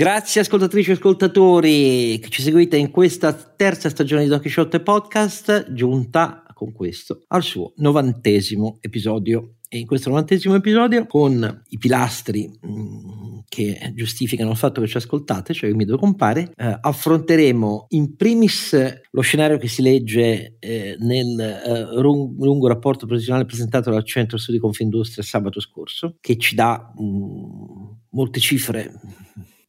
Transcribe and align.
Grazie 0.00 0.40
ascoltatrici 0.40 0.88
e 0.88 0.92
ascoltatori 0.94 2.18
che 2.22 2.30
ci 2.30 2.40
seguite 2.40 2.78
in 2.78 2.90
questa 2.90 3.34
terza 3.34 3.90
stagione 3.90 4.22
di 4.22 4.30
Don 4.30 4.40
Quixote 4.40 4.80
Podcast, 4.80 5.74
giunta 5.74 6.42
con 6.54 6.72
questo 6.72 7.24
al 7.26 7.42
suo 7.42 7.74
novantesimo 7.76 8.78
episodio. 8.80 9.56
E 9.68 9.76
in 9.76 9.84
questo 9.84 10.08
novantesimo 10.08 10.54
episodio, 10.54 11.06
con 11.06 11.62
i 11.68 11.76
pilastri 11.76 12.48
mm, 12.66 13.40
che 13.46 13.92
giustificano 13.94 14.52
il 14.52 14.56
fatto 14.56 14.80
che 14.80 14.86
ci 14.86 14.96
ascoltate, 14.96 15.52
cioè 15.52 15.68
il 15.68 15.76
mio 15.76 15.98
compare, 15.98 16.50
eh, 16.56 16.78
affronteremo 16.80 17.84
in 17.90 18.16
primis 18.16 18.74
lo 19.10 19.20
scenario 19.20 19.58
che 19.58 19.68
si 19.68 19.82
legge 19.82 20.56
eh, 20.60 20.96
nel 20.98 21.38
eh, 21.38 22.00
lungo 22.00 22.68
rapporto 22.68 23.04
professionale 23.04 23.44
presentato 23.44 23.90
dal 23.90 24.06
Centro 24.06 24.38
Studi 24.38 24.58
Confindustria 24.58 25.22
sabato 25.22 25.60
scorso, 25.60 26.16
che 26.22 26.38
ci 26.38 26.54
dà 26.54 26.90
mh, 26.96 27.04
mm, 27.04 27.90
molte 28.12 28.40
cifre 28.40 28.98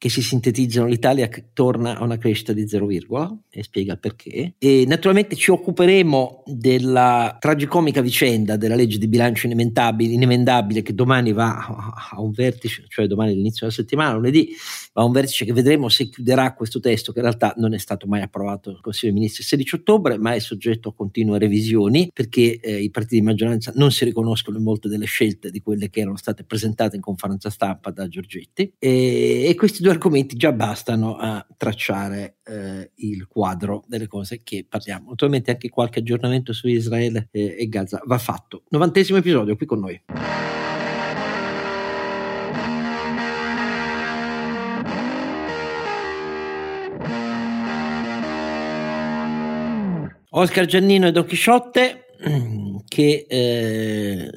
che 0.02 0.10
si 0.10 0.24
sintetizzano, 0.24 0.88
l'Italia 0.88 1.30
torna 1.54 1.96
a 1.96 2.04
una 2.04 2.18
crescita 2.18 2.54
di 2.54 2.68
0, 2.68 2.90
e 3.52 3.62
spiega 3.62 3.98
perché. 3.98 4.56
E 4.58 4.84
naturalmente 4.88 5.36
ci 5.36 5.52
occuperemo 5.52 6.42
della 6.48 7.38
tragicomica 7.40 8.02
vicenda 8.02 8.56
della 8.56 8.74
legge 8.74 8.98
di 8.98 9.08
bilancio 9.08 9.46
inemendabile 9.46 10.82
che 10.82 10.96
domani 10.96 11.34
va 11.34 12.08
a 12.10 12.20
un 12.20 12.32
vertice, 12.32 12.86
cioè 12.88 13.06
domani 13.06 13.34
all'inizio 13.34 13.68
della 13.68 13.78
settimana, 13.78 14.16
lunedì, 14.16 14.50
va 14.92 15.04
a 15.04 15.06
un 15.06 15.12
vertice 15.12 15.46
che 15.46 15.54
vedremo 15.54 15.88
se 15.88 16.10
chiuderà 16.10 16.56
questo 16.56 16.80
testo 16.80 17.12
che 17.12 17.20
in 17.20 17.26
realtà 17.26 17.54
non 17.58 17.76
è 17.76 17.78
stato 17.78 18.08
mai 18.08 18.24
approvato 18.24 18.72
dal 18.72 18.82
Consiglio 18.82 19.12
dei 19.12 19.22
Ministri 19.22 19.44
il 19.44 19.50
16 19.50 19.76
ottobre, 19.76 20.18
ma 20.18 20.34
è 20.34 20.40
soggetto 20.40 20.90
a 20.90 20.94
continue 20.96 21.38
revisioni 21.38 22.10
perché 22.12 22.60
eh, 22.60 22.82
i 22.82 22.90
partiti 22.90 23.20
di 23.20 23.22
maggioranza 23.22 23.72
non 23.76 23.92
si 23.92 24.04
riconoscono 24.04 24.58
in 24.58 24.64
molte 24.64 24.90
delle 24.90 25.06
scelte 25.06 25.52
di 25.52 25.62
quelle 25.62 25.92
che 25.92 26.00
erano 26.00 26.18
state 26.18 26.44
presentate 26.44 26.96
in 26.96 27.04
conferenza 27.04 27.52
stampa 27.52 27.92
da 27.92 28.08
Giorgetti 28.08 28.74
e, 28.80 29.46
e 29.48 29.54
questi 29.54 29.84
due 29.84 29.90
argomenti 29.92 30.36
già 30.36 30.52
bastano 30.52 31.18
a 31.18 31.46
tracciare 31.58 32.38
eh, 32.44 32.92
il 32.96 33.28
quadro 33.28 33.84
delle 33.88 34.08
cose 34.08 34.42
che 34.44 34.66
parliamo. 34.68 35.10
Naturalmente 35.10 35.52
anche 35.52 35.70
qualche 35.70 36.00
aggiornamento 36.00 36.54
su 36.54 36.68
Israele 36.68 37.28
eh, 37.32 37.56
e 37.60 37.68
Gaza 37.68 38.02
va 38.06 38.18
fatto. 38.18 38.64
Novantesimo 38.70 39.18
episodio 39.18 39.56
qui 39.56 39.66
con 39.66 39.80
noi. 39.80 40.02
Oscar 50.34 50.66
Giannino 50.66 51.08
e 51.08 51.12
Don 51.12 51.26
Chisciotte 51.26 52.06
che 52.88 53.26
eh, 53.28 54.32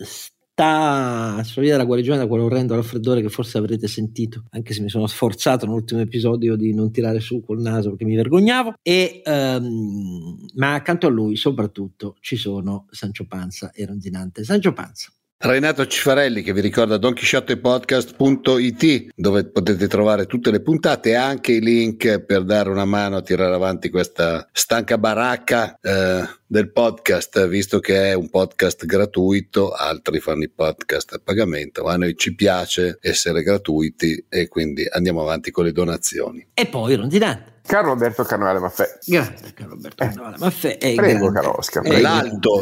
sulla 0.56 1.64
via 1.64 1.72
della 1.72 1.84
guarigione 1.84 2.19
da 2.19 2.27
quell'orrendo 2.27 2.77
raffreddore 2.77 3.20
che 3.20 3.28
forse 3.28 3.58
avrete 3.58 3.88
sentito, 3.88 4.44
anche 4.50 4.72
se 4.72 4.83
mi 4.83 4.88
sono 4.88 5.06
sforzato 5.06 5.66
nell'ultimo 5.66 6.00
episodio 6.00 6.55
di 6.55 6.72
non 6.72 6.92
tirare 6.92 7.19
su 7.20 7.42
col 7.44 7.61
naso 7.61 7.91
perché 7.91 8.05
mi 8.05 8.14
vergognavo. 8.14 8.74
E, 8.83 9.22
um, 9.24 10.46
ma 10.55 10.74
accanto 10.74 11.06
a 11.08 11.11
lui, 11.11 11.36
soprattutto, 11.36 12.16
ci 12.20 12.36
sono 12.36 12.86
Sancio 12.91 13.27
Panza 13.27 13.72
e 13.72 13.84
Ronzinante. 13.84 14.44
Sancio 14.44 14.72
Panza. 14.72 15.12
Renato 15.46 15.86
Cifarelli 15.86 16.40
che 16.40 16.54
vi 16.54 16.62
ricorda 16.62 16.96
donchisciottepodcast.it 16.96 19.08
dove 19.14 19.44
potete 19.44 19.86
trovare 19.88 20.24
tutte 20.24 20.50
le 20.50 20.62
puntate 20.62 21.10
e 21.10 21.16
anche 21.16 21.52
i 21.52 21.60
link 21.60 22.20
per 22.20 22.44
dare 22.44 22.70
una 22.70 22.86
mano 22.86 23.16
a 23.16 23.22
tirare 23.22 23.54
avanti 23.54 23.90
questa 23.90 24.48
stanca 24.50 24.96
baracca 24.96 25.78
eh, 25.82 26.26
del 26.46 26.72
podcast 26.72 27.46
visto 27.46 27.78
che 27.78 28.12
è 28.12 28.14
un 28.14 28.30
podcast 28.30 28.86
gratuito 28.86 29.72
altri 29.72 30.18
fanno 30.18 30.44
i 30.44 30.48
podcast 30.48 31.12
a 31.12 31.20
pagamento 31.22 31.84
ma 31.84 31.92
a 31.92 31.98
noi 31.98 32.16
ci 32.16 32.34
piace 32.34 32.96
essere 33.02 33.42
gratuiti 33.42 34.24
e 34.30 34.48
quindi 34.48 34.88
andiamo 34.90 35.20
avanti 35.20 35.50
con 35.50 35.66
le 35.66 35.72
donazioni 35.72 36.46
e 36.54 36.64
poi 36.64 36.94
Ronzinante 36.94 37.52
Carlo 37.66 37.92
Alberto 37.92 38.24
Carnovale 38.24 38.58
Maffè. 38.58 38.98
Grazie, 39.06 39.54
Carlo 39.54 39.72
Alberto 39.72 40.04
Carnovale 40.04 40.36
Maffè. 40.38 40.76
Prego, 40.76 41.32
caro 41.32 41.56
Oscar. 41.56 41.82
L'alto. 41.98 42.60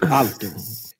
Alto. 0.00 0.52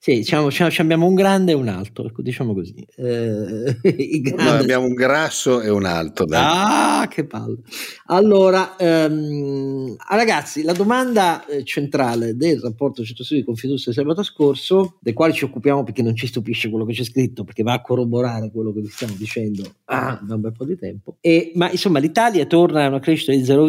Sì, 0.05 0.17
diciamo, 0.17 0.49
abbiamo 0.77 1.07
un 1.07 1.15
grande 1.15 1.53
e 1.53 1.55
un 1.55 1.67
alto, 1.67 2.05
ecco, 2.05 2.21
diciamo 2.21 2.53
così. 2.53 2.75
Eh, 2.95 3.79
no, 4.37 4.49
abbiamo 4.51 4.85
un 4.85 4.93
grasso 4.93 5.61
e 5.61 5.69
un 5.71 5.83
alto. 5.83 6.25
Dai. 6.25 6.43
Ah, 6.45 7.07
che 7.07 7.25
palle. 7.25 7.61
Allora, 8.05 8.75
ehm, 8.77 9.95
ah, 9.97 10.15
ragazzi, 10.15 10.61
la 10.61 10.73
domanda 10.73 11.43
eh, 11.47 11.63
centrale 11.63 12.35
del 12.35 12.59
rapporto 12.59 13.03
Centro-Studi 13.03 13.39
di 13.39 13.45
Confindustria 13.47 13.95
sabato 13.95 14.21
scorso, 14.21 14.99
del 15.01 15.15
quale 15.15 15.33
ci 15.33 15.43
occupiamo 15.43 15.83
perché 15.83 16.03
non 16.03 16.15
ci 16.15 16.27
stupisce 16.27 16.69
quello 16.69 16.85
che 16.85 16.93
c'è 16.93 17.03
scritto, 17.03 17.43
perché 17.43 17.63
va 17.63 17.73
a 17.73 17.81
corroborare 17.81 18.51
quello 18.51 18.71
che 18.73 18.81
vi 18.81 18.89
stiamo 18.89 19.15
dicendo 19.17 19.63
ah, 19.85 20.21
da 20.21 20.35
un 20.35 20.41
bel 20.41 20.51
po' 20.51 20.65
di 20.65 20.77
tempo. 20.77 21.15
E, 21.19 21.51
ma 21.55 21.71
insomma, 21.71 21.97
l'Italia 21.97 22.45
torna 22.45 22.85
a 22.85 22.89
una 22.89 22.99
crescita 22.99 23.31
di 23.31 23.43
0, 23.43 23.65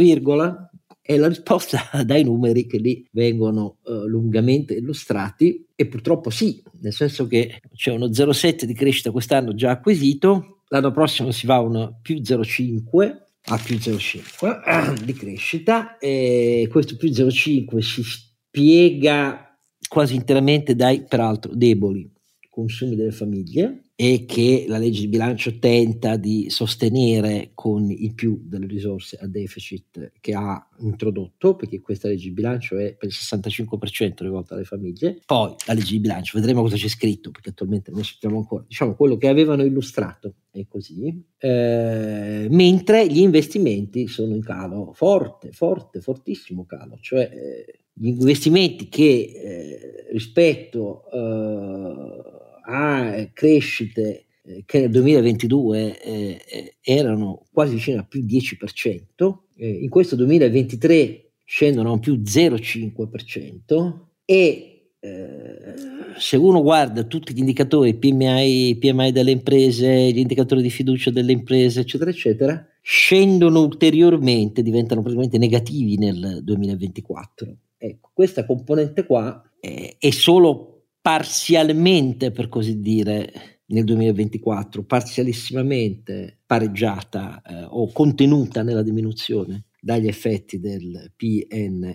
e 1.07 1.17
la 1.17 1.29
risposta 1.29 1.89
dai 2.05 2.25
numeri 2.25 2.67
che 2.67 2.79
lì 2.79 3.07
vengono 3.13 3.79
uh, 3.85 4.07
lungamente 4.07 4.75
illustrati 4.75 5.65
e 5.77 5.87
purtroppo 5.87 6.31
sì, 6.31 6.61
nel 6.81 6.93
senso 6.93 7.29
che 7.29 7.61
c'è 7.75 7.93
uno 7.93 8.07
0,7 8.07 8.65
di 8.65 8.75
crescita 8.75 9.13
quest'anno 9.13 9.55
già 9.55 9.71
acquisito, 9.71 10.63
l'anno 10.69 10.91
prossimo 10.91 11.31
si 11.31 11.47
va 11.47 11.57
a 11.57 11.61
uno 11.61 12.01
più 12.03 12.17
0,5 12.17 13.25
a 13.49 13.59
più 13.63 13.77
0,5 13.77 15.05
di 15.05 15.13
crescita 15.13 15.97
e 15.99 16.67
questo 16.69 16.97
più 16.97 17.09
0,5 17.11 17.79
si 17.79 18.03
spiega 18.03 19.57
quasi 19.89 20.17
interamente 20.17 20.75
dai 20.75 21.05
peraltro 21.05 21.55
deboli 21.55 22.11
consumi 22.57 22.97
delle 22.97 23.13
famiglie 23.13 23.83
e 23.95 24.25
che 24.25 24.65
la 24.67 24.79
legge 24.79 25.01
di 25.01 25.09
bilancio 25.09 25.59
tenta 25.59 26.17
di 26.17 26.49
sostenere 26.49 27.51
con 27.53 27.91
il 27.91 28.15
più 28.15 28.41
delle 28.45 28.67
risorse 28.67 29.19
a 29.21 29.27
deficit 29.27 30.13
che 30.21 30.33
ha 30.33 30.67
introdotto, 30.79 31.55
perché 31.55 31.83
questa 31.83 32.09
legge 32.09 32.29
di 32.29 32.33
bilancio 32.33 32.79
è 32.79 32.95
per 32.95 33.11
il 33.11 33.15
65% 33.15 34.23
rivolta 34.23 34.55
alle 34.55 34.65
famiglie. 34.65 35.21
Poi 35.27 35.55
la 35.67 35.75
legge 35.75 35.93
di 35.93 36.01
bilancio, 36.01 36.39
vedremo 36.39 36.63
cosa 36.63 36.77
c'è 36.77 36.89
scritto, 36.89 37.31
perché 37.31 37.51
attualmente 37.51 37.91
non 37.91 38.05
sappiamo 38.05 38.39
ancora, 38.39 38.65
diciamo 38.67 38.95
quello 38.95 39.19
che 39.19 39.29
avevano 39.29 39.63
illustrato 39.63 40.37
è 40.51 40.67
così, 40.67 41.23
eh, 41.37 42.47
mentre 42.51 43.07
gli 43.07 43.19
investimenti 43.19 44.09
sono 44.09 44.35
in 44.35 44.43
calo 44.43 44.93
forte, 44.95 45.53
forte, 45.53 46.01
fortissimo 46.01 46.65
calo, 46.65 46.97
cioè 47.03 47.29
eh, 47.31 47.81
gli 47.93 48.09
investimenti 48.09 48.89
che 48.89 49.03
eh, 49.03 50.07
rispetto 50.11 51.05
eh, 51.11 52.36
a 52.67 53.29
crescite 53.33 54.27
eh, 54.43 54.63
che 54.65 54.81
nel 54.81 54.91
2022 54.91 56.01
eh, 56.01 56.41
eh, 56.49 56.77
erano 56.81 57.47
quasi 57.53 57.75
vicino 57.75 58.01
a 58.01 58.05
più 58.05 58.25
10%, 58.25 59.35
eh, 59.57 59.69
in 59.69 59.89
questo 59.89 60.17
2023 60.17 61.33
scendono 61.45 61.91
a 61.91 61.93
un 61.93 62.01
più 62.01 62.15
0,5% 62.15 63.99
e 64.25 64.91
eh, 64.99 65.75
se 66.17 66.37
uno 66.37 66.63
guarda 66.63 67.05
tutti 67.05 67.33
gli 67.35 67.39
indicatori 67.39 67.95
PMI, 67.95 68.77
PMI 68.79 69.13
delle 69.13 69.31
imprese, 69.31 70.11
gli 70.11 70.19
indicatori 70.19 70.63
di 70.63 70.71
fiducia 70.71 71.11
delle 71.11 71.33
imprese, 71.33 71.81
eccetera, 71.81 72.11
eccetera, 72.11 72.67
scendono 72.81 73.63
ulteriormente, 73.63 74.63
diventano 74.63 75.01
praticamente 75.03 75.39
negativi 75.39 75.97
nel 75.99 76.41
2024. 76.43 77.57
Ecco, 77.79 78.11
questa 78.13 78.47
componente 78.47 79.05
qua 79.05 79.43
è 79.61 80.11
solo 80.11 80.76
parzialmente, 81.07 82.33
per 82.33 82.49
così 82.49 82.81
dire, 82.81 83.61
nel 83.67 83.85
2024, 83.85 84.83
parzialissimamente 84.83 86.41
pareggiata 86.45 87.41
eh, 87.43 87.65
o 87.69 87.93
contenuta 87.93 88.65
nella 88.65 88.83
diminuzione 88.83 89.67
dagli 89.81 90.09
effetti 90.09 90.59
del 90.59 91.13
PNRR 91.15 91.95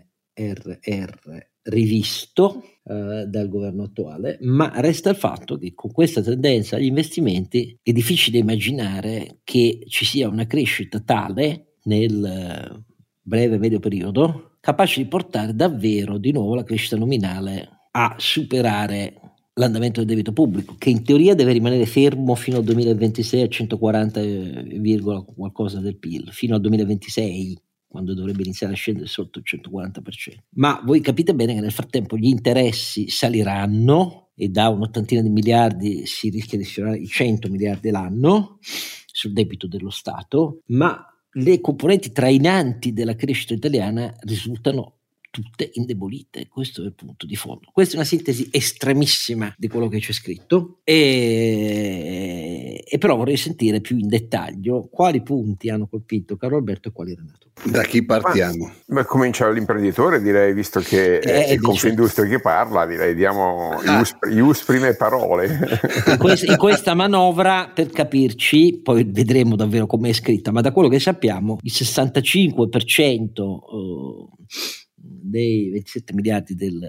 rivisto 1.63 2.63
eh, 2.85 3.25
dal 3.27 3.49
governo 3.49 3.83
attuale, 3.83 4.37
ma 4.43 4.71
resta 4.77 5.09
il 5.09 5.17
fatto 5.17 5.57
che 5.57 5.73
con 5.73 5.91
questa 5.91 6.21
tendenza 6.21 6.77
agli 6.77 6.85
investimenti 6.85 7.77
è 7.83 7.91
difficile 7.91 8.37
immaginare 8.37 9.41
che 9.43 9.83
ci 9.89 10.05
sia 10.05 10.29
una 10.29 10.47
crescita 10.47 11.01
tale 11.01 11.75
nel 11.83 12.23
eh, 12.23 12.85
breve 13.21 13.57
medio 13.57 13.79
periodo 13.81 14.55
capace 14.61 15.01
di 15.01 15.09
portare 15.09 15.53
davvero 15.53 16.17
di 16.17 16.31
nuovo 16.31 16.55
la 16.55 16.63
crescita 16.63 16.95
nominale 16.95 17.80
a 17.91 18.15
superare 18.17 19.13
l'andamento 19.53 19.99
del 19.99 20.09
debito 20.09 20.31
pubblico, 20.31 20.75
che 20.77 20.89
in 20.89 21.03
teoria 21.03 21.35
deve 21.35 21.51
rimanere 21.51 21.85
fermo 21.85 22.35
fino 22.35 22.57
al 22.57 22.63
2026 22.63 23.41
a 23.41 23.47
140, 23.47 24.21
qualcosa 25.35 25.79
del 25.79 25.97
PIL, 25.97 26.31
fino 26.31 26.55
al 26.55 26.61
2026 26.61 27.59
quando 27.91 28.13
dovrebbe 28.13 28.43
iniziare 28.43 28.71
a 28.71 28.77
scendere 28.77 29.07
sotto 29.07 29.39
il 29.39 29.45
140%. 29.45 30.37
Ma 30.51 30.81
voi 30.85 31.01
capite 31.01 31.35
bene 31.35 31.53
che 31.53 31.59
nel 31.59 31.73
frattempo 31.73 32.15
gli 32.15 32.27
interessi 32.27 33.09
saliranno 33.09 34.29
e 34.33 34.47
da 34.47 34.69
un'ottantina 34.69 35.21
di 35.21 35.29
miliardi 35.29 36.05
si 36.05 36.29
rischia 36.29 36.57
di 36.57 36.63
sfiorare 36.63 36.97
i 36.97 37.05
100 37.05 37.49
miliardi 37.49 37.89
l'anno 37.89 38.59
sul 38.61 39.33
debito 39.33 39.67
dello 39.67 39.89
Stato, 39.89 40.61
ma 40.67 41.05
le 41.33 41.59
componenti 41.59 42.13
trainanti 42.13 42.93
della 42.93 43.15
crescita 43.15 43.53
italiana 43.53 44.15
risultano 44.21 45.00
tutte 45.31 45.71
indebolite. 45.73 46.47
Questo 46.47 46.83
è 46.83 46.85
il 46.85 46.93
punto 46.93 47.25
di 47.25 47.35
fondo. 47.35 47.69
Questa 47.71 47.93
è 47.93 47.97
una 47.97 48.05
sintesi 48.05 48.49
estremissima 48.51 49.51
di 49.57 49.67
quello 49.67 49.87
che 49.87 49.99
c'è 49.99 50.11
scritto 50.11 50.81
e, 50.83 52.83
e 52.85 52.97
però 52.99 53.15
vorrei 53.15 53.37
sentire 53.37 53.81
più 53.81 53.97
in 53.97 54.07
dettaglio 54.07 54.87
quali 54.91 55.23
punti 55.23 55.69
hanno 55.69 55.87
colpito 55.87 56.35
Carlo 56.35 56.57
Alberto 56.57 56.89
e 56.89 56.91
quali 56.91 57.15
Renato. 57.15 57.49
Da 57.63 57.83
chi 57.83 58.03
partiamo? 58.03 58.71
Ma, 58.87 59.05
comincia 59.05 59.49
l'imprenditore, 59.49 60.21
direi, 60.21 60.53
visto 60.53 60.79
che 60.79 61.17
eh, 61.17 61.45
è 61.45 61.51
il 61.51 61.61
Confindustria 61.61 62.27
che 62.27 62.39
parla, 62.39 62.85
direi 62.85 63.13
diamo 63.13 63.79
ah. 63.85 64.03
ius, 64.29 64.63
prime 64.63 64.95
parole. 64.95 65.79
In, 66.07 66.17
quest, 66.17 66.45
in 66.45 66.57
questa 66.57 66.95
manovra, 66.95 67.71
per 67.73 67.89
capirci, 67.89 68.81
poi 68.83 69.03
vedremo 69.03 69.55
davvero 69.55 69.85
come 69.85 70.09
è 70.09 70.13
scritta, 70.13 70.51
ma 70.51 70.61
da 70.61 70.71
quello 70.71 70.89
che 70.89 70.99
sappiamo, 70.99 71.57
il 71.61 71.71
65% 71.71 73.59
dei 75.31 75.69
27 75.71 76.13
miliardi 76.13 76.53
del, 76.53 76.79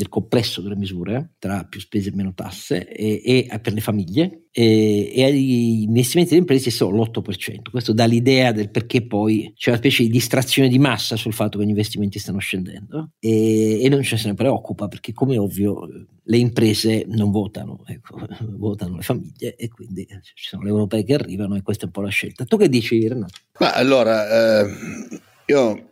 del 0.00 0.08
complesso 0.08 0.62
delle 0.62 0.76
misure 0.76 1.34
tra 1.38 1.64
più 1.64 1.78
spese 1.78 2.08
e 2.08 2.14
meno 2.14 2.32
tasse 2.32 2.88
e, 2.88 3.20
e 3.22 3.58
per 3.60 3.74
le 3.74 3.82
famiglie 3.82 4.46
e, 4.50 5.12
e 5.14 5.24
agli 5.24 5.82
investimenti 5.82 6.30
delle 6.30 6.40
imprese 6.40 6.70
è 6.70 6.72
solo 6.72 7.02
l'8%. 7.02 7.70
Questo 7.70 7.92
dà 7.92 8.06
l'idea 8.06 8.50
del 8.52 8.70
perché 8.70 9.06
poi 9.06 9.52
c'è 9.54 9.68
una 9.68 9.78
specie 9.78 10.04
di 10.04 10.08
distrazione 10.08 10.68
di 10.68 10.78
massa 10.78 11.16
sul 11.16 11.34
fatto 11.34 11.58
che 11.58 11.66
gli 11.66 11.70
investimenti 11.70 12.18
stanno 12.18 12.38
scendendo 12.38 13.10
e, 13.18 13.82
e 13.82 13.88
non 13.90 14.02
ce 14.02 14.18
ne 14.24 14.34
preoccupa 14.34 14.88
perché 14.88 15.12
come 15.12 15.36
ovvio 15.36 15.86
le 16.22 16.36
imprese 16.38 17.04
non 17.06 17.30
votano, 17.30 17.82
ecco, 17.86 18.26
votano 18.56 18.96
le 18.96 19.02
famiglie 19.02 19.54
e 19.54 19.68
quindi 19.68 20.06
ci 20.34 20.48
sono 20.48 20.62
le 20.62 20.70
europee 20.70 21.04
che 21.04 21.12
arrivano 21.12 21.56
e 21.56 21.62
questa 21.62 21.82
è 21.82 21.86
un 21.86 21.92
po' 21.92 22.00
la 22.00 22.08
scelta. 22.08 22.46
Tu 22.46 22.56
che 22.56 22.70
dici 22.70 23.06
Renato? 23.06 23.38
Ma 23.58 23.74
allora... 23.74 24.62
Eh 24.62 25.28
io 25.50 25.60
ho 25.60 25.88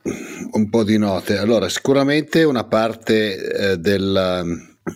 un 0.52 0.68
po' 0.70 0.84
di 0.84 0.98
note. 0.98 1.36
Allora, 1.36 1.68
sicuramente 1.68 2.44
una 2.44 2.64
parte 2.64 3.72
eh, 3.72 3.76
della, 3.76 4.44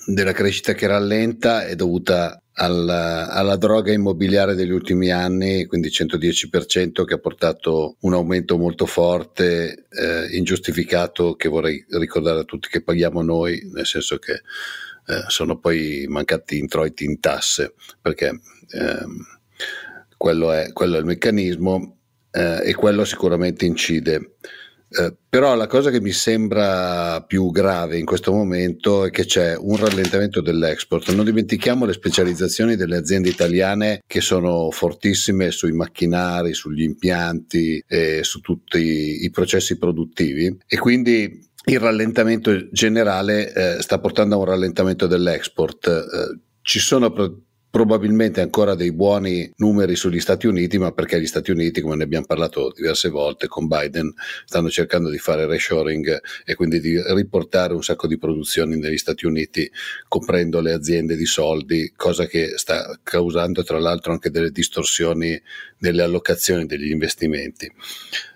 della, 0.07 0.33
crescita 0.33 0.73
che 0.73 0.87
rallenta 0.87 1.67
è 1.67 1.75
dovuta 1.75 2.41
alla, 2.55 3.29
alla, 3.29 3.57
droga 3.57 3.93
immobiliare 3.93 4.55
degli 4.55 4.71
ultimi 4.71 5.11
anni, 5.11 5.67
quindi 5.67 5.89
110% 5.89 7.05
che 7.05 7.15
ha 7.15 7.19
portato 7.19 7.97
un 8.01 8.15
aumento 8.15 8.57
molto 8.57 8.87
forte, 8.87 9.87
eh, 9.91 10.37
ingiustificato, 10.37 11.35
che 11.35 11.49
vorrei 11.49 11.85
ricordare 11.91 12.41
a 12.41 12.45
tutti 12.45 12.69
che 12.69 12.83
paghiamo 12.83 13.21
noi, 13.23 13.69
nel 13.73 13.87
senso 13.87 14.19
che 14.19 14.33
eh, 14.33 15.25
sono 15.27 15.59
poi 15.59 16.07
mancati 16.09 16.59
introiti 16.59 17.05
in 17.05 17.19
tasse, 17.19 17.75
perché 18.01 18.27
ehm, 18.27 19.27
quello 20.17 20.53
è, 20.53 20.73
quello 20.73 20.97
è 20.97 21.01
il 21.01 21.07
meccanismo 21.07 21.97
eh, 22.33 22.69
e 22.69 22.75
quello 22.75 23.05
sicuramente 23.05 23.65
incide. 23.65 24.37
Eh, 24.95 25.15
però 25.27 25.55
la 25.55 25.67
cosa 25.67 25.91
che 25.91 26.03
mi 26.03 26.11
sembra 26.11 27.23
più 27.27 27.51
grave 27.51 27.97
in 27.97 28.05
questo 28.05 28.31
momento 28.31 29.07
è 29.07 29.11
che 29.11 29.25
c'è 29.25 29.57
un 29.57 29.77
rallentamento 29.77 30.43
dell'export. 30.43 31.11
Non 31.13 31.25
dimentichiamo 31.25 31.87
le 31.87 31.95
specializzazioni 31.95 32.77
delle 32.77 32.99
aziende 32.99 33.31
italiane 33.31 34.03
che 34.07 34.21
sono 34.21 34.71
fortissime 34.71 35.51
sui 35.51 35.73
macchinari, 35.73 36.53
sugli 36.53 36.83
impianti 36.83 37.83
e 37.87 38.23
su 38.23 38.41
tutti 38.41 39.25
i 39.25 39.31
processi 39.31 39.79
produttivi 39.79 40.59
e 40.67 40.79
quindi 40.79 41.41
il 41.65 41.79
rallentamento 41.79 42.69
generale 42.71 43.53
eh, 43.53 43.83
sta 43.83 43.99
portando 43.99 44.35
a 44.35 44.39
un 44.39 44.45
rallentamento 44.45 45.07
dell'export. 45.07 45.87
Eh, 45.87 46.39
ci 46.61 46.81
sono 46.81 47.11
pro- 47.13 47.41
probabilmente 47.73 48.43
ancora 48.43 48.75
dei 48.75 48.93
buoni 48.93 49.51
numeri 49.57 49.97
sugli 49.97 50.21
Stati 50.21 50.47
Uniti, 50.47 50.77
ma 50.77 50.93
perché 50.93 51.19
gli 51.19 51.27
Stati 51.27 51.51
Uniti, 51.53 51.81
come 51.81 51.97
ne 51.97 52.05
abbiamo 52.05 52.27
parlato 52.27 52.71
diverse 52.71 53.09
volte 53.09 53.49
con 53.49 53.67
Biden, 53.67 54.13
stanno 54.45 54.69
cercando 54.69 55.09
di 55.09 55.17
fare 55.17 55.47
reshoring 55.47 56.21
e 56.45 56.55
quindi 56.55 56.81
di 56.81 57.03
riportare 57.15 57.73
un 57.73 57.83
sacco 57.83 58.07
di 58.07 58.19
produzioni 58.19 58.77
negli 58.77 58.99
Stati 58.99 59.25
Uniti, 59.25 59.71
comprendo 60.07 60.61
le 60.61 60.75
aziende 60.75 61.17
di 61.17 61.25
soldi, 61.25 61.91
cosa 61.97 62.27
che 62.27 62.59
sta 62.59 62.95
causando 63.03 63.63
tra 63.63 63.79
l'altro 63.79 64.13
anche 64.13 64.29
delle 64.29 64.51
distorsioni 64.51 65.41
nelle 65.79 66.03
allocazioni 66.03 66.67
degli 66.67 66.91
investimenti. 66.91 67.73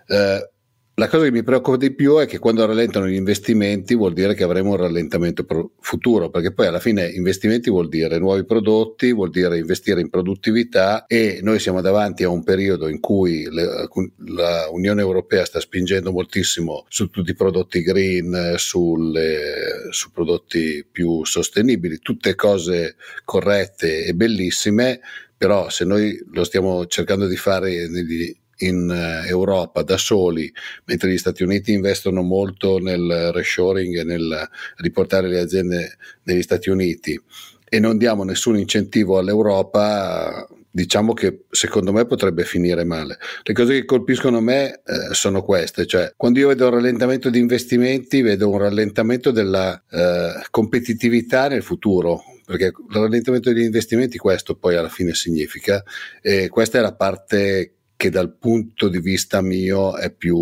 Eh, 0.07 0.51
la 0.99 1.09
cosa 1.09 1.25
che 1.25 1.31
mi 1.31 1.43
preoccupa 1.43 1.77
di 1.77 1.93
più 1.93 2.17
è 2.17 2.27
che 2.27 2.39
quando 2.39 2.65
rallentano 2.65 3.07
gli 3.07 3.17
investimenti 3.17 3.95
vuol 3.95 4.15
dire 4.15 4.33
che 4.33 4.45
avremo 4.45 4.71
un 4.71 4.77
rallentamento 4.77 5.45
pro- 5.45 5.73
futuro, 5.79 6.31
perché 6.31 6.55
poi 6.55 6.69
alla 6.69 6.81
fine 6.81 7.07
investimenti 7.07 7.69
vuol 7.69 7.91
dire 7.91 8.19
nuovi 8.19 8.47
prodotti, 8.47 9.13
vuol 9.13 9.29
dire 9.29 9.59
investire 9.59 10.01
in 10.01 10.09
produttività 10.09 11.05
e 11.07 11.41
noi 11.43 11.59
siamo 11.59 11.83
davanti 11.83 12.25
a 12.25 12.31
un 12.31 12.43
periodo 12.43 12.89
in 12.89 13.01
cui 13.01 13.47
le, 13.51 13.87
la 14.29 14.69
Unione 14.71 15.03
Europea 15.03 15.45
sta 15.45 15.61
spingendo 15.61 16.13
moltissimo 16.13 16.87
su 16.89 17.11
tutti 17.11 17.33
i 17.33 17.37
prodotti 17.37 17.83
green, 17.83 18.55
sulle, 18.57 19.89
su 19.91 20.11
prodotti 20.13 20.83
più 20.91 21.27
sostenibili, 21.27 21.99
tutte 21.99 22.35
cose 22.35 22.97
corrette 23.23 24.07
e 24.07 24.15
bellissime, 24.15 25.01
però 25.37 25.69
se 25.69 25.85
noi 25.85 26.19
lo 26.33 26.45
stiamo 26.45 26.87
cercando 26.87 27.27
di 27.27 27.37
fare 27.37 27.87
negli 27.87 28.35
in 28.59 28.91
eh, 28.91 29.29
Europa 29.29 29.83
da 29.83 29.97
soli, 29.97 30.53
mentre 30.85 31.11
gli 31.11 31.19
Stati 31.19 31.43
Uniti 31.43 31.73
investono 31.73 32.23
molto 32.23 32.79
nel 32.79 33.31
reshoring 33.33 33.99
e 33.99 34.05
nel 34.05 34.49
riportare 34.77 35.29
le 35.29 35.41
aziende 35.41 35.97
negli 36.25 36.43
Stati 36.43 36.71
Uniti 36.71 37.21
e 37.69 37.81
non 37.81 37.99
diamo 37.99 38.23
nessun 38.23 38.57
incentivo 38.57 39.19
all'Europa, 39.19 40.47
diciamo 40.71 41.15
che 41.15 41.45
secondo 41.51 41.93
me 41.93 42.07
potrebbe 42.07 42.45
finire 42.45 42.85
male. 42.85 43.19
Le 43.43 43.53
cose 43.55 43.73
che 43.73 43.85
colpiscono 43.85 44.41
me 44.41 44.83
eh, 44.85 45.13
sono 45.13 45.43
queste, 45.43 45.87
cioè 45.87 46.13
quando 46.17 46.39
io 46.39 46.49
vedo 46.49 46.67
un 46.67 46.75
rallentamento 46.75 47.29
di 47.29 47.39
investimenti, 47.39 48.23
vedo 48.23 48.51
un 48.51 48.59
rallentamento 48.59 49.31
della 49.31 49.83
eh, 49.91 50.47
competitività 50.51 51.49
nel 51.49 51.63
futuro, 51.63 52.23
perché 52.45 52.67
il 52.67 52.95
rallentamento 52.95 53.53
degli 53.53 53.65
investimenti 53.65 54.19
questo 54.19 54.55
poi 54.55 54.77
alla 54.77 54.89
fine 54.89 55.15
significa 55.15 55.83
e 56.23 56.49
questa 56.49 56.79
è 56.79 56.81
la 56.81 56.95
parte 56.95 57.76
che 57.97 58.11
dal 58.11 58.37
punto 58.37 58.89
di 58.89 59.01
vista 59.01 59.41
mio 59.41 59.97
è 59.97 60.11
più, 60.11 60.37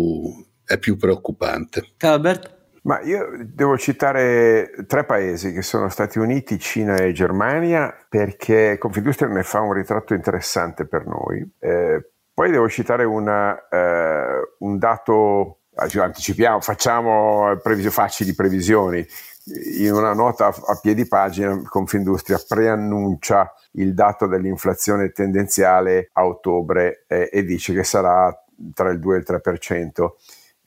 è 0.63 0.77
più 0.77 0.97
preoccupante. 0.97 1.93
Calbert? 1.97 2.53
Ma 2.85 3.01
io 3.01 3.27
devo 3.45 3.77
citare 3.79 4.71
tre 4.85 5.05
paesi 5.05 5.51
che 5.51 5.63
sono 5.63 5.89
Stati 5.89 6.19
Uniti, 6.19 6.59
Cina 6.59 6.95
e 6.97 7.13
Germania 7.13 7.91
perché 8.07 8.77
Confindustria 8.77 9.27
ne 9.27 9.41
fa 9.41 9.61
un 9.61 9.73
ritratto 9.73 10.13
interessante 10.13 10.85
per 10.85 11.07
noi. 11.07 11.43
Eh, 11.59 12.11
poi 12.31 12.51
devo 12.51 12.69
citare 12.69 13.03
una, 13.03 13.57
eh, 13.69 14.55
un 14.59 14.77
dato, 14.77 15.61
anticipiamo, 15.73 16.59
facciamo 16.59 17.57
previsi- 17.63 17.89
facili 17.89 18.35
previsioni. 18.35 19.03
In 19.47 19.93
una 19.93 20.13
nota 20.13 20.47
a 20.47 20.79
piedi 20.81 21.07
pagina 21.07 21.61
Confindustria 21.69 22.41
preannuncia 22.47 23.53
il 23.73 23.93
dato 23.93 24.25
dell'inflazione 24.25 25.11
tendenziale 25.11 26.09
a 26.13 26.25
ottobre 26.25 27.03
eh, 27.07 27.29
e 27.31 27.43
dice 27.43 27.71
che 27.73 27.83
sarà 27.83 28.35
tra 28.73 28.89
il 28.89 28.99
2 28.99 29.15
e 29.15 29.19
il 29.19 29.25
3%. 29.27 30.09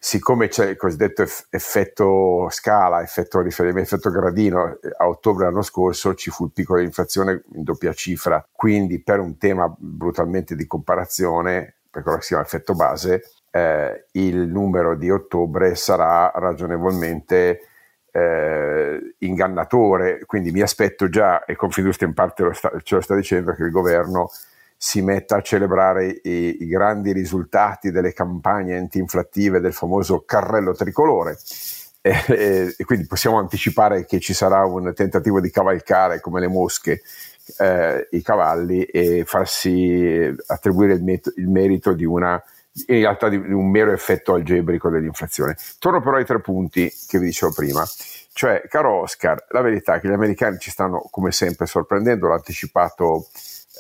Siccome 0.01 0.47
c'è 0.47 0.69
il 0.69 0.77
cosiddetto 0.77 1.25
effetto 1.51 2.47
scala, 2.51 3.03
effetto 3.03 3.41
riferimento, 3.41 3.97
effetto 3.97 4.11
gradino, 4.13 4.79
a 4.97 5.09
ottobre 5.09 5.47
l'anno 5.47 5.63
scorso 5.63 6.15
ci 6.15 6.31
fu 6.31 6.45
il 6.45 6.53
picco 6.53 6.77
dell'inflazione 6.77 7.43
in 7.55 7.65
doppia 7.65 7.93
cifra, 7.93 8.47
quindi 8.53 9.03
per 9.03 9.19
un 9.19 9.39
tema 9.39 9.75
brutalmente 9.77 10.55
di 10.55 10.69
comparazione, 10.69 11.79
per 11.91 12.03
quello 12.03 12.19
che 12.19 12.23
si 12.23 12.29
chiama 12.29 12.45
effetto 12.45 12.75
base, 12.75 13.25
eh, 13.51 14.07
il 14.13 14.37
numero 14.37 14.95
di 14.95 15.11
ottobre 15.11 15.75
sarà 15.75 16.31
ragionevolmente 16.33 17.63
eh, 18.11 19.15
ingannatore, 19.19 20.25
quindi 20.27 20.51
mi 20.51 20.61
aspetto 20.61 21.09
già, 21.09 21.45
e 21.45 21.57
Confindustria 21.57 22.09
in 22.09 22.15
parte 22.15 22.43
lo 22.43 22.53
sta, 22.53 22.71
ce 22.83 22.95
lo 22.97 23.01
sta 23.01 23.15
dicendo, 23.15 23.55
che 23.55 23.63
il 23.63 23.71
governo 23.71 24.31
si 24.77 25.03
metta 25.03 25.37
a 25.37 25.43
celebrare 25.43 26.21
i, 26.23 26.63
i 26.63 26.67
grandi 26.67 27.13
risultati 27.13 27.91
delle 27.91 28.13
campagne 28.13 28.77
antinflattive 28.77 29.61
del 29.61 29.73
famoso 29.73 30.23
carrello 30.25 30.73
tricolore. 30.73 31.37
E, 32.01 32.75
e, 32.79 32.85
quindi 32.85 33.07
possiamo 33.07 33.39
anticipare 33.39 34.07
che 34.07 34.21
ci 34.21 34.33
sarà 34.33 34.65
un 34.65 34.93
tentativo 34.95 35.41
di 35.41 35.51
cavalcare 35.51 36.21
come 36.21 36.39
le 36.39 36.47
mosche 36.47 37.03
eh, 37.59 38.09
i 38.13 38.23
cavalli 38.23 38.85
e 38.85 39.25
farsi 39.27 40.33
attribuire 40.47 40.95
il, 40.95 41.03
met- 41.03 41.33
il 41.37 41.49
merito 41.49 41.93
di 41.93 42.05
una 42.05 42.41
in 42.87 42.97
realtà 42.97 43.29
di 43.29 43.37
un 43.37 43.71
mero 43.71 43.93
effetto 43.93 44.35
algebrico 44.35 44.89
dell'inflazione. 44.91 45.57
Torno 45.79 46.01
però 46.01 46.17
ai 46.17 46.25
tre 46.25 46.41
punti 46.41 46.93
che 47.07 47.19
vi 47.19 47.27
dicevo 47.27 47.53
prima. 47.53 47.85
Cioè, 48.33 48.63
caro 48.69 49.01
Oscar, 49.01 49.47
la 49.51 49.61
verità 49.61 49.95
è 49.95 50.01
che 50.01 50.09
gli 50.09 50.13
americani 50.13 50.59
ci 50.59 50.71
stanno 50.71 51.09
come 51.11 51.33
sempre 51.33 51.67
sorprendendo, 51.67 52.29
l'ha 52.29 52.35
anticipato 52.35 53.27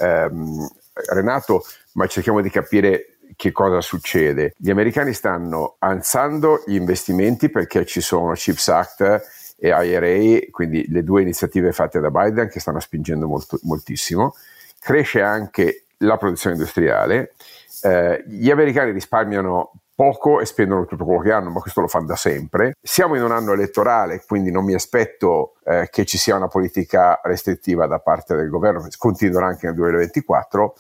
ehm, 0.01 0.69
Renato, 1.11 1.65
ma 1.93 2.07
cerchiamo 2.07 2.41
di 2.41 2.51
capire 2.51 3.19
che 3.37 3.53
cosa 3.53 3.81
succede. 3.81 4.55
Gli 4.57 4.71
americani 4.71 5.13
stanno 5.13 5.77
alzando 5.79 6.63
gli 6.67 6.75
investimenti 6.75 7.51
perché 7.51 7.87
ci 7.87 8.01
sono 8.01 8.33
Chips 8.33 8.69
Act 8.69 9.57
e 9.59 9.69
IRA, 9.69 10.41
quindi 10.51 10.87
le 10.89 11.05
due 11.05 11.23
iniziative 11.23 11.73
fatte 11.73 12.01
da 12.01 12.11
Biden 12.11 12.49
che 12.49 12.61
stanno 12.61 12.81
spingendo 12.81 13.27
molto, 13.27 13.59
moltissimo. 13.63 14.35
Cresce 14.81 15.23
anche 15.23 15.85
la 15.99 16.17
produzione 16.17 16.57
industriale 16.57 17.35
eh, 17.83 18.25
gli 18.27 18.51
americani 18.51 18.93
risparmiano 18.93 19.73
poco 19.99 20.39
e 20.39 20.47
spendono 20.47 20.85
tutto 20.85 21.05
quello 21.05 21.21
che 21.21 21.33
hanno, 21.33 21.51
ma 21.51 21.61
questo 21.61 21.81
lo 21.81 21.89
fanno 21.89 22.07
da 22.07 22.15
sempre. 22.15 22.75
Siamo 22.81 23.17
in 23.17 23.23
un 23.25 23.33
anno 23.33 23.53
elettorale, 23.53 24.23
quindi 24.25 24.53
non 24.53 24.65
mi 24.65 24.75
aspetto 24.75 25.55
eh, 25.65 25.89
che 25.91 26.05
ci 26.05 26.17
sia 26.19 26.37
una 26.37 26.47
politica 26.47 27.21
restrittiva 27.25 27.89
da 27.89 27.99
parte 27.99 28.37
del 28.37 28.49
governo, 28.49 28.83
che 28.83 28.91
continuerà 28.97 29.47
anche 29.47 29.67
nel 29.67 29.75
2024. 29.75 30.75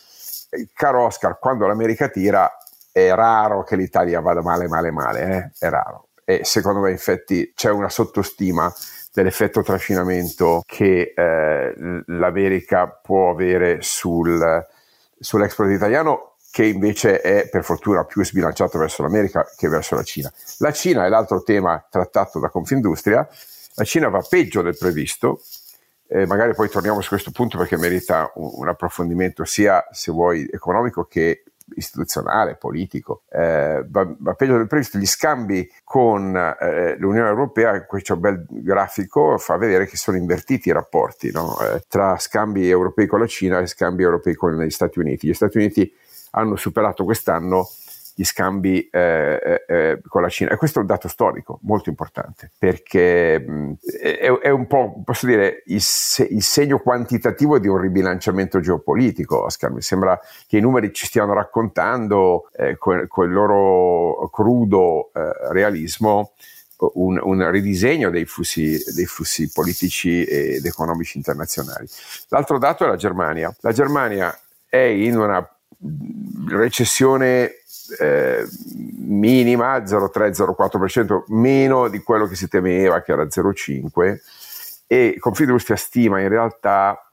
Eh, 0.50 0.68
caro 0.72 1.02
Oscar, 1.02 1.38
quando 1.40 1.66
l'America 1.66 2.08
tira 2.08 2.48
è 2.92 3.12
raro 3.12 3.64
che 3.64 3.74
l'Italia 3.74 4.20
vada 4.20 4.40
male, 4.40 4.68
male, 4.68 4.92
male, 4.92 5.20
eh? 5.20 5.66
è 5.66 5.68
raro. 5.68 6.10
E 6.24 6.44
secondo 6.44 6.78
me 6.78 6.92
infatti 6.92 7.52
c'è 7.56 7.70
una 7.70 7.88
sottostima 7.88 8.72
dell'effetto 9.12 9.62
trascinamento 9.62 10.62
che 10.64 11.12
eh, 11.16 11.74
l'America 12.06 12.86
può 12.86 13.30
avere 13.30 13.78
sul, 13.80 14.64
sull'export 15.18 15.70
italiano 15.70 16.27
che 16.50 16.64
invece 16.64 17.20
è 17.20 17.48
per 17.48 17.64
fortuna 17.64 18.04
più 18.04 18.24
sbilanciato 18.24 18.78
verso 18.78 19.02
l'America 19.02 19.46
che 19.56 19.68
verso 19.68 19.94
la 19.94 20.02
Cina. 20.02 20.32
La 20.58 20.72
Cina 20.72 21.04
è 21.04 21.08
l'altro 21.08 21.42
tema 21.42 21.84
trattato 21.88 22.38
da 22.38 22.48
Confindustria, 22.48 23.26
la 23.74 23.84
Cina 23.84 24.08
va 24.08 24.24
peggio 24.28 24.62
del 24.62 24.76
previsto, 24.76 25.42
eh, 26.08 26.26
magari 26.26 26.54
poi 26.54 26.68
torniamo 26.68 27.00
su 27.00 27.08
questo 27.08 27.30
punto 27.30 27.58
perché 27.58 27.76
merita 27.76 28.32
un, 28.36 28.50
un 28.54 28.68
approfondimento 28.68 29.44
sia 29.44 29.86
se 29.90 30.10
vuoi 30.10 30.48
economico 30.50 31.04
che 31.04 31.44
istituzionale, 31.74 32.56
politico, 32.56 33.22
eh, 33.30 33.84
va, 33.86 34.10
va, 34.18 34.34
peggio 34.34 34.56
del 34.56 34.66
previsto. 34.66 34.98
Gli 34.98 35.06
scambi 35.06 35.70
con 35.84 36.34
eh, 36.34 36.96
l'Unione 36.98 37.28
Europea, 37.28 37.84
questo 37.84 38.16
bel 38.16 38.44
grafico 38.48 39.36
fa 39.38 39.56
vedere 39.56 39.86
che 39.86 39.96
sono 39.96 40.16
invertiti 40.16 40.70
i 40.70 40.72
rapporti 40.72 41.30
no? 41.30 41.58
eh, 41.60 41.84
tra 41.88 42.16
scambi 42.18 42.68
europei 42.68 43.06
con 43.06 43.20
la 43.20 43.26
Cina 43.26 43.58
e 43.60 43.66
scambi 43.66 44.02
europei 44.02 44.34
con 44.34 44.58
gli 44.58 44.70
Stati 44.70 44.98
Uniti. 44.98 45.28
Gli 45.28 45.34
Stati 45.34 45.58
Uniti 45.58 45.94
hanno 46.30 46.56
superato 46.56 47.04
quest'anno 47.04 47.68
gli 48.18 48.24
scambi 48.24 48.88
eh, 48.90 49.40
eh, 49.40 49.64
eh, 49.68 50.00
con 50.08 50.22
la 50.22 50.28
Cina. 50.28 50.50
E 50.50 50.56
questo 50.56 50.78
è 50.78 50.80
un 50.80 50.88
dato 50.88 51.06
storico 51.06 51.60
molto 51.62 51.88
importante 51.88 52.50
perché 52.58 53.38
mh, 53.38 53.74
è, 54.02 54.28
è, 54.42 54.50
un 54.50 54.66
po', 54.66 55.00
posso 55.04 55.24
dire, 55.26 55.62
il, 55.66 55.80
se, 55.80 56.24
il, 56.24 56.42
segno 56.42 56.80
quantitativo 56.80 57.60
di 57.60 57.68
un 57.68 57.78
ribilanciamento 57.78 58.58
geopolitico, 58.58 59.44
Oscar. 59.44 59.70
Mi 59.70 59.82
sembra 59.82 60.18
che 60.48 60.56
i 60.56 60.60
numeri 60.60 60.92
ci 60.92 61.06
stiano 61.06 61.32
raccontando 61.32 62.50
eh, 62.56 62.76
con, 62.76 62.98
il 62.98 63.32
loro 63.32 64.28
crudo 64.30 65.12
eh, 65.14 65.52
realismo. 65.52 66.32
Un, 66.78 67.20
un, 67.22 67.50
ridisegno 67.50 68.10
dei 68.10 68.24
flussi, 68.24 68.80
dei 68.94 69.06
flussi 69.06 69.50
politici 69.52 70.24
ed 70.24 70.64
economici 70.64 71.16
internazionali. 71.16 71.88
L'altro 72.28 72.58
dato 72.58 72.84
è 72.84 72.88
la 72.88 72.96
Germania. 72.96 73.54
La 73.60 73.72
Germania 73.72 74.36
è 74.68 74.76
in 74.76 75.16
una 75.16 75.57
recessione 76.48 77.54
eh, 77.98 78.46
minima, 78.98 79.78
0,3-0,4%, 79.78 81.24
meno 81.28 81.88
di 81.88 81.98
quello 82.00 82.26
che 82.26 82.34
si 82.34 82.48
temeva, 82.48 83.00
che 83.02 83.12
era 83.12 83.24
0,5%, 83.24 84.18
e 84.86 85.16
Confindustria 85.18 85.76
stima 85.76 86.20
in 86.20 86.28
realtà 86.28 87.08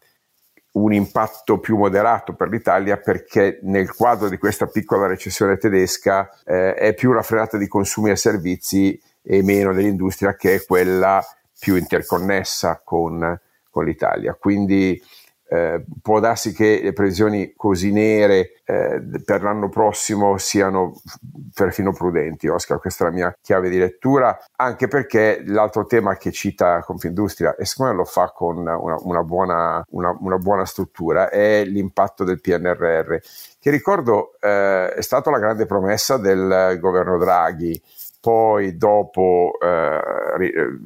un 0.76 0.94
impatto 0.94 1.60
più 1.60 1.78
moderato 1.78 2.34
per 2.34 2.50
l'Italia 2.50 2.98
perché 2.98 3.60
nel 3.64 3.94
quadro 3.94 4.30
di 4.30 4.38
questa 4.38 4.66
piccola 4.66 5.08
recessione 5.08 5.58
tedesca 5.58 6.30
eh, 6.46 6.74
è 6.74 6.94
più 6.94 7.12
una 7.12 7.22
frenata 7.22 7.58
di 7.58 7.68
consumi 7.68 8.12
e 8.12 8.16
servizi 8.16 9.00
e 9.22 9.42
meno 9.42 9.74
dell'industria 9.74 10.36
che 10.36 10.56
è 10.56 10.66
quella 10.66 11.24
più 11.58 11.76
interconnessa 11.76 12.82
con, 12.84 13.40
con 13.70 13.86
l'Italia. 13.86 14.36
Quindi 14.36 15.02
eh, 15.48 15.86
può 16.02 16.20
darsi 16.20 16.54
che 16.54 16.80
le 16.82 16.94
previsioni 16.94 17.54
così 17.56 17.92
nere 17.92 18.62
eh, 18.66 19.02
per 19.24 19.44
l'anno 19.44 19.70
prossimo 19.70 20.38
siano 20.38 21.00
perfino 21.54 21.94
prudenti, 21.94 22.48
Oscar, 22.48 22.80
questa 22.80 23.06
è 23.06 23.10
la 23.10 23.14
mia 23.14 23.38
chiave 23.42 23.70
di 23.70 23.78
lettura, 23.78 24.38
anche 24.56 24.88
perché 24.88 25.44
l'altro 25.46 25.86
tema 25.86 26.18
che 26.18 26.32
cita 26.32 26.82
Confindustria, 26.82 27.56
e 27.56 27.66
secondo 27.66 27.92
me 27.92 27.98
lo 28.00 28.06
fa 28.06 28.32
con 28.32 28.58
una, 28.58 28.76
una, 28.78 29.22
buona, 29.22 29.86
una, 29.90 30.18
una 30.20 30.38
buona, 30.38 30.66
struttura, 30.66 31.30
è 31.30 31.64
l'impatto 31.64 32.24
del 32.24 32.42
PNRR, 32.42 33.16
che 33.60 33.70
ricordo 33.70 34.34
eh, 34.42 34.94
è 34.94 35.02
stata 35.02 35.30
la 35.30 35.40
grande 35.40 35.66
promessa 35.66 36.18
del 36.18 36.78
governo 36.80 37.18
Draghi, 37.18 37.80
poi 38.20 38.76
dopo 38.76 39.52
eh, 39.62 40.02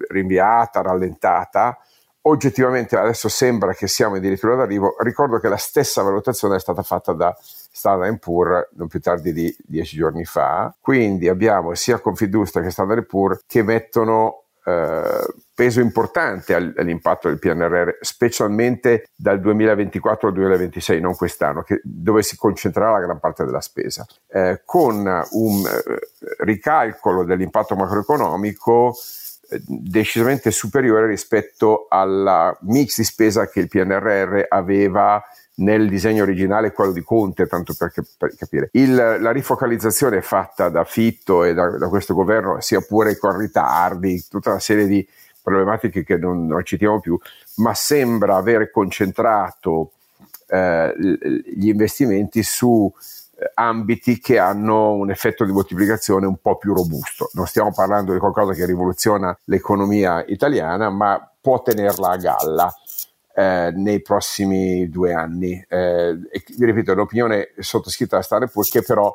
rinviata, 0.10 0.82
rallentata, 0.82 1.78
oggettivamente 2.24 2.98
adesso 2.98 3.30
sembra 3.30 3.74
che 3.74 3.88
siamo 3.88 4.16
addirittura 4.16 4.56
d'arrivo. 4.56 4.96
Ricordo 5.00 5.40
che 5.40 5.48
la 5.48 5.58
stessa 5.58 6.02
valutazione 6.02 6.56
è 6.56 6.60
stata 6.60 6.84
fatta 6.84 7.14
da 7.14 7.36
Standard 7.42 8.20
Poor's 8.20 8.70
non 8.74 8.88
più 8.88 9.00
tardi 9.00 9.32
di 9.34 9.56
dieci 9.66 9.96
giorni 9.98 10.26
fa. 10.26 10.74
Quindi 10.80 11.28
abbiamo 11.30 11.74
sia 11.76 12.00
Confindustria 12.00 12.64
che 12.64 12.72
Standard 12.72 13.06
Poor's 13.06 13.44
che 13.48 13.64
mettono 13.64 14.44
eh, 14.66 15.34
peso 15.54 15.82
importante 15.82 16.54
all'impatto 16.54 17.28
del 17.28 17.40
PNRR, 17.40 17.98
specialmente 18.02 19.10
dal 19.16 19.40
2024 19.40 20.30
al 20.30 20.34
2026, 20.34 21.02
non 21.02 21.16
quest'anno, 21.16 21.64
che, 21.64 21.82
dove 21.84 22.22
si 22.24 22.38
concentrerà 22.38 22.92
la 22.92 23.00
gran 23.00 23.20
parte 23.20 23.44
della 23.44 23.60
spesa, 23.60 24.06
eh, 24.28 24.62
con 24.64 24.96
un 25.32 25.66
eh, 25.66 26.00
ricalcolo 26.40 27.26
dell'impatto 27.26 27.76
macroeconomico 27.76 28.96
decisamente 29.66 30.52
superiore 30.52 31.08
rispetto 31.08 31.88
al 31.90 32.58
mix 32.62 32.98
di 32.98 33.04
spesa 33.04 33.48
che 33.48 33.62
il 33.62 33.68
PNRR 33.68 34.46
aveva 34.48 35.24
nel 35.60 35.90
disegno 35.90 36.24
originale, 36.24 36.72
quello 36.72 36.92
di 36.92 37.04
Conte, 37.04 37.48
tanto 37.48 37.74
per, 37.78 37.92
per 38.18 38.36
capire. 38.36 38.70
Il, 38.74 38.96
la 38.96 39.32
rifocalizzazione 39.32 40.22
fatta 40.22 40.70
da 40.70 40.84
Fitto 40.84 41.44
e 41.44 41.54
da, 41.54 41.78
da, 41.78 41.90
questo 41.90 42.14
governo, 42.14 42.62
sia 42.62 42.82
pure 42.82 43.18
con 43.18 43.38
ritardi, 43.38 44.24
tutta 44.30 44.52
una 44.52 44.60
serie 44.60 44.88
di 44.88 45.06
problematiche 45.42 46.04
che 46.04 46.18
non, 46.18 46.46
non 46.46 46.64
citiamo 46.64 47.00
più, 47.00 47.20
ma 47.56 47.74
sembra 47.74 48.36
avere 48.36 48.72
concentrato 48.72 49.92
eh, 50.48 50.94
gli 50.98 51.68
investimenti 51.68 52.44
su 52.44 52.92
ambiti 53.54 54.20
che 54.20 54.38
hanno 54.38 54.92
un 54.94 55.12
effetto 55.12 55.46
di 55.46 55.52
moltiplicazione 55.52 56.26
un 56.26 56.38
po' 56.38 56.58
più 56.58 56.74
robusto. 56.74 57.30
Non 57.34 57.48
stiamo 57.48 57.72
parlando 57.74 58.14
di 58.14 58.20
qualcosa 58.20 58.54
che 58.54 58.66
rivoluziona 58.66 59.38
l'economia 59.46 60.24
italiana, 60.28 60.90
ma 60.90 61.32
può 61.40 61.62
tenerla 61.62 62.10
a 62.10 62.18
galla. 62.18 62.74
Eh, 63.34 63.72
nei 63.74 64.02
prossimi 64.02 64.90
due 64.90 65.14
anni. 65.14 65.64
Eh, 65.70 66.10
e 66.10 66.44
vi 66.58 66.66
ripeto, 66.66 66.94
l'opinione 66.94 67.54
sottoscritta 67.58 68.18
da 68.18 68.22
Standard 68.22 68.52
Poor's 68.52 68.70
che 68.70 68.82
però 68.82 69.14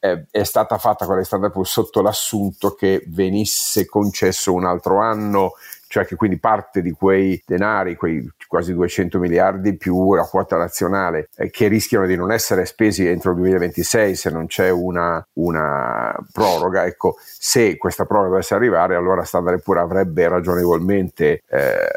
eh, 0.00 0.26
è 0.30 0.44
stata 0.44 0.78
fatta 0.78 1.06
con 1.06 1.16
la 1.16 1.24
Standard 1.24 1.52
Poor's 1.52 1.70
sotto 1.70 2.00
l'assunto 2.00 2.74
che 2.74 3.02
venisse 3.08 3.86
concesso 3.86 4.52
un 4.52 4.64
altro 4.64 5.00
anno 5.00 5.54
cioè 5.88 6.04
che 6.04 6.16
quindi 6.16 6.38
parte 6.38 6.82
di 6.82 6.92
quei 6.92 7.42
denari, 7.44 7.96
quei 7.96 8.30
quasi 8.46 8.72
200 8.74 9.18
miliardi 9.18 9.76
più 9.76 10.14
la 10.14 10.24
quota 10.24 10.56
nazionale, 10.56 11.30
eh, 11.36 11.50
che 11.50 11.66
rischiano 11.68 12.06
di 12.06 12.14
non 12.14 12.30
essere 12.30 12.66
spesi 12.66 13.06
entro 13.06 13.30
il 13.30 13.38
2026 13.38 14.14
se 14.14 14.30
non 14.30 14.46
c'è 14.46 14.70
una, 14.70 15.26
una 15.34 16.14
proroga, 16.32 16.84
ecco, 16.84 17.16
se 17.20 17.76
questa 17.76 18.04
proroga 18.04 18.28
dovesse 18.28 18.54
arrivare, 18.54 18.94
allora 18.94 19.24
Standard 19.24 19.62
Poor's 19.62 19.82
avrebbe 19.82 20.28
ragionevolmente 20.28 21.42
eh, 21.48 21.88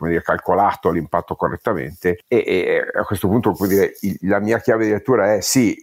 dire, 0.00 0.22
calcolato 0.22 0.90
l'impatto 0.90 1.36
correttamente 1.36 2.18
e, 2.26 2.36
e 2.46 2.84
a 2.92 3.04
questo 3.04 3.28
punto 3.28 3.54
dire, 3.66 3.92
la 4.22 4.40
mia 4.40 4.58
chiave 4.58 4.86
di 4.86 4.90
lettura 4.90 5.34
è 5.34 5.40
sì, 5.40 5.76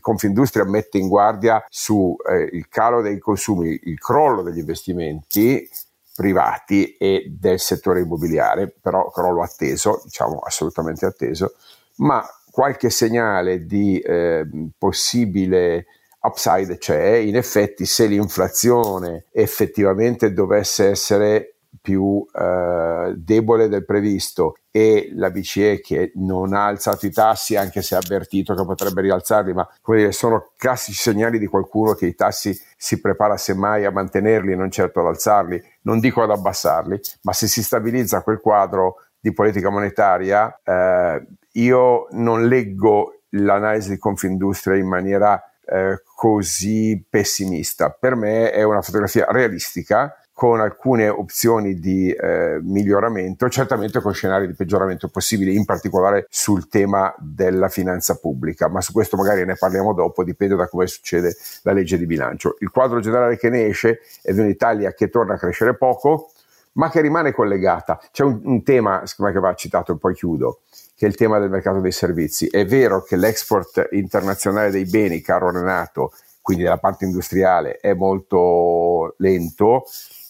Confindustria 0.00 0.64
mette 0.64 0.98
in 0.98 1.08
guardia 1.08 1.64
sul 1.68 2.14
eh, 2.28 2.66
calo 2.68 3.00
dei 3.02 3.18
consumi, 3.18 3.80
il 3.84 3.98
crollo 3.98 4.42
degli 4.42 4.58
investimenti 4.58 5.68
privati 6.14 6.96
e 6.96 7.26
del 7.28 7.60
settore 7.60 8.00
immobiliare, 8.00 8.72
però 8.80 9.10
crollo 9.10 9.42
atteso, 9.42 10.00
diciamo 10.04 10.38
assolutamente 10.38 11.06
atteso, 11.06 11.54
ma 11.96 12.24
qualche 12.50 12.90
segnale 12.90 13.66
di 13.66 14.00
eh, 14.00 14.44
possibile 14.76 15.86
upside 16.20 16.76
c'è, 16.78 17.14
in 17.14 17.36
effetti 17.36 17.86
se 17.86 18.06
l'inflazione 18.06 19.26
effettivamente 19.30 20.32
dovesse 20.32 20.88
essere 20.88 21.57
più 21.80 22.24
eh, 22.32 23.14
debole 23.16 23.68
del 23.68 23.84
previsto 23.84 24.56
e 24.70 25.10
la 25.14 25.30
BCE 25.30 25.80
che 25.80 26.12
non 26.16 26.52
ha 26.54 26.66
alzato 26.66 27.06
i 27.06 27.10
tassi 27.10 27.56
anche 27.56 27.82
se 27.82 27.94
ha 27.94 27.98
avvertito 27.98 28.54
che 28.54 28.64
potrebbe 28.64 29.02
rialzarli, 29.02 29.52
ma 29.52 29.68
dire, 29.86 30.12
sono 30.12 30.50
classici 30.56 30.98
segnali 30.98 31.38
di 31.38 31.46
qualcuno 31.46 31.94
che 31.94 32.06
i 32.06 32.14
tassi 32.14 32.58
si 32.76 33.00
prepara 33.00 33.36
semmai 33.36 33.84
a 33.84 33.90
mantenerli, 33.90 34.56
non 34.56 34.70
certo 34.70 35.00
ad 35.00 35.06
alzarli, 35.06 35.62
non 35.82 36.00
dico 36.00 36.22
ad 36.22 36.30
abbassarli, 36.30 37.00
ma 37.22 37.32
se 37.32 37.46
si 37.46 37.62
stabilizza 37.62 38.22
quel 38.22 38.40
quadro 38.40 39.02
di 39.20 39.32
politica 39.32 39.70
monetaria, 39.70 40.60
eh, 40.62 41.26
io 41.52 42.06
non 42.10 42.46
leggo 42.46 43.20
l'analisi 43.30 43.90
di 43.90 43.98
Confindustria 43.98 44.76
in 44.76 44.86
maniera 44.86 45.42
eh, 45.64 46.02
così 46.14 47.04
pessimista. 47.08 47.90
Per 47.90 48.14
me 48.14 48.50
è 48.50 48.62
una 48.62 48.80
fotografia 48.80 49.26
realistica 49.28 50.14
con 50.38 50.60
alcune 50.60 51.08
opzioni 51.08 51.80
di 51.80 52.12
eh, 52.12 52.60
miglioramento, 52.62 53.48
certamente 53.48 54.00
con 54.00 54.14
scenari 54.14 54.46
di 54.46 54.54
peggioramento 54.54 55.08
possibili, 55.08 55.56
in 55.56 55.64
particolare 55.64 56.28
sul 56.30 56.68
tema 56.68 57.12
della 57.18 57.68
finanza 57.68 58.14
pubblica, 58.18 58.68
ma 58.68 58.80
su 58.80 58.92
questo 58.92 59.16
magari 59.16 59.44
ne 59.44 59.56
parliamo 59.56 59.92
dopo, 59.94 60.22
dipende 60.22 60.54
da 60.54 60.68
come 60.68 60.86
succede 60.86 61.34
la 61.62 61.72
legge 61.72 61.98
di 61.98 62.06
bilancio. 62.06 62.54
Il 62.60 62.70
quadro 62.70 63.00
generale 63.00 63.36
che 63.36 63.48
ne 63.50 63.66
esce 63.66 63.98
è 64.22 64.32
di 64.32 64.38
un'Italia 64.38 64.92
che 64.92 65.08
torna 65.08 65.34
a 65.34 65.38
crescere 65.38 65.76
poco, 65.76 66.30
ma 66.74 66.88
che 66.88 67.00
rimane 67.00 67.32
collegata. 67.32 67.98
C'è 68.12 68.22
un, 68.22 68.40
un 68.44 68.62
tema, 68.62 69.02
che 69.04 69.40
va 69.40 69.54
citato 69.54 69.90
e 69.90 69.98
poi 69.98 70.14
chiudo, 70.14 70.60
che 70.94 71.06
è 71.06 71.08
il 71.08 71.16
tema 71.16 71.40
del 71.40 71.50
mercato 71.50 71.80
dei 71.80 71.90
servizi. 71.90 72.46
È 72.46 72.64
vero 72.64 73.02
che 73.02 73.16
l'export 73.16 73.88
internazionale 73.90 74.70
dei 74.70 74.84
beni, 74.84 75.20
caro 75.20 75.50
Renato, 75.50 76.12
quindi 76.40 76.62
della 76.62 76.78
parte 76.78 77.06
industriale, 77.06 77.78
è 77.78 77.92
molto 77.92 79.16
lento, 79.18 79.82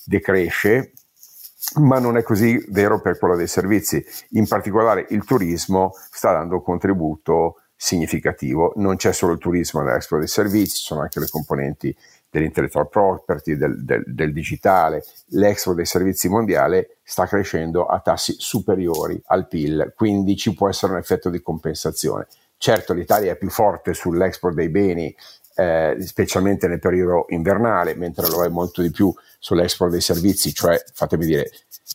decresce, 0.08 0.92
ma 1.80 1.98
non 1.98 2.16
è 2.16 2.22
così 2.22 2.64
vero 2.70 3.00
per 3.00 3.18
quello 3.18 3.36
dei 3.36 3.46
servizi. 3.46 4.02
In 4.30 4.46
particolare 4.48 5.06
il 5.10 5.24
turismo 5.24 5.92
sta 6.10 6.32
dando 6.32 6.56
un 6.56 6.62
contributo 6.62 7.60
significativo. 7.76 8.72
Non 8.76 8.96
c'è 8.96 9.12
solo 9.12 9.34
il 9.34 9.38
turismo 9.38 9.82
nell'expo 9.82 10.16
dei 10.16 10.26
servizi, 10.26 10.78
ci 10.78 10.84
sono 10.86 11.02
anche 11.02 11.20
le 11.20 11.28
componenti 11.28 11.94
dell'intellectual 12.30 12.88
property, 12.88 13.56
del, 13.56 13.84
del, 13.84 14.02
del 14.06 14.32
digitale. 14.32 15.04
L'expo 15.28 15.74
dei 15.74 15.84
servizi 15.84 16.28
mondiale 16.28 16.96
sta 17.02 17.26
crescendo 17.26 17.84
a 17.84 18.00
tassi 18.00 18.34
superiori 18.38 19.20
al 19.26 19.46
PIL, 19.46 19.92
quindi 19.94 20.36
ci 20.36 20.54
può 20.54 20.68
essere 20.70 20.92
un 20.92 20.98
effetto 20.98 21.28
di 21.28 21.42
compensazione. 21.42 22.26
Certo 22.56 22.92
l'Italia 22.92 23.32
è 23.32 23.36
più 23.36 23.50
forte 23.50 23.94
sull'export 23.94 24.54
dei 24.54 24.68
beni 24.68 25.14
eh, 25.58 25.96
specialmente 25.98 26.68
nel 26.68 26.78
periodo 26.78 27.24
invernale, 27.30 27.96
mentre 27.96 28.28
lo 28.28 28.44
è 28.44 28.48
molto 28.48 28.80
di 28.80 28.92
più 28.92 29.12
sull'export 29.40 29.90
dei 29.90 30.00
servizi, 30.00 30.54
cioè 30.54 30.80
fatemi 30.92 31.26
dire 31.26 31.50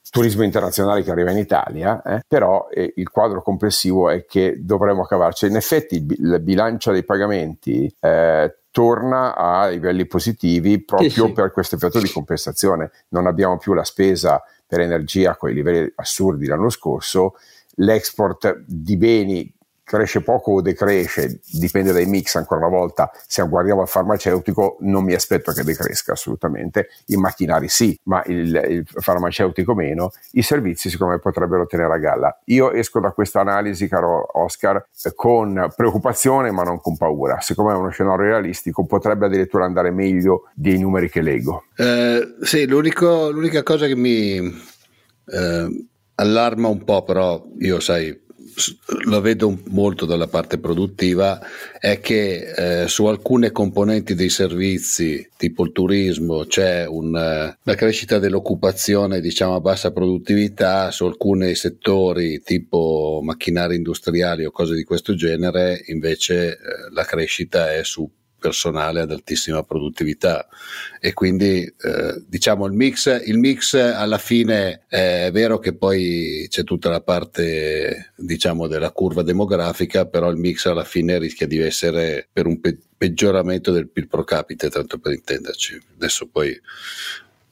turismo 0.10 0.44
internazionale 0.44 1.02
che 1.02 1.12
arriva 1.12 1.32
in 1.32 1.38
Italia, 1.38 2.02
eh, 2.02 2.24
però 2.28 2.68
eh, 2.70 2.94
il 2.98 3.10
quadro 3.10 3.42
complessivo 3.42 4.10
è 4.10 4.26
che 4.26 4.58
dovremmo 4.60 5.06
cavarci. 5.06 5.46
In 5.46 5.56
effetti 5.56 5.96
il, 5.96 6.12
il 6.12 6.42
bilancio 6.42 6.92
dei 6.92 7.06
pagamenti 7.06 7.94
eh, 8.02 8.58
torna 8.70 9.34
a 9.34 9.70
livelli 9.70 10.06
positivi 10.08 10.84
proprio 10.84 11.10
sì, 11.10 11.22
sì. 11.22 11.32
per 11.32 11.52
questo 11.52 11.76
effetto 11.76 12.02
di 12.02 12.12
compensazione. 12.12 12.92
Non 13.10 13.28
abbiamo 13.28 13.58
più 13.58 13.74
la 13.74 13.86
spesa 13.86 14.44
per 14.68 14.82
energia 14.82 15.38
con 15.38 15.52
i 15.52 15.54
livelli 15.54 15.90
assurdi 15.96 16.48
l'anno 16.48 16.70
scorso, 16.70 17.36
l'export 17.76 18.64
di 18.68 18.98
beni 18.98 19.56
cresce 19.84 20.22
poco 20.22 20.52
o 20.52 20.62
decresce, 20.62 21.40
dipende 21.52 21.92
dai 21.92 22.06
mix 22.06 22.36
ancora 22.36 22.66
una 22.66 22.76
volta, 22.76 23.12
se 23.28 23.46
guardiamo 23.48 23.82
al 23.82 23.88
farmaceutico 23.88 24.78
non 24.82 25.04
mi 25.04 25.14
aspetto 25.14 25.52
che 25.52 25.64
decresca 25.64 26.14
assolutamente, 26.14 26.90
i 27.08 27.16
macchinari 27.16 27.68
sì, 27.68 27.98
ma 28.04 28.24
il, 28.26 28.56
il 28.70 28.86
farmaceutico 28.88 29.74
meno, 29.74 30.12
i 30.32 30.42
servizi 30.42 30.90
secondo 30.90 31.14
me 31.14 31.20
potrebbero 31.20 31.66
tenere 31.66 31.94
a 31.94 31.98
galla. 31.98 32.40
Io 32.46 32.72
esco 32.72 33.00
da 33.00 33.12
questa 33.12 33.42
analisi, 33.42 33.88
caro 33.88 34.26
Oscar, 34.40 34.88
con 35.16 35.72
preoccupazione 35.76 36.52
ma 36.52 36.64
non 36.64 36.80
con 36.80 36.98
paura, 36.98 37.40
secondo 37.42 37.72
me 37.72 37.78
è 37.78 37.80
uno 37.80 37.90
scenario 37.90 38.26
realistico, 38.26 38.86
potrebbe 38.86 39.26
addirittura 39.26 39.66
andare 39.66 39.92
meglio 39.92 40.50
dei 40.54 40.80
numeri 40.80 41.10
che 41.10 41.22
leggo. 41.22 41.66
Eh, 41.76 42.36
sì, 42.42 42.66
l'unica 42.66 43.64
cosa 43.64 43.88
che 43.88 43.96
mi 43.96 44.38
eh, 45.26 45.88
allarma 46.16 46.68
un 46.68 46.84
po', 46.84 47.04
però 47.04 47.44
io 47.60 47.80
sai 47.80 48.22
lo 49.06 49.22
vedo 49.22 49.60
molto 49.68 50.06
dalla 50.06 50.28
parte 50.28 50.58
produttiva, 50.58 51.40
è 51.80 52.00
che 52.00 52.84
eh, 52.84 52.88
su 52.88 53.06
alcune 53.06 53.52
componenti 53.52 54.16
dei 54.16 54.30
servizi, 54.30 55.30
tipo 55.38 55.64
il 55.66 55.72
turismo, 55.72 56.46
c'è 56.46 56.86
una, 56.88 57.50
eh, 57.50 57.58
una 57.64 57.76
crescita 57.76 58.20
dell'occupazione 58.20 59.22
diciamo 59.22 59.56
a 59.56 59.62
bassa 59.62 59.92
produttività, 59.92 60.92
su 60.92 61.06
alcuni 61.06 61.56
settori 61.56 62.42
tipo 62.42 63.20
macchinari 63.24 63.76
industriali 63.76 64.46
o 64.46 64.52
cose 64.52 64.76
di 64.76 64.84
questo 64.84 65.16
genere, 65.16 65.84
invece 65.88 66.52
eh, 66.52 66.58
la 66.92 67.04
crescita 67.04 67.74
è 67.74 67.84
su 67.84 68.10
personale 68.44 69.00
ad 69.00 69.12
altissima 69.12 69.64
produttività. 69.64 70.50
E 71.00 71.14
quindi 71.14 71.64
eh, 71.64 72.22
diciamo 72.28 72.66
il 72.66 72.74
mix, 72.74 73.24
il 73.26 73.38
mix 73.38 73.76
alla 73.76 74.18
fine 74.18 74.84
è 74.90 75.30
vero 75.32 75.60
che 75.60 75.74
poi 75.74 76.46
c'è 76.50 76.66
tutta 76.66 76.90
la 76.90 77.00
parte 77.00 78.12
diciamo 78.18 78.68
della 78.68 78.92
curva 78.92 79.22
demografica 79.22 80.06
però 80.06 80.30
il 80.30 80.38
mix 80.38 80.66
alla 80.66 80.84
fine 80.84 81.18
rischia 81.20 81.48
di 81.48 81.60
essere 81.60 82.28
per 82.32 82.48
un 82.48 82.60
pe- 82.60 82.78
peggioramento 82.98 83.72
del 83.72 83.90
PIL 83.90 84.08
pro 84.08 84.24
capite 84.26 84.70
tanto 84.70 84.98
per 84.98 85.14
intenderci. 85.14 85.80
Adesso 85.96 86.28
poi 86.28 86.60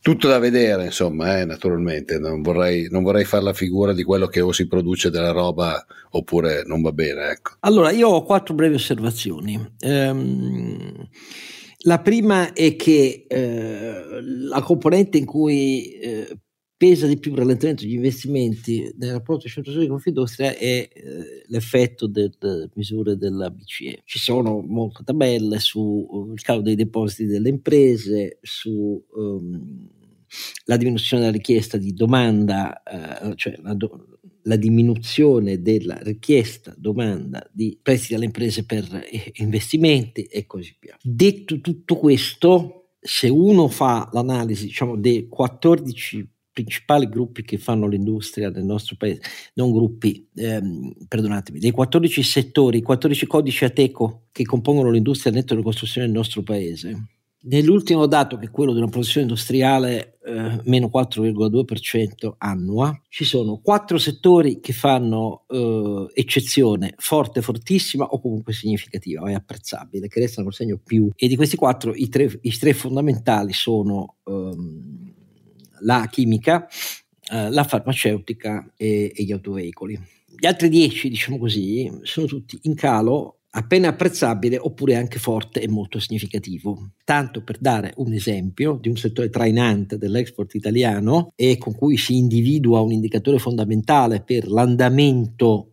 tutto 0.01 0.27
da 0.27 0.39
vedere, 0.39 0.85
insomma, 0.85 1.39
eh, 1.39 1.45
naturalmente. 1.45 2.17
Non 2.17 2.41
vorrei, 2.41 2.87
non 2.89 3.03
vorrei 3.03 3.23
fare 3.23 3.43
la 3.43 3.53
figura 3.53 3.93
di 3.93 4.03
quello 4.03 4.27
che 4.27 4.41
o 4.41 4.51
si 4.51 4.67
produce 4.67 5.09
della 5.09 5.31
roba 5.31 5.85
oppure 6.11 6.63
non 6.65 6.81
va 6.81 6.91
bene. 6.91 7.29
Ecco. 7.29 7.51
Allora, 7.59 7.91
io 7.91 8.09
ho 8.09 8.23
quattro 8.23 8.55
brevi 8.55 8.75
osservazioni. 8.75 9.59
Um, 9.81 11.07
la 11.83 11.99
prima 11.99 12.53
è 12.53 12.75
che 12.75 13.25
eh, 13.27 14.21
la 14.21 14.61
componente 14.61 15.17
in 15.17 15.25
cui 15.25 15.93
eh, 15.93 16.37
pesa 16.77 17.05
di 17.05 17.19
più 17.19 17.35
rallentamento 17.35 17.85
gli 17.85 17.93
investimenti 17.93 18.91
nel 18.97 19.13
rapporto 19.13 19.47
centro 19.47 19.71
di 19.73 19.87
Confindustria 19.87 20.55
è 20.55 20.89
eh, 20.91 20.91
l'effetto 21.51 22.07
delle 22.07 22.69
misure 22.73 23.17
della 23.17 23.49
BCE. 23.51 24.01
Ci 24.05 24.19
sono 24.19 24.61
molte 24.61 25.03
tabelle 25.03 25.59
sul 25.59 26.05
uh, 26.09 26.33
calo 26.35 26.61
dei 26.61 26.75
depositi 26.75 27.25
delle 27.25 27.49
imprese, 27.49 28.39
sulla 28.41 29.03
um, 29.11 29.89
diminuzione 30.77 31.23
della 31.23 31.35
richiesta 31.35 31.77
di 31.77 31.93
domanda, 31.93 32.81
uh, 33.21 33.33
cioè 33.35 33.57
la, 33.61 33.73
do, 33.73 34.17
la, 34.43 34.55
diminuzione 34.55 35.61
della 35.61 35.97
richiesta 36.01 36.73
domanda 36.77 37.45
di 37.51 37.77
prestiti 37.81 38.15
alle 38.15 38.25
imprese 38.25 38.65
per 38.65 38.85
eh, 39.11 39.33
investimenti 39.35 40.23
e 40.23 40.45
così 40.45 40.73
via. 40.79 40.97
Detto 41.01 41.59
tutto 41.59 41.97
questo, 41.97 42.91
se 43.01 43.27
uno 43.27 43.67
fa 43.67 44.07
l'analisi 44.13 44.67
diciamo, 44.67 44.95
dei 44.95 45.27
14 45.27 46.30
principali 46.51 47.07
gruppi 47.07 47.43
che 47.43 47.57
fanno 47.57 47.87
l'industria 47.87 48.49
nel 48.49 48.63
nostro 48.63 48.95
paese, 48.97 49.21
non 49.55 49.71
gruppi, 49.71 50.27
ehm, 50.35 50.93
perdonatemi, 51.07 51.59
dei 51.59 51.71
14 51.71 52.23
settori, 52.23 52.79
i 52.79 52.81
14 52.81 53.25
codici 53.27 53.65
ATECO 53.65 54.27
che 54.31 54.43
compongono 54.43 54.91
l'industria 54.91 55.31
netto 55.31 55.53
della 55.53 55.65
costruzione 55.65 56.07
del 56.07 56.15
nostro 56.15 56.41
paese. 56.43 57.05
Nell'ultimo 57.43 58.05
dato, 58.05 58.37
che 58.37 58.45
è 58.45 58.51
quello 58.51 58.71
della 58.71 58.85
produzione 58.85 59.25
industriale, 59.25 60.19
eh, 60.23 60.61
meno 60.65 60.89
4,2% 60.93 62.35
annua, 62.37 63.01
ci 63.09 63.23
sono 63.23 63.59
quattro 63.63 63.97
settori 63.97 64.59
che 64.59 64.73
fanno 64.73 65.45
eh, 65.47 66.05
eccezione 66.13 66.93
forte, 66.97 67.41
fortissima 67.41 68.05
o 68.05 68.21
comunque 68.21 68.53
significativa, 68.53 69.27
è 69.27 69.33
apprezzabile, 69.33 70.07
che 70.07 70.19
restano 70.19 70.45
col 70.45 70.53
segno 70.53 70.79
più. 70.83 71.09
E 71.15 71.27
di 71.27 71.35
questi 71.35 71.55
quattro, 71.55 71.95
i 71.95 72.09
tre, 72.09 72.29
i 72.41 72.51
tre 72.51 72.73
fondamentali 72.73 73.53
sono 73.53 74.17
ehm, 74.23 75.00
la 75.81 76.07
chimica, 76.09 76.67
eh, 77.31 77.49
la 77.49 77.63
farmaceutica 77.63 78.73
e, 78.75 79.11
e, 79.15 79.23
gli 79.23 79.31
autoveicoli. 79.31 79.99
Gli 80.37 80.45
altri 80.45 80.69
dieci, 80.69 81.09
diciamo 81.09 81.37
così, 81.37 81.89
sono 82.03 82.25
tutti 82.25 82.59
in 82.63 82.75
calo 82.75 83.37
appena 83.53 83.89
apprezzabile 83.89 84.57
oppure 84.57 84.95
anche 84.95 85.19
forte 85.19 85.59
e 85.61 85.67
molto 85.67 85.99
significativo. 85.99 86.91
Tanto 87.03 87.43
per 87.43 87.57
dare 87.59 87.91
un 87.97 88.13
esempio 88.13 88.77
di 88.79 88.87
un 88.89 88.95
settore 88.95 89.29
trainante 89.29 89.97
dell'export 89.97 90.55
italiano 90.55 91.33
e 91.35 91.57
con 91.57 91.75
cui 91.75 91.97
si 91.97 92.15
individua 92.17 92.79
un 92.81 92.93
indicatore 92.93 93.39
fondamentale 93.39 94.21
per 94.21 94.47
l'andamento 94.47 95.71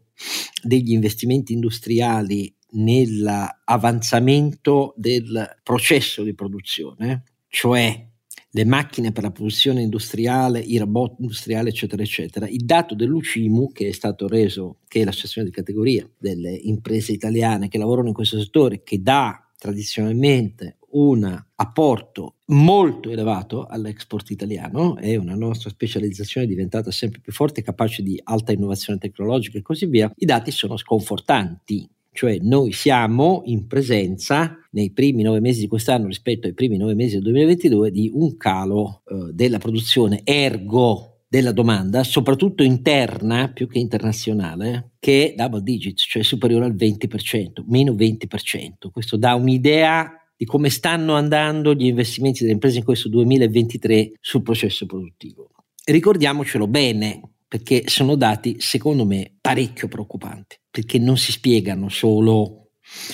degli 0.63 0.93
investimenti 0.93 1.53
industriali 1.53 2.55
nell'avanzamento 2.71 4.95
del 4.97 5.59
processo 5.63 6.23
di 6.23 6.35
produzione, 6.35 7.23
cioè 7.49 8.08
le 8.51 8.65
macchine 8.65 9.13
per 9.13 9.23
la 9.23 9.31
produzione 9.31 9.83
industriale, 9.83 10.61
i 10.61 10.79
robot 10.79 11.17
industriali, 11.21 11.69
eccetera, 11.69 12.03
eccetera. 12.03 12.49
Il 12.49 12.65
dato 12.65 12.95
dell'UCIMU, 12.95 13.73
che 13.73 13.89
è 13.89 13.93
stato 13.93 14.27
reso, 14.27 14.79
che 14.89 15.03
è 15.03 15.05
l'associazione 15.05 15.49
di 15.49 15.55
categoria 15.55 16.09
delle 16.19 16.53
imprese 16.53 17.13
italiane 17.13 17.69
che 17.69 17.79
lavorano 17.79 18.09
in 18.09 18.15
questo 18.15 18.39
settore, 18.39 18.83
che 18.83 19.03
dà 19.03 19.43
tradizionalmente 19.59 20.79
un 20.91 21.45
apporto 21.57 22.37
molto 22.47 23.11
elevato 23.11 23.67
all'export 23.67 24.31
italiano 24.31 24.97
e 24.97 25.17
una 25.17 25.35
nostra 25.35 25.69
specializzazione 25.69 26.47
è 26.47 26.49
diventata 26.49 26.91
sempre 26.91 27.21
più 27.21 27.33
forte, 27.33 27.63
capace 27.63 28.03
di 28.03 28.19
alta 28.25 28.53
innovazione 28.53 28.99
tecnologica 28.99 29.59
e 29.59 29.63
così 29.63 29.87
via, 29.87 30.11
i 30.17 30.25
dati 30.25 30.51
sono 30.51 30.77
sconfortanti 30.79 31.87
cioè 32.19 32.37
noi 32.41 32.73
siamo 32.73 33.43
in 33.45 33.69
presenza 33.69 34.59
nei 34.73 34.91
primi 34.91 35.23
nove 35.23 35.39
mesi 35.39 35.61
di 35.61 35.69
quest'anno 35.69 36.09
rispetto 36.09 36.49
ai 36.49 36.53
primi 36.53 36.77
nove 36.77 36.95
mesi 36.95 37.13
del 37.15 37.23
2022 37.23 37.93
di 37.93 38.11
un 38.13 38.37
calo 38.37 39.03
eh, 39.07 39.31
della 39.33 39.59
produzione, 39.59 40.23
ergo 40.25 41.21
della 41.29 41.53
domanda, 41.53 42.03
soprattutto 42.03 42.65
interna 42.65 43.53
più 43.53 43.69
che 43.69 43.79
internazionale, 43.79 44.95
che 44.99 45.31
è 45.31 45.35
double 45.37 45.63
digits, 45.63 46.07
cioè 46.09 46.25
superiore 46.25 46.65
al 46.65 46.75
20%, 46.75 47.63
meno 47.69 47.93
20%. 47.93 48.91
Questo 48.91 49.17
dà 49.17 49.37
un'idea 49.37 50.11
di 50.37 50.45
come 50.45 50.71
stanno 50.71 51.15
andando 51.15 51.73
gli 51.73 51.87
investimenti 51.87 52.41
delle 52.41 52.55
imprese 52.55 52.79
in 52.79 52.85
questo 52.85 53.09
2023 53.09 54.15
sul 54.21 54.43
processo 54.43 54.87
produttivo. 54.87 55.51
Ricordiamocelo 55.85 56.67
bene, 56.67 57.21
perché 57.47 57.85
sono 57.87 58.17
dati, 58.17 58.57
secondo 58.59 59.05
me, 59.05 59.37
parecchio 59.41 59.87
preoccupanti, 59.87 60.59
perché 60.79 61.01
non 61.01 61.17
si 61.17 61.33
spiegano 61.33 61.89
solo 61.89 62.71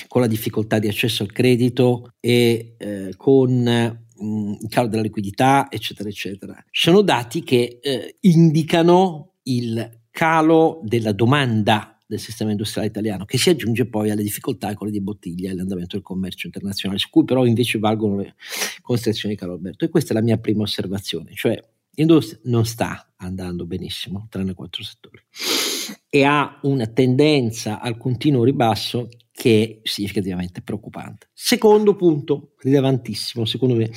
con 0.07 0.21
la 0.21 0.27
difficoltà 0.27 0.77
di 0.77 0.87
accesso 0.87 1.23
al 1.23 1.31
credito 1.31 2.11
e 2.19 2.75
eh, 2.77 3.13
con 3.17 3.51
mm, 3.51 4.53
il 4.61 4.67
calo 4.69 4.87
della 4.87 5.01
liquidità, 5.01 5.65
eccetera, 5.71 6.07
eccetera. 6.07 6.63
Sono 6.69 7.01
dati 7.01 7.41
che 7.41 7.79
eh, 7.81 8.17
indicano 8.19 9.37
il 9.43 10.03
calo 10.11 10.79
della 10.83 11.11
domanda 11.11 11.99
del 12.05 12.19
sistema 12.19 12.51
industriale 12.51 12.87
italiano, 12.87 13.25
che 13.25 13.39
si 13.39 13.49
aggiunge 13.49 13.87
poi 13.87 14.11
alle 14.11 14.21
difficoltà 14.21 14.75
con 14.75 14.85
le 14.85 14.93
di 14.93 15.01
bottiglia 15.01 15.49
e 15.49 15.53
all'andamento 15.53 15.95
del 15.95 16.05
commercio 16.05 16.45
internazionale, 16.45 16.99
su 16.99 17.09
cui 17.09 17.23
però 17.23 17.47
invece 17.47 17.79
valgono 17.79 18.17
le 18.17 18.35
considerazioni 18.83 19.33
di 19.33 19.39
Carlo 19.39 19.55
Alberto. 19.55 19.85
E 19.85 19.89
questa 19.89 20.11
è 20.11 20.15
la 20.15 20.21
mia 20.21 20.37
prima 20.37 20.61
osservazione, 20.61 21.31
cioè 21.33 21.59
l'industria 21.95 22.39
non 22.43 22.63
sta 22.63 23.11
andando 23.15 23.65
benissimo, 23.65 24.27
tranne 24.29 24.53
quattro 24.53 24.83
settori, 24.83 25.19
e 26.09 26.23
ha 26.23 26.59
una 26.63 26.87
tendenza 26.87 27.79
al 27.79 27.97
continuo 27.97 28.43
ribasso 28.43 29.09
che 29.31 29.81
è 29.83 29.87
significativamente 29.87 30.61
preoccupante. 30.61 31.29
Secondo 31.33 31.95
punto, 31.95 32.53
rilevantissimo, 32.59 33.45
secondo 33.45 33.75
me, 33.75 33.89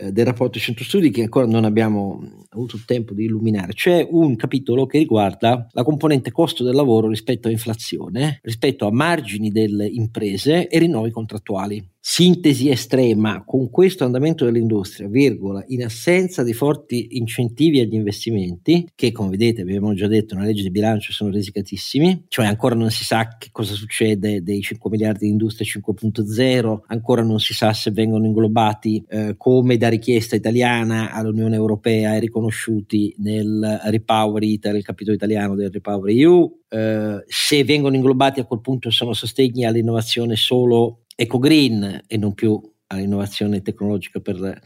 eh, 0.00 0.12
del 0.12 0.24
rapporto 0.24 0.58
Centro 0.58 0.84
Studi 0.84 1.10
che 1.10 1.22
ancora 1.22 1.46
non 1.46 1.64
abbiamo 1.64 2.22
avuto 2.50 2.76
il 2.76 2.84
tempo 2.84 3.12
di 3.12 3.24
illuminare. 3.24 3.74
C'è 3.74 4.06
un 4.10 4.34
capitolo 4.36 4.86
che 4.86 4.98
riguarda 4.98 5.66
la 5.70 5.84
componente 5.84 6.32
costo 6.32 6.64
del 6.64 6.74
lavoro 6.74 7.08
rispetto 7.08 7.48
a 7.48 7.50
inflazione, 7.50 8.40
rispetto 8.42 8.86
a 8.86 8.92
margini 8.92 9.50
delle 9.50 9.86
imprese 9.86 10.68
e 10.68 10.78
rinnovi 10.78 11.10
contrattuali. 11.10 11.86
Sintesi 12.02 12.70
estrema, 12.70 13.44
con 13.44 13.68
questo 13.68 14.04
andamento 14.04 14.46
dell'industria, 14.46 15.06
virgola, 15.06 15.62
in 15.68 15.84
assenza 15.84 16.42
di 16.42 16.54
forti 16.54 17.18
incentivi 17.18 17.78
agli 17.78 17.92
investimenti, 17.92 18.88
che 18.94 19.12
come 19.12 19.28
vedete 19.28 19.60
abbiamo 19.60 19.92
già 19.92 20.06
detto 20.06 20.34
nella 20.34 20.46
legge 20.46 20.62
di 20.62 20.70
bilancio 20.70 21.12
sono 21.12 21.30
risicatissimi, 21.30 22.24
cioè 22.28 22.46
ancora 22.46 22.74
non 22.74 22.90
si 22.90 23.04
sa 23.04 23.36
che 23.36 23.50
cosa 23.52 23.74
succede 23.74 24.42
dei 24.42 24.62
5 24.62 24.88
miliardi 24.88 25.26
di 25.26 25.30
industria 25.30 25.70
5.0, 25.70 26.78
ancora 26.86 27.22
non 27.22 27.38
si 27.38 27.52
sa 27.52 27.74
se 27.74 27.90
vengono 27.90 28.24
inglobati 28.24 29.04
eh, 29.06 29.34
come 29.36 29.76
da 29.76 29.89
richiesta 29.90 30.34
italiana 30.34 31.12
all'Unione 31.12 31.56
Europea 31.56 32.14
e 32.14 32.20
riconosciuti 32.20 33.14
nel 33.18 33.80
Repower 33.84 34.42
Italy, 34.42 34.78
il 34.78 34.84
capitolo 34.84 35.14
italiano 35.16 35.54
del 35.54 35.70
Repower 35.70 36.10
EU, 36.10 36.60
eh, 36.70 37.22
se 37.26 37.64
vengono 37.64 37.96
inglobati 37.96 38.40
a 38.40 38.44
quel 38.44 38.62
punto 38.62 38.90
sono 38.90 39.12
sostegni 39.12 39.66
all'innovazione 39.66 40.36
solo 40.36 41.02
eco-green 41.14 42.04
e 42.06 42.16
non 42.16 42.32
più 42.32 42.58
all'innovazione 42.86 43.60
tecnologica 43.60 44.20
per 44.20 44.60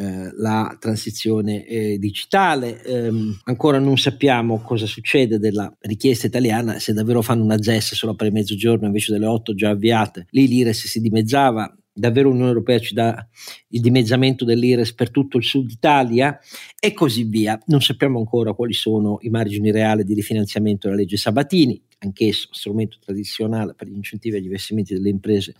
eh, 0.00 0.30
la 0.36 0.76
transizione 0.78 1.64
eh, 1.64 1.98
digitale. 1.98 2.82
Eh, 2.84 3.10
ancora 3.44 3.78
non 3.78 3.96
sappiamo 3.96 4.60
cosa 4.60 4.86
succede 4.86 5.38
della 5.38 5.74
richiesta 5.80 6.28
italiana, 6.28 6.78
se 6.78 6.92
davvero 6.92 7.20
fanno 7.20 7.42
una 7.42 7.60
ZES 7.60 7.94
solo 7.94 8.14
per 8.14 8.28
il 8.28 8.32
mezzogiorno 8.32 8.86
invece 8.86 9.12
delle 9.12 9.26
otto 9.26 9.54
già 9.54 9.70
avviate. 9.70 10.26
Lì 10.30 10.46
l'IRES 10.46 10.86
si 10.86 11.00
dimezzava, 11.00 11.76
davvero 11.98 12.28
l'Unione 12.28 12.50
Europea 12.50 12.78
ci 12.78 12.94
dà 12.94 13.26
il 13.68 13.80
dimezzamento 13.80 14.44
dell'IRES 14.44 14.94
per 14.94 15.10
tutto 15.10 15.36
il 15.36 15.44
sud 15.44 15.70
Italia 15.70 16.38
e 16.78 16.92
così 16.92 17.24
via. 17.24 17.60
Non 17.66 17.80
sappiamo 17.80 18.18
ancora 18.18 18.52
quali 18.52 18.72
sono 18.72 19.18
i 19.22 19.28
margini 19.28 19.70
reali 19.70 20.04
di 20.04 20.14
rifinanziamento 20.14 20.86
della 20.86 21.00
legge 21.00 21.16
Sabatini, 21.16 21.80
anch'esso 22.00 22.48
strumento 22.52 22.98
tradizionale 23.04 23.74
per 23.74 23.88
gli 23.88 23.94
incentivi 23.94 24.36
agli 24.36 24.44
investimenti 24.44 24.94
delle 24.94 25.08
imprese 25.08 25.54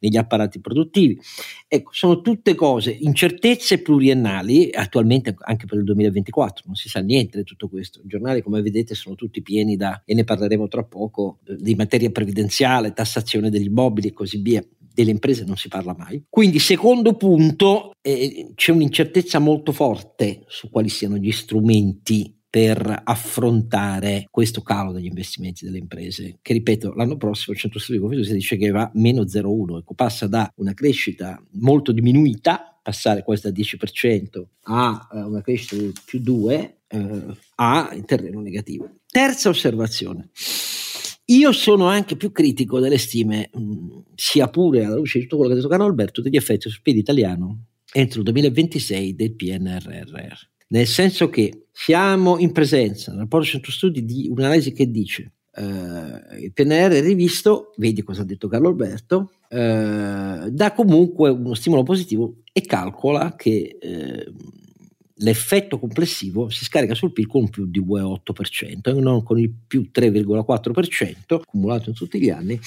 negli 0.00 0.16
apparati 0.16 0.60
produttivi. 0.60 1.18
Ecco, 1.68 1.90
sono 1.92 2.20
tutte 2.20 2.54
cose, 2.54 2.90
incertezze 2.90 3.80
pluriennali, 3.80 4.70
attualmente 4.72 5.34
anche 5.38 5.66
per 5.66 5.78
il 5.78 5.84
2024, 5.84 6.64
non 6.66 6.74
si 6.74 6.88
sa 6.88 7.00
niente 7.00 7.38
di 7.38 7.44
tutto 7.44 7.68
questo. 7.68 8.00
I 8.04 8.08
giornali, 8.08 8.42
come 8.42 8.60
vedete, 8.60 8.94
sono 8.94 9.14
tutti 9.14 9.42
pieni 9.42 9.76
da, 9.76 10.02
e 10.04 10.14
ne 10.14 10.24
parleremo 10.24 10.68
tra 10.68 10.84
poco, 10.84 11.38
di 11.46 11.74
materia 11.74 12.10
previdenziale, 12.10 12.92
tassazione 12.92 13.50
degli 13.50 13.66
immobili 13.66 14.08
e 14.08 14.12
così 14.12 14.38
via 14.38 14.64
delle 14.96 15.10
imprese 15.10 15.44
non 15.44 15.56
si 15.56 15.68
parla 15.68 15.94
mai. 15.96 16.24
Quindi, 16.28 16.58
secondo 16.58 17.14
punto, 17.16 17.92
eh, 18.00 18.52
c'è 18.54 18.72
un'incertezza 18.72 19.38
molto 19.38 19.72
forte 19.72 20.44
su 20.48 20.70
quali 20.70 20.88
siano 20.88 21.18
gli 21.18 21.32
strumenti 21.32 22.34
per 22.48 23.02
affrontare 23.04 24.26
questo 24.30 24.62
calo 24.62 24.92
degli 24.92 25.04
investimenti 25.04 25.66
delle 25.66 25.76
imprese, 25.76 26.38
che 26.40 26.54
ripeto, 26.54 26.94
l'anno 26.94 27.18
prossimo 27.18 27.54
il 27.54 27.60
centro 27.60 27.78
studi 27.78 27.98
di 27.98 28.24
si 28.24 28.32
dice 28.32 28.56
che 28.56 28.70
va 28.70 28.90
meno 28.94 29.24
0,1, 29.24 29.78
ecco, 29.78 29.92
passa 29.92 30.26
da 30.26 30.50
una 30.56 30.72
crescita 30.72 31.38
molto 31.60 31.92
diminuita, 31.92 32.78
passare 32.82 33.22
quasi 33.22 33.42
dal 33.42 33.52
10% 33.52 34.42
a 34.62 35.08
uh, 35.10 35.18
una 35.28 35.42
crescita 35.42 35.76
di 35.76 35.92
più 36.06 36.20
2, 36.20 36.78
uh, 36.92 37.36
a 37.56 37.90
in 37.92 38.06
terreno 38.06 38.40
negativo. 38.40 38.90
Terza 39.06 39.50
osservazione. 39.50 40.30
Io 41.26 41.52
sono 41.52 41.86
anche 41.86 42.16
più 42.16 42.30
critico 42.30 42.78
delle 42.78 42.98
stime, 42.98 43.50
mh, 43.52 43.98
sia 44.14 44.48
pure 44.48 44.84
alla 44.84 44.96
luce 44.96 45.18
di 45.18 45.24
tutto 45.24 45.36
quello 45.36 45.50
che 45.50 45.58
ha 45.58 45.60
detto 45.60 45.70
Carlo 45.70 45.86
Alberto, 45.86 46.22
degli 46.22 46.36
effetti 46.36 46.68
sul 46.68 46.82
PIL 46.82 46.96
italiano 46.96 47.64
entro 47.92 48.18
il 48.18 48.24
2026 48.24 49.14
del 49.14 49.34
PNRR. 49.34 50.34
Nel 50.68 50.86
senso 50.86 51.28
che 51.28 51.66
siamo 51.72 52.38
in 52.38 52.52
presenza, 52.52 53.10
nel 53.10 53.20
rapporto 53.20 53.46
centro 53.46 53.72
studi, 53.72 54.04
di 54.04 54.28
un'analisi 54.30 54.72
che 54.72 54.90
dice 54.90 55.32
Uh, 55.56 56.36
il 56.38 56.52
PNR 56.52 56.90
è 56.90 57.00
rivisto, 57.00 57.72
vedi 57.78 58.02
cosa 58.02 58.20
ha 58.20 58.24
detto 58.26 58.46
Carlo 58.46 58.68
Alberto, 58.68 59.30
uh, 59.48 60.50
dà 60.50 60.72
comunque 60.74 61.30
uno 61.30 61.54
stimolo 61.54 61.82
positivo 61.82 62.42
e 62.52 62.60
calcola 62.60 63.34
che 63.36 63.78
uh, 63.80 64.34
l'effetto 65.18 65.78
complessivo 65.78 66.48
si 66.48 66.64
scarica 66.64 66.94
sul 66.94 67.12
PIL 67.12 67.26
con 67.26 67.48
più 67.48 67.66
di 67.66 67.80
2,8% 67.80 68.96
e 68.96 69.00
non 69.00 69.22
con 69.22 69.38
il 69.38 69.52
più 69.66 69.90
3,4% 69.92 71.34
accumulato 71.40 71.88
in 71.90 71.94
tutti 71.94 72.20
gli 72.20 72.30
anni 72.30 72.58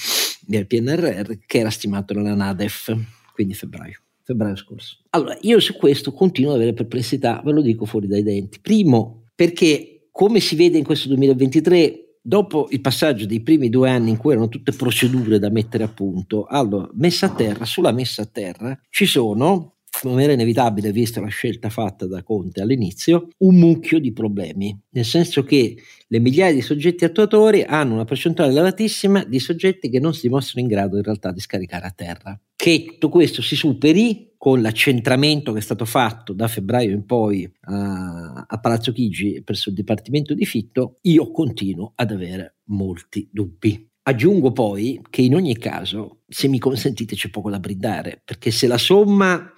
del 0.46 0.66
PNRR 0.66 1.32
che 1.46 1.58
era 1.58 1.70
stimato 1.70 2.14
nella 2.14 2.34
NADEF, 2.34 2.96
quindi 3.32 3.54
febbraio 3.54 4.00
febbraio 4.30 4.56
scorso. 4.56 4.98
Allora, 5.10 5.36
io 5.42 5.58
su 5.58 5.76
questo 5.76 6.12
continuo 6.12 6.52
ad 6.52 6.56
avere 6.56 6.72
perplessità, 6.72 7.42
ve 7.44 7.52
lo 7.52 7.62
dico 7.62 7.84
fuori 7.84 8.06
dai 8.06 8.22
denti. 8.22 8.60
Primo, 8.60 9.24
perché 9.34 10.08
come 10.10 10.40
si 10.40 10.54
vede 10.54 10.78
in 10.78 10.84
questo 10.84 11.08
2023, 11.08 12.18
dopo 12.22 12.68
il 12.70 12.80
passaggio 12.80 13.26
dei 13.26 13.40
primi 13.40 13.68
due 13.68 13.90
anni 13.90 14.10
in 14.10 14.16
cui 14.16 14.32
erano 14.32 14.48
tutte 14.48 14.72
procedure 14.72 15.38
da 15.38 15.50
mettere 15.50 15.84
a 15.84 15.88
punto, 15.88 16.44
allora, 16.44 16.88
messa 16.94 17.26
a 17.26 17.34
terra, 17.34 17.64
sulla 17.64 17.92
messa 17.92 18.22
a 18.22 18.26
terra 18.26 18.78
ci 18.88 19.06
sono 19.06 19.78
come 20.02 20.22
era 20.22 20.32
inevitabile 20.32 20.92
vista 20.92 21.20
la 21.20 21.28
scelta 21.28 21.68
fatta 21.68 22.06
da 22.06 22.22
Conte 22.22 22.62
all'inizio, 22.62 23.28
un 23.38 23.56
mucchio 23.56 23.98
di 23.98 24.12
problemi, 24.12 24.78
nel 24.90 25.04
senso 25.04 25.42
che 25.42 25.76
le 26.06 26.18
migliaia 26.18 26.54
di 26.54 26.62
soggetti 26.62 27.04
attuatori 27.04 27.62
hanno 27.62 27.94
una 27.94 28.04
percentuale 28.04 28.50
elevatissima 28.50 29.24
di 29.24 29.38
soggetti 29.38 29.90
che 29.90 30.00
non 30.00 30.14
si 30.14 30.22
dimostrano 30.22 30.66
in 30.66 30.72
grado 30.72 30.96
in 30.96 31.02
realtà 31.02 31.32
di 31.32 31.40
scaricare 31.40 31.86
a 31.86 31.92
terra. 31.94 32.40
Che 32.56 32.84
tutto 32.86 33.08
questo 33.08 33.42
si 33.42 33.56
superi 33.56 34.34
con 34.36 34.62
l'accentramento 34.62 35.52
che 35.52 35.58
è 35.58 35.62
stato 35.62 35.84
fatto 35.84 36.32
da 36.32 36.48
febbraio 36.48 36.92
in 36.92 37.04
poi 37.04 37.50
a, 37.62 38.46
a 38.46 38.58
Palazzo 38.58 38.92
Chigi 38.92 39.42
presso 39.44 39.68
il 39.68 39.74
Dipartimento 39.74 40.32
di 40.32 40.46
Fitto, 40.46 40.98
io 41.02 41.30
continuo 41.30 41.92
ad 41.94 42.10
avere 42.10 42.56
molti 42.68 43.28
dubbi. 43.30 43.89
Aggiungo 44.02 44.52
poi 44.52 45.00
che 45.10 45.22
in 45.22 45.34
ogni 45.34 45.56
caso, 45.58 46.20
se 46.26 46.48
mi 46.48 46.58
consentite, 46.58 47.14
c'è 47.14 47.28
poco 47.28 47.50
da 47.50 47.60
brindare, 47.60 48.20
perché 48.24 48.50
se 48.50 48.66
la 48.66 48.78
somma 48.78 49.52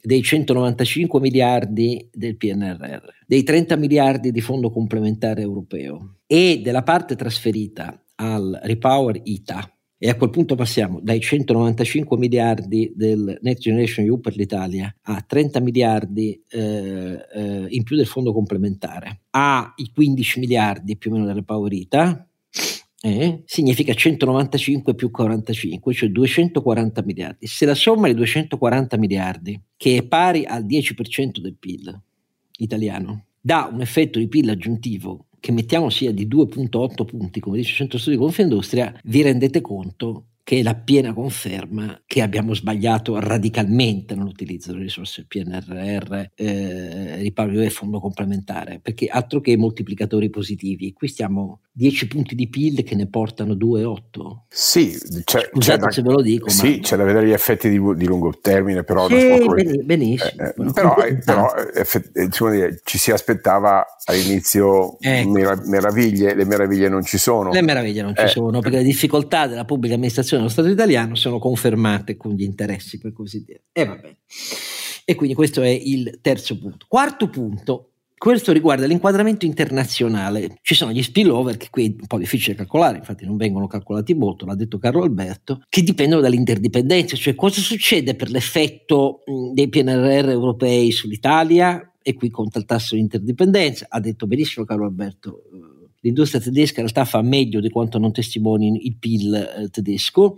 dei 0.00 0.22
195 0.22 1.20
miliardi 1.20 2.08
del 2.12 2.36
PNRR, 2.36 3.04
dei 3.26 3.42
30 3.42 3.76
miliardi 3.76 4.30
di 4.30 4.40
fondo 4.40 4.70
complementare 4.70 5.42
europeo 5.42 6.18
e 6.26 6.60
della 6.62 6.82
parte 6.82 7.16
trasferita 7.16 8.02
al 8.16 8.58
Repower 8.62 9.20
ITA, 9.22 9.70
e 9.98 10.10
a 10.10 10.14
quel 10.14 10.30
punto 10.30 10.54
passiamo 10.54 11.00
dai 11.00 11.20
195 11.20 12.18
miliardi 12.18 12.92
del 12.94 13.38
Next 13.40 13.62
Generation 13.62 14.04
EU 14.04 14.20
per 14.20 14.36
l'Italia 14.36 14.94
a 15.02 15.22
30 15.26 15.60
miliardi 15.60 16.40
eh, 16.50 17.26
eh, 17.34 17.66
in 17.68 17.82
più 17.82 17.96
del 17.96 18.06
fondo 18.06 18.32
complementare, 18.32 19.22
ai 19.30 19.90
15 19.92 20.38
miliardi 20.38 20.96
più 20.98 21.10
o 21.10 21.14
meno 21.14 21.26
della 21.26 21.38
Repower 21.38 21.72
ITA, 21.72 22.28
eh, 23.06 23.42
significa 23.44 23.94
195 23.94 24.96
più 24.96 25.12
45, 25.12 25.94
cioè 25.94 26.08
240 26.08 27.02
miliardi. 27.04 27.46
Se 27.46 27.64
la 27.64 27.76
somma 27.76 28.08
di 28.08 28.14
240 28.14 28.98
miliardi, 28.98 29.60
che 29.76 29.98
è 29.98 30.02
pari 30.02 30.44
al 30.44 30.64
10% 30.64 31.38
del 31.38 31.54
PIL 31.56 32.00
italiano, 32.58 33.26
dà 33.40 33.70
un 33.72 33.80
effetto 33.80 34.18
di 34.18 34.26
PIL 34.26 34.50
aggiuntivo 34.50 35.26
che 35.38 35.52
mettiamo 35.52 35.88
sia 35.88 36.10
di 36.12 36.26
2.8 36.26 37.04
punti, 37.04 37.38
come 37.38 37.58
dice 37.58 37.70
il 37.70 37.76
Centro 37.76 37.98
Studi 37.98 38.16
Confindustria, 38.16 38.92
vi 39.04 39.22
rendete 39.22 39.60
conto 39.60 40.26
che 40.42 40.58
è 40.58 40.62
la 40.62 40.74
piena 40.74 41.12
conferma 41.12 42.02
che 42.06 42.22
abbiamo 42.22 42.54
sbagliato 42.54 43.18
radicalmente 43.20 44.16
nell'utilizzo 44.16 44.72
delle 44.72 44.84
risorse 44.84 45.26
PNRR, 45.26 46.24
eh, 46.34 47.16
riparto 47.16 47.60
e 47.60 47.70
fondo 47.70 48.00
complementare, 48.00 48.80
perché 48.80 49.06
altro 49.06 49.40
che 49.40 49.56
moltiplicatori 49.56 50.28
positivi, 50.30 50.92
qui 50.92 51.06
stiamo 51.08 51.60
10 51.78 52.06
punti 52.06 52.34
di 52.34 52.48
PIL 52.48 52.82
che 52.84 52.94
ne 52.94 53.06
portano 53.06 53.52
2,8. 53.52 53.98
Sì, 54.48 54.98
c'è, 55.24 55.50
Scusate 55.52 55.84
c'è 55.84 55.92
se 55.92 56.00
ve 56.00 56.10
lo 56.10 56.22
dico. 56.22 56.48
Sì, 56.48 56.76
ma... 56.76 56.78
c'è 56.80 56.96
da 56.96 57.04
vedere 57.04 57.26
gli 57.26 57.32
effetti 57.32 57.68
di, 57.68 57.78
di 57.96 58.06
lungo 58.06 58.32
termine, 58.40 58.82
però... 58.82 59.06
Sì, 59.08 59.14
ben, 59.14 59.84
benissimo. 59.84 60.42
Eh, 60.42 60.54
eh, 60.56 60.72
però, 60.72 60.96
eh, 60.96 61.18
però 61.18 61.54
effett- 61.74 62.10
dire, 62.50 62.80
ci 62.82 62.96
si 62.96 63.10
aspettava 63.10 63.84
all'inizio 64.06 64.98
ecco. 65.00 65.28
merav- 65.28 65.66
meraviglie, 65.66 66.34
le 66.34 66.46
meraviglie 66.46 66.88
non 66.88 67.04
ci 67.04 67.18
sono. 67.18 67.50
Le 67.50 67.60
meraviglie 67.60 68.00
non 68.00 68.14
ci 68.16 68.24
eh. 68.24 68.28
sono, 68.28 68.60
perché 68.60 68.78
le 68.78 68.82
difficoltà 68.82 69.46
della 69.46 69.66
pubblica 69.66 69.96
amministrazione 69.96 70.44
dello 70.44 70.52
Stato 70.54 70.70
italiano 70.70 71.14
sono 71.14 71.38
confermate 71.38 72.16
con 72.16 72.32
gli 72.32 72.42
interessi, 72.42 72.98
per 72.98 73.12
così 73.12 73.44
dire. 73.44 73.64
E 73.72 73.84
va 73.84 73.96
bene. 73.96 74.16
E 75.04 75.14
quindi 75.14 75.34
questo 75.34 75.60
è 75.60 75.68
il 75.68 76.20
terzo 76.22 76.58
punto. 76.58 76.86
Quarto 76.88 77.28
punto, 77.28 77.95
questo 78.18 78.52
riguarda 78.52 78.86
l'inquadramento 78.86 79.44
internazionale. 79.44 80.58
Ci 80.62 80.74
sono 80.74 80.92
gli 80.92 81.02
spillover, 81.02 81.56
che 81.56 81.68
qui 81.70 81.86
è 81.86 81.94
un 82.00 82.06
po' 82.06 82.18
difficile 82.18 82.56
calcolare, 82.56 82.98
infatti 82.98 83.24
non 83.26 83.36
vengono 83.36 83.66
calcolati 83.66 84.14
molto, 84.14 84.46
l'ha 84.46 84.54
detto 84.54 84.78
Carlo 84.78 85.02
Alberto, 85.02 85.62
che 85.68 85.82
dipendono 85.82 86.22
dall'interdipendenza, 86.22 87.16
cioè 87.16 87.34
cosa 87.34 87.60
succede 87.60 88.14
per 88.14 88.30
l'effetto 88.30 89.22
dei 89.52 89.68
PNRR 89.68 90.30
europei 90.30 90.90
sull'Italia, 90.90 91.92
e 92.02 92.14
qui 92.14 92.30
conta 92.30 92.58
il 92.58 92.64
tasso 92.64 92.94
di 92.94 93.00
interdipendenza. 93.00 93.86
Ha 93.88 94.00
detto 94.00 94.26
benissimo 94.26 94.64
Carlo 94.64 94.84
Alberto, 94.84 95.42
eh, 95.52 95.88
l'industria 96.02 96.40
tedesca 96.40 96.80
in 96.80 96.88
realtà 96.88 97.04
fa 97.04 97.20
meglio 97.20 97.60
di 97.60 97.68
quanto 97.68 97.98
non 97.98 98.12
testimoni 98.12 98.86
il 98.86 98.96
PIL 98.96 99.34
eh, 99.34 99.68
tedesco 99.70 100.36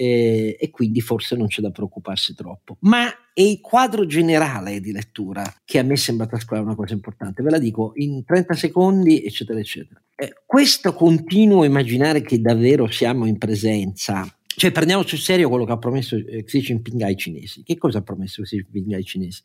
eh, 0.00 0.56
e 0.58 0.70
quindi 0.70 1.02
forse 1.02 1.36
non 1.36 1.48
c'è 1.48 1.60
da 1.60 1.70
preoccuparsi 1.70 2.34
troppo. 2.34 2.78
Ma 2.80 3.08
è 3.34 3.42
il 3.42 3.60
quadro 3.60 4.06
generale 4.06 4.80
di 4.80 4.92
lettura 4.92 5.44
che 5.62 5.78
a 5.78 5.82
me 5.82 5.96
sembra 5.96 6.26
trascurare 6.26 6.64
una 6.64 6.74
cosa 6.74 6.94
importante, 6.94 7.42
ve 7.42 7.50
la 7.50 7.58
dico 7.58 7.92
in 7.96 8.24
30 8.24 8.54
secondi, 8.54 9.22
eccetera, 9.22 9.58
eccetera. 9.58 10.00
Eh, 10.16 10.32
questo 10.46 10.94
continuo 10.94 11.64
immaginare 11.64 12.22
che 12.22 12.40
davvero 12.40 12.90
siamo 12.90 13.26
in 13.26 13.36
presenza 13.36 14.24
cioè 14.52 14.72
prendiamo 14.72 15.06
sul 15.06 15.18
serio 15.18 15.48
quello 15.48 15.64
che 15.64 15.72
ha 15.72 15.78
promesso 15.78 16.16
eh, 16.16 16.42
Xi 16.44 16.60
Jinping 16.60 17.00
ai 17.00 17.16
cinesi. 17.16 17.62
Che 17.62 17.78
cosa 17.78 17.98
ha 17.98 18.02
promesso 18.02 18.42
Xi 18.42 18.56
Jinping 18.56 18.92
ai 18.92 19.04
cinesi? 19.04 19.40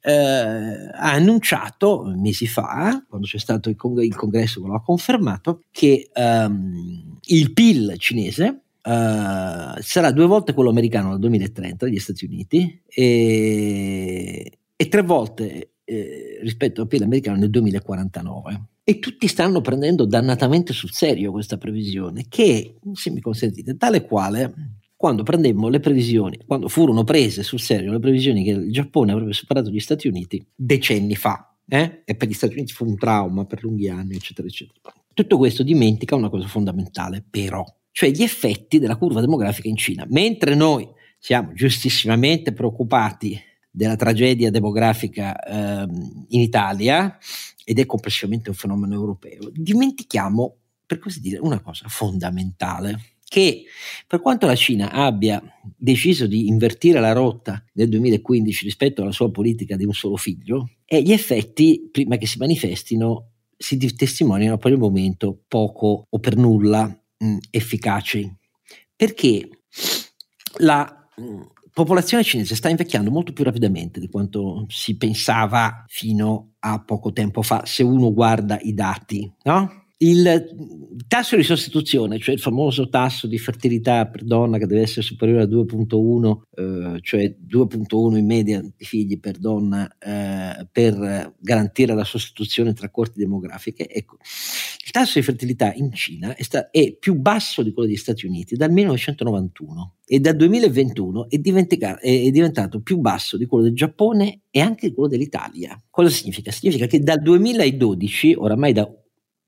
Eh, 0.00 0.10
ha 0.12 1.12
annunciato 1.12 2.02
mesi 2.16 2.48
fa, 2.48 3.04
quando 3.08 3.26
c'è 3.26 3.38
stato 3.38 3.68
il, 3.68 3.76
cong- 3.76 4.02
il 4.02 4.16
congresso 4.16 4.60
che 4.60 4.66
lo 4.66 4.74
ha 4.74 4.82
confermato, 4.82 5.60
che 5.70 6.10
um, 6.12 7.18
il 7.26 7.52
PIL 7.52 7.94
cinese 7.98 8.62
Uh, 8.82 9.80
sarà 9.80 10.12
due 10.12 10.26
volte 10.26 10.54
quello 10.54 10.70
americano 10.70 11.10
nel 11.10 11.18
2030 11.18 11.86
negli 11.86 11.98
Stati 11.98 12.24
Uniti 12.24 12.82
e, 12.86 14.58
e 14.74 14.88
tre 14.88 15.02
volte 15.02 15.72
eh, 15.84 16.38
rispetto 16.42 16.82
al 16.82 16.86
PIL 16.86 17.02
americano 17.02 17.38
nel 17.38 17.50
2049. 17.50 18.62
E 18.84 18.98
tutti 18.98 19.26
stanno 19.26 19.60
prendendo 19.60 20.06
dannatamente 20.06 20.72
sul 20.72 20.92
serio 20.92 21.30
questa 21.30 21.58
previsione, 21.58 22.24
che, 22.28 22.76
se 22.92 23.10
mi 23.10 23.20
consentite, 23.20 23.76
tale 23.76 24.06
quale 24.06 24.54
quando 24.96 25.22
prendemmo 25.22 25.68
le 25.68 25.78
previsioni, 25.78 26.40
quando 26.46 26.68
furono 26.68 27.04
prese 27.04 27.42
sul 27.42 27.60
serio 27.60 27.92
le 27.92 28.00
previsioni 28.00 28.42
che 28.42 28.50
il 28.50 28.72
Giappone 28.72 29.12
avrebbe 29.12 29.32
superato 29.32 29.70
gli 29.70 29.78
Stati 29.78 30.08
Uniti 30.08 30.44
decenni 30.54 31.14
fa, 31.14 31.54
eh? 31.68 32.02
e 32.04 32.14
per 32.16 32.28
gli 32.28 32.32
Stati 32.32 32.54
Uniti 32.54 32.72
fu 32.72 32.84
un 32.84 32.96
trauma 32.96 33.44
per 33.44 33.62
lunghi 33.62 33.88
anni, 33.88 34.16
eccetera, 34.16 34.48
eccetera. 34.48 34.92
Tutto 35.14 35.36
questo 35.36 35.62
dimentica 35.62 36.16
una 36.16 36.30
cosa 36.30 36.46
fondamentale, 36.46 37.24
però, 37.28 37.64
cioè 37.98 38.10
gli 38.10 38.22
effetti 38.22 38.78
della 38.78 38.94
curva 38.94 39.20
demografica 39.20 39.66
in 39.66 39.74
Cina. 39.74 40.06
Mentre 40.08 40.54
noi 40.54 40.88
siamo 41.18 41.52
giustissimamente 41.52 42.52
preoccupati 42.52 43.36
della 43.72 43.96
tragedia 43.96 44.52
demografica 44.52 45.36
ehm, 45.36 46.26
in 46.28 46.40
Italia, 46.40 47.18
ed 47.64 47.80
è 47.80 47.86
complessivamente 47.86 48.50
un 48.50 48.54
fenomeno 48.54 48.94
europeo, 48.94 49.50
dimentichiamo, 49.52 50.58
per 50.86 51.00
così 51.00 51.18
dire, 51.18 51.40
una 51.40 51.58
cosa 51.58 51.88
fondamentale, 51.88 53.16
che 53.24 53.64
per 54.06 54.20
quanto 54.20 54.46
la 54.46 54.54
Cina 54.54 54.92
abbia 54.92 55.42
deciso 55.76 56.28
di 56.28 56.46
invertire 56.46 57.00
la 57.00 57.10
rotta 57.10 57.64
nel 57.72 57.88
2015 57.88 58.64
rispetto 58.64 59.02
alla 59.02 59.10
sua 59.10 59.32
politica 59.32 59.74
di 59.74 59.84
un 59.84 59.92
solo 59.92 60.14
figlio, 60.14 60.70
e 60.84 61.02
gli 61.02 61.10
effetti, 61.10 61.88
prima 61.90 62.16
che 62.16 62.28
si 62.28 62.38
manifestino, 62.38 63.32
si 63.56 63.76
testimoniano 63.76 64.56
per 64.56 64.70
il 64.70 64.78
momento 64.78 65.42
poco 65.48 66.06
o 66.08 66.18
per 66.20 66.36
nulla 66.36 66.97
mh, 67.18 67.36
efficaci. 67.50 68.36
Perché 68.96 69.48
la 70.58 71.08
mh, 71.16 71.40
popolazione 71.72 72.24
cinese 72.24 72.56
sta 72.56 72.68
invecchiando 72.68 73.10
molto 73.10 73.32
più 73.32 73.44
rapidamente 73.44 74.00
di 74.00 74.08
quanto 74.08 74.66
si 74.68 74.96
pensava 74.96 75.84
fino 75.86 76.54
a 76.60 76.82
poco 76.82 77.12
tempo 77.12 77.42
fa, 77.42 77.64
se 77.66 77.84
uno 77.84 78.12
guarda 78.12 78.58
i 78.60 78.74
dati, 78.74 79.32
no? 79.44 79.84
Il 80.00 81.04
tasso 81.08 81.34
di 81.34 81.42
sostituzione, 81.42 82.20
cioè 82.20 82.34
il 82.34 82.40
famoso 82.40 82.88
tasso 82.88 83.26
di 83.26 83.36
fertilità 83.36 84.06
per 84.06 84.24
donna 84.24 84.56
che 84.58 84.66
deve 84.66 84.82
essere 84.82 85.02
superiore 85.02 85.42
a 85.42 85.46
2.1, 85.46 86.40
eh, 86.54 86.98
cioè 87.00 87.34
2.1 87.44 88.16
in 88.16 88.26
media 88.26 88.60
di 88.60 88.84
figli 88.84 89.18
per 89.18 89.38
donna 89.38 89.88
eh, 89.98 90.68
per 90.70 91.34
garantire 91.40 91.94
la 91.94 92.04
sostituzione 92.04 92.74
tra 92.74 92.90
corti 92.90 93.18
demografiche, 93.18 93.88
ecco, 93.88 94.18
tasso 94.98 95.18
di 95.18 95.24
fertilità 95.24 95.72
in 95.74 95.92
Cina 95.92 96.34
è, 96.34 96.42
sta- 96.42 96.70
è 96.70 96.92
più 96.94 97.14
basso 97.14 97.62
di 97.62 97.72
quello 97.72 97.88
degli 97.88 97.96
Stati 97.96 98.26
Uniti 98.26 98.56
dal 98.56 98.72
1991 98.72 99.94
e 100.04 100.18
dal 100.18 100.34
2021 100.34 101.28
è, 101.28 101.36
è, 101.36 102.30
diventato 102.30 102.80
più 102.80 102.98
basso 102.98 103.36
di 103.36 103.46
quello 103.46 103.64
del 103.64 103.74
Giappone 103.74 104.42
e 104.50 104.60
anche 104.60 104.88
di 104.88 104.94
quello 104.94 105.08
dell'Italia. 105.08 105.80
Cosa 105.88 106.08
significa? 106.08 106.50
Significa 106.50 106.86
che 106.86 106.98
dal 107.00 107.20
2012, 107.20 108.34
oramai 108.34 108.72
da 108.72 108.90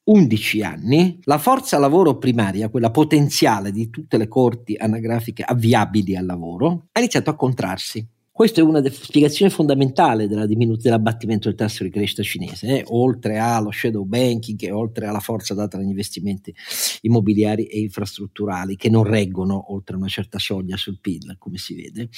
11 0.05 0.63
anni, 0.63 1.19
la 1.25 1.39
forza 1.39 1.79
lavoro 1.79 2.19
primaria, 2.19 2.69
quella 2.69 2.91
potenziale 2.91 3.73
di 3.73 3.91
tutte 3.91 4.19
le 4.19 4.29
corti 4.29 4.77
anagrafiche 4.77 5.43
avviabili 5.43 6.17
al 6.17 6.27
lavoro, 6.27 6.89
ha 6.93 7.01
iniziato 7.01 7.31
a 7.31 7.37
contrarsi. 7.37 8.07
Questa 8.40 8.62
è 8.62 8.64
una 8.64 8.81
delle 8.81 8.94
spiegazioni 8.94 9.53
fondamentali 9.53 10.26
della 10.26 10.46
diminuzione 10.46 10.96
dell'abbattimento 10.96 11.48
del 11.48 11.59
tasso 11.59 11.85
di 11.85 11.90
crescita 11.90 12.22
cinese, 12.22 12.79
eh? 12.79 12.85
oltre 12.87 13.38
allo 13.38 13.70
shadow 13.70 14.03
banking 14.05 14.62
e 14.62 14.70
oltre 14.70 15.07
alla 15.07 15.20
forza 15.20 15.53
data 15.53 15.76
dagli 15.76 15.88
investimenti 15.88 16.55
immobiliari 17.03 17.66
e 17.66 17.81
infrastrutturali 17.81 18.76
che 18.76 18.88
non 18.88 19.03
reggono 19.03 19.74
oltre 19.74 19.96
una 19.96 20.09
certa 20.09 20.38
soglia 20.38 20.79
sul 20.79 21.00
PIL, 21.03 21.37
come 21.37 21.59
si 21.59 21.74
vede. 21.74 22.09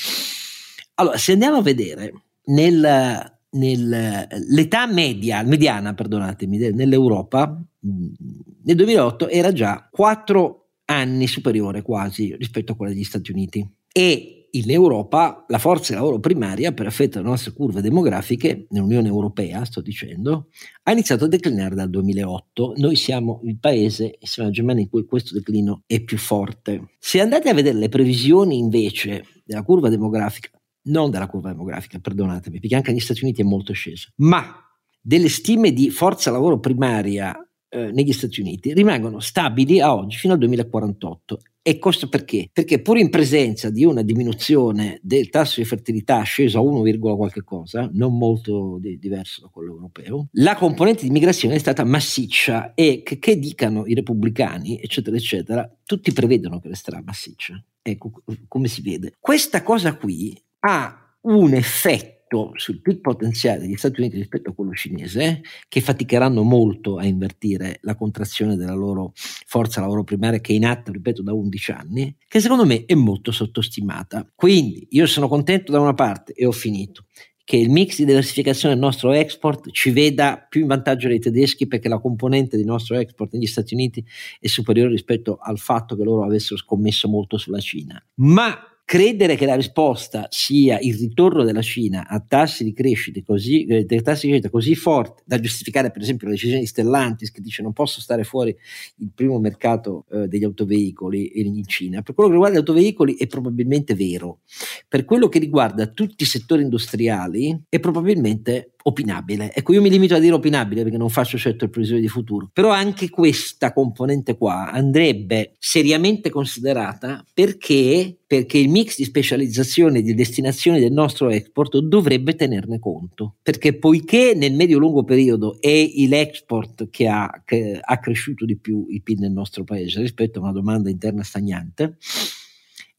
Allora, 0.94 1.18
se 1.18 1.32
andiamo 1.32 1.56
a 1.56 1.62
vedere 1.62 2.12
nel 2.44 3.38
nell'età 3.50 4.86
media, 4.86 5.42
mediana, 5.42 5.92
perdonatemi, 5.92 6.56
nell'Europa 6.70 7.60
nel 7.80 8.76
2008 8.76 9.28
era 9.28 9.52
già 9.52 9.88
4 9.90 10.68
anni 10.84 11.26
superiore 11.26 11.82
quasi 11.82 12.36
rispetto 12.36 12.70
a 12.70 12.76
quella 12.76 12.92
degli 12.92 13.02
Stati 13.02 13.32
Uniti 13.32 13.68
e 13.92 14.41
in 14.54 14.70
Europa 14.70 15.44
la 15.48 15.58
forza 15.58 15.94
lavoro 15.94 16.20
primaria 16.20 16.72
per 16.72 16.86
effetto 16.86 17.18
delle 17.18 17.30
nostre 17.30 17.52
curve 17.52 17.80
demografiche 17.80 18.66
nell'Unione 18.70 19.08
Europea, 19.08 19.64
sto 19.64 19.80
dicendo, 19.80 20.48
ha 20.82 20.92
iniziato 20.92 21.24
a 21.24 21.28
declinare 21.28 21.74
dal 21.74 21.88
2008. 21.88 22.74
Noi 22.76 22.96
siamo 22.96 23.40
il 23.44 23.58
paese, 23.58 24.18
siamo 24.20 24.48
la 24.48 24.54
Germania 24.54 24.82
in 24.82 24.90
cui 24.90 25.04
questo 25.04 25.34
declino 25.34 25.82
è 25.86 26.02
più 26.02 26.18
forte. 26.18 26.90
Se 26.98 27.20
andate 27.20 27.48
a 27.48 27.54
vedere 27.54 27.78
le 27.78 27.88
previsioni 27.88 28.58
invece 28.58 29.24
della 29.44 29.62
curva 29.62 29.88
demografica 29.88 30.50
non 30.84 31.10
della 31.10 31.28
curva 31.28 31.50
demografica, 31.50 31.98
perdonatemi, 31.98 32.58
perché 32.58 32.74
anche 32.74 32.90
negli 32.90 33.00
Stati 33.00 33.22
Uniti 33.22 33.42
è 33.42 33.44
molto 33.44 33.72
sceso, 33.72 34.10
ma 34.16 34.52
delle 35.00 35.28
stime 35.28 35.72
di 35.72 35.90
forza 35.90 36.30
lavoro 36.30 36.58
primaria 36.58 37.36
eh, 37.68 37.90
negli 37.92 38.12
Stati 38.12 38.40
Uniti 38.40 38.72
rimangono 38.72 39.20
stabili 39.20 39.80
a 39.80 39.94
oggi 39.94 40.16
fino 40.16 40.32
al 40.32 40.38
2048. 40.40 41.38
E 41.64 41.78
questo 41.78 42.08
perché? 42.08 42.48
Perché 42.52 42.82
pur 42.82 42.98
in 42.98 43.08
presenza 43.08 43.70
di 43.70 43.84
una 43.84 44.02
diminuzione 44.02 44.98
del 45.00 45.30
tasso 45.30 45.60
di 45.60 45.66
fertilità 45.66 46.20
sceso 46.22 46.58
a 46.58 46.60
1, 46.60 47.16
qualche 47.16 47.44
cosa, 47.44 47.88
non 47.92 48.18
molto 48.18 48.78
di, 48.80 48.98
diverso 48.98 49.42
da 49.42 49.48
quello 49.48 49.74
europeo, 49.74 50.26
la 50.32 50.56
componente 50.56 51.04
di 51.04 51.10
migrazione 51.10 51.54
è 51.54 51.58
stata 51.58 51.84
massiccia 51.84 52.74
e 52.74 53.02
che, 53.04 53.20
che 53.20 53.38
dicano 53.38 53.86
i 53.86 53.94
repubblicani, 53.94 54.80
eccetera, 54.80 55.16
eccetera, 55.16 55.72
tutti 55.84 56.12
prevedono 56.12 56.58
che 56.58 56.66
resterà 56.66 57.00
massiccia. 57.00 57.62
Ecco 57.80 58.10
come 58.48 58.66
si 58.66 58.82
vede. 58.82 59.14
Questa 59.20 59.62
cosa 59.62 59.94
qui 59.96 60.36
ha 60.60 61.16
un 61.22 61.54
effetto 61.54 62.21
sul 62.54 62.80
PIL 62.80 63.00
potenziale 63.00 63.60
degli 63.60 63.76
Stati 63.76 64.00
Uniti 64.00 64.16
rispetto 64.16 64.50
a 64.50 64.54
quello 64.54 64.72
cinese, 64.72 65.42
che 65.68 65.80
faticheranno 65.80 66.42
molto 66.42 66.96
a 66.96 67.04
invertire 67.04 67.78
la 67.82 67.94
contrazione 67.94 68.56
della 68.56 68.74
loro 68.74 69.12
forza 69.14 69.80
lavoro 69.80 70.04
primaria 70.04 70.40
che 70.40 70.52
è 70.52 70.56
in 70.56 70.66
atto, 70.66 70.92
ripeto, 70.92 71.22
da 71.22 71.32
11 71.32 71.70
anni, 71.72 72.16
che 72.26 72.40
secondo 72.40 72.64
me 72.64 72.84
è 72.86 72.94
molto 72.94 73.32
sottostimata. 73.32 74.26
Quindi 74.34 74.86
io 74.90 75.06
sono 75.06 75.28
contento 75.28 75.72
da 75.72 75.80
una 75.80 75.94
parte 75.94 76.32
e 76.32 76.46
ho 76.46 76.52
finito 76.52 77.06
che 77.44 77.56
il 77.56 77.70
mix 77.70 77.98
di 77.98 78.04
diversificazione 78.04 78.74
del 78.74 78.82
nostro 78.82 79.12
export 79.12 79.70
ci 79.72 79.90
veda 79.90 80.46
più 80.48 80.62
in 80.62 80.68
vantaggio 80.68 81.08
dei 81.08 81.18
tedeschi 81.18 81.66
perché 81.66 81.88
la 81.88 81.98
componente 81.98 82.56
del 82.56 82.66
nostro 82.66 82.96
export 82.96 83.32
negli 83.32 83.46
Stati 83.46 83.74
Uniti 83.74 84.04
è 84.38 84.46
superiore 84.46 84.90
rispetto 84.90 85.38
al 85.40 85.58
fatto 85.58 85.96
che 85.96 86.04
loro 86.04 86.24
avessero 86.24 86.56
scommesso 86.56 87.08
molto 87.08 87.36
sulla 87.36 87.60
Cina. 87.60 88.02
Ma 88.16 88.71
credere 88.92 89.36
che 89.36 89.46
la 89.46 89.54
risposta 89.54 90.26
sia 90.28 90.78
il 90.78 90.94
ritorno 90.98 91.44
della 91.44 91.62
Cina 91.62 92.06
a 92.06 92.20
tassi 92.20 92.62
di 92.62 92.74
crescita 92.74 93.22
così, 93.24 93.64
eh, 93.64 93.86
tassi 93.86 94.26
di 94.26 94.32
crescita 94.32 94.50
così 94.50 94.74
forti 94.74 95.22
da 95.24 95.40
giustificare 95.40 95.90
per 95.90 96.02
esempio 96.02 96.26
la 96.26 96.34
decisione 96.34 96.60
di 96.60 96.66
Stellantis 96.66 97.30
che 97.30 97.40
dice 97.40 97.62
non 97.62 97.72
posso 97.72 98.02
stare 98.02 98.22
fuori 98.22 98.54
il 98.96 99.10
primo 99.14 99.38
mercato 99.38 100.04
eh, 100.12 100.28
degli 100.28 100.44
autoveicoli 100.44 101.40
in 101.40 101.64
Cina, 101.64 102.02
per 102.02 102.14
quello 102.14 102.28
che 102.28 102.34
riguarda 102.34 102.58
gli 102.58 102.60
autoveicoli 102.60 103.16
è 103.16 103.26
probabilmente 103.26 103.94
vero, 103.94 104.40
per 104.86 105.06
quello 105.06 105.30
che 105.30 105.38
riguarda 105.38 105.86
tutti 105.86 106.24
i 106.24 106.26
settori 106.26 106.60
industriali 106.60 107.62
è 107.70 107.80
probabilmente 107.80 108.72
opinabile. 108.84 109.52
Ecco, 109.54 109.72
io 109.72 109.80
mi 109.80 109.90
limito 109.90 110.14
a 110.14 110.18
dire 110.18 110.34
opinabile 110.34 110.82
perché 110.82 110.96
non 110.96 111.10
faccio 111.10 111.38
certo 111.38 111.64
il 111.64 111.70
previsione 111.70 112.00
di 112.00 112.08
futuro, 112.08 112.50
però 112.52 112.70
anche 112.70 113.10
questa 113.10 113.72
componente 113.72 114.36
qua 114.36 114.70
andrebbe 114.70 115.54
seriamente 115.58 116.30
considerata 116.30 117.24
perché, 117.32 118.16
perché 118.26 118.58
il 118.58 118.68
mix 118.68 118.96
di 118.96 119.04
specializzazione 119.04 119.98
e 119.98 120.02
di 120.02 120.14
destinazione 120.14 120.80
del 120.80 120.92
nostro 120.92 121.28
export 121.28 121.78
dovrebbe 121.78 122.34
tenerne 122.34 122.78
conto, 122.78 123.36
perché 123.42 123.78
poiché 123.78 124.34
nel 124.34 124.54
medio-lungo 124.54 125.04
periodo 125.04 125.60
è 125.60 125.90
l'export 126.06 126.88
che 126.90 127.08
ha, 127.08 127.42
che 127.44 127.78
ha 127.80 127.98
cresciuto 127.98 128.44
di 128.44 128.56
più 128.56 128.86
il 128.90 129.02
PIL 129.02 129.20
nel 129.20 129.32
nostro 129.32 129.64
paese 129.64 130.00
rispetto 130.00 130.38
a 130.38 130.42
una 130.42 130.52
domanda 130.52 130.90
interna 130.90 131.22
stagnante, 131.22 131.96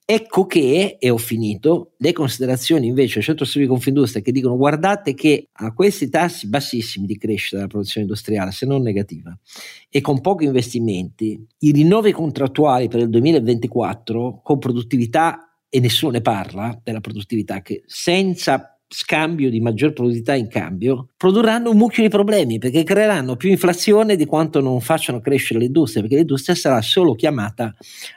Ecco 0.05 0.45
che, 0.45 0.97
e 0.99 1.09
ho 1.09 1.17
finito, 1.17 1.93
le 1.97 2.11
considerazioni 2.11 2.87
invece 2.87 3.15
del 3.15 3.23
centro 3.23 3.45
studi 3.45 3.63
di 3.63 3.69
Confindustria 3.69 4.21
che 4.21 4.33
dicono 4.33 4.57
guardate 4.57 5.13
che 5.13 5.47
a 5.51 5.73
questi 5.73 6.09
tassi 6.09 6.49
bassissimi 6.49 7.05
di 7.05 7.17
crescita 7.17 7.55
della 7.55 7.69
produzione 7.69 8.05
industriale, 8.05 8.51
se 8.51 8.65
non 8.65 8.81
negativa, 8.81 9.37
e 9.89 10.01
con 10.01 10.19
pochi 10.19 10.43
investimenti, 10.43 11.41
i 11.59 11.71
rinnovi 11.71 12.11
contrattuali 12.11 12.89
per 12.89 12.99
il 12.99 13.09
2024 13.09 14.41
con 14.43 14.59
produttività, 14.59 15.53
e 15.69 15.79
nessuno 15.79 16.11
ne 16.11 16.21
parla 16.21 16.77
della 16.83 16.99
produttività, 16.99 17.61
che 17.61 17.83
senza 17.85 18.72
scambio 18.93 19.49
di 19.49 19.59
maggior 19.59 19.91
produttività 19.91 20.35
in 20.35 20.47
cambio, 20.47 21.09
produrranno 21.17 21.71
un 21.71 21.77
mucchio 21.77 22.03
di 22.03 22.09
problemi 22.09 22.59
perché 22.59 22.83
creeranno 22.83 23.35
più 23.35 23.49
inflazione 23.49 24.15
di 24.15 24.25
quanto 24.25 24.61
non 24.61 24.79
facciano 24.81 25.19
crescere 25.19 25.59
l'industria, 25.59 26.01
perché 26.01 26.17
l'industria 26.17 26.53
sarà 26.53 26.79
solo 26.81 27.15
chiamata 27.15 27.75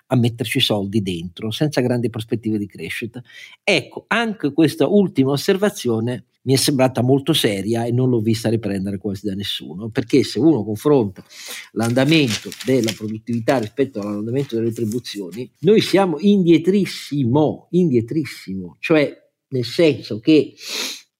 a 0.08 0.16
metterci 0.16 0.60
soldi 0.60 1.00
dentro, 1.00 1.50
senza 1.50 1.80
grandi 1.80 2.10
prospettive 2.10 2.58
di 2.58 2.66
crescita. 2.66 3.22
Ecco, 3.64 4.04
anche 4.08 4.52
questa 4.52 4.86
ultima 4.86 5.30
osservazione 5.30 6.26
mi 6.42 6.52
è 6.52 6.56
sembrata 6.56 7.02
molto 7.02 7.32
seria 7.32 7.86
e 7.86 7.90
non 7.90 8.10
l'ho 8.10 8.20
vista 8.20 8.50
riprendere 8.50 8.98
quasi 8.98 9.26
da 9.26 9.34
nessuno, 9.34 9.88
perché 9.88 10.22
se 10.24 10.38
uno 10.38 10.62
confronta 10.62 11.24
l'andamento 11.72 12.50
della 12.66 12.92
produttività 12.94 13.58
rispetto 13.58 14.00
all'andamento 14.00 14.54
delle 14.54 14.68
retribuzioni, 14.68 15.50
noi 15.60 15.80
siamo 15.80 16.18
indietrissimo, 16.20 17.68
indietrissimo, 17.70 18.76
cioè 18.78 19.24
nel 19.48 19.64
senso 19.64 20.20
che 20.20 20.54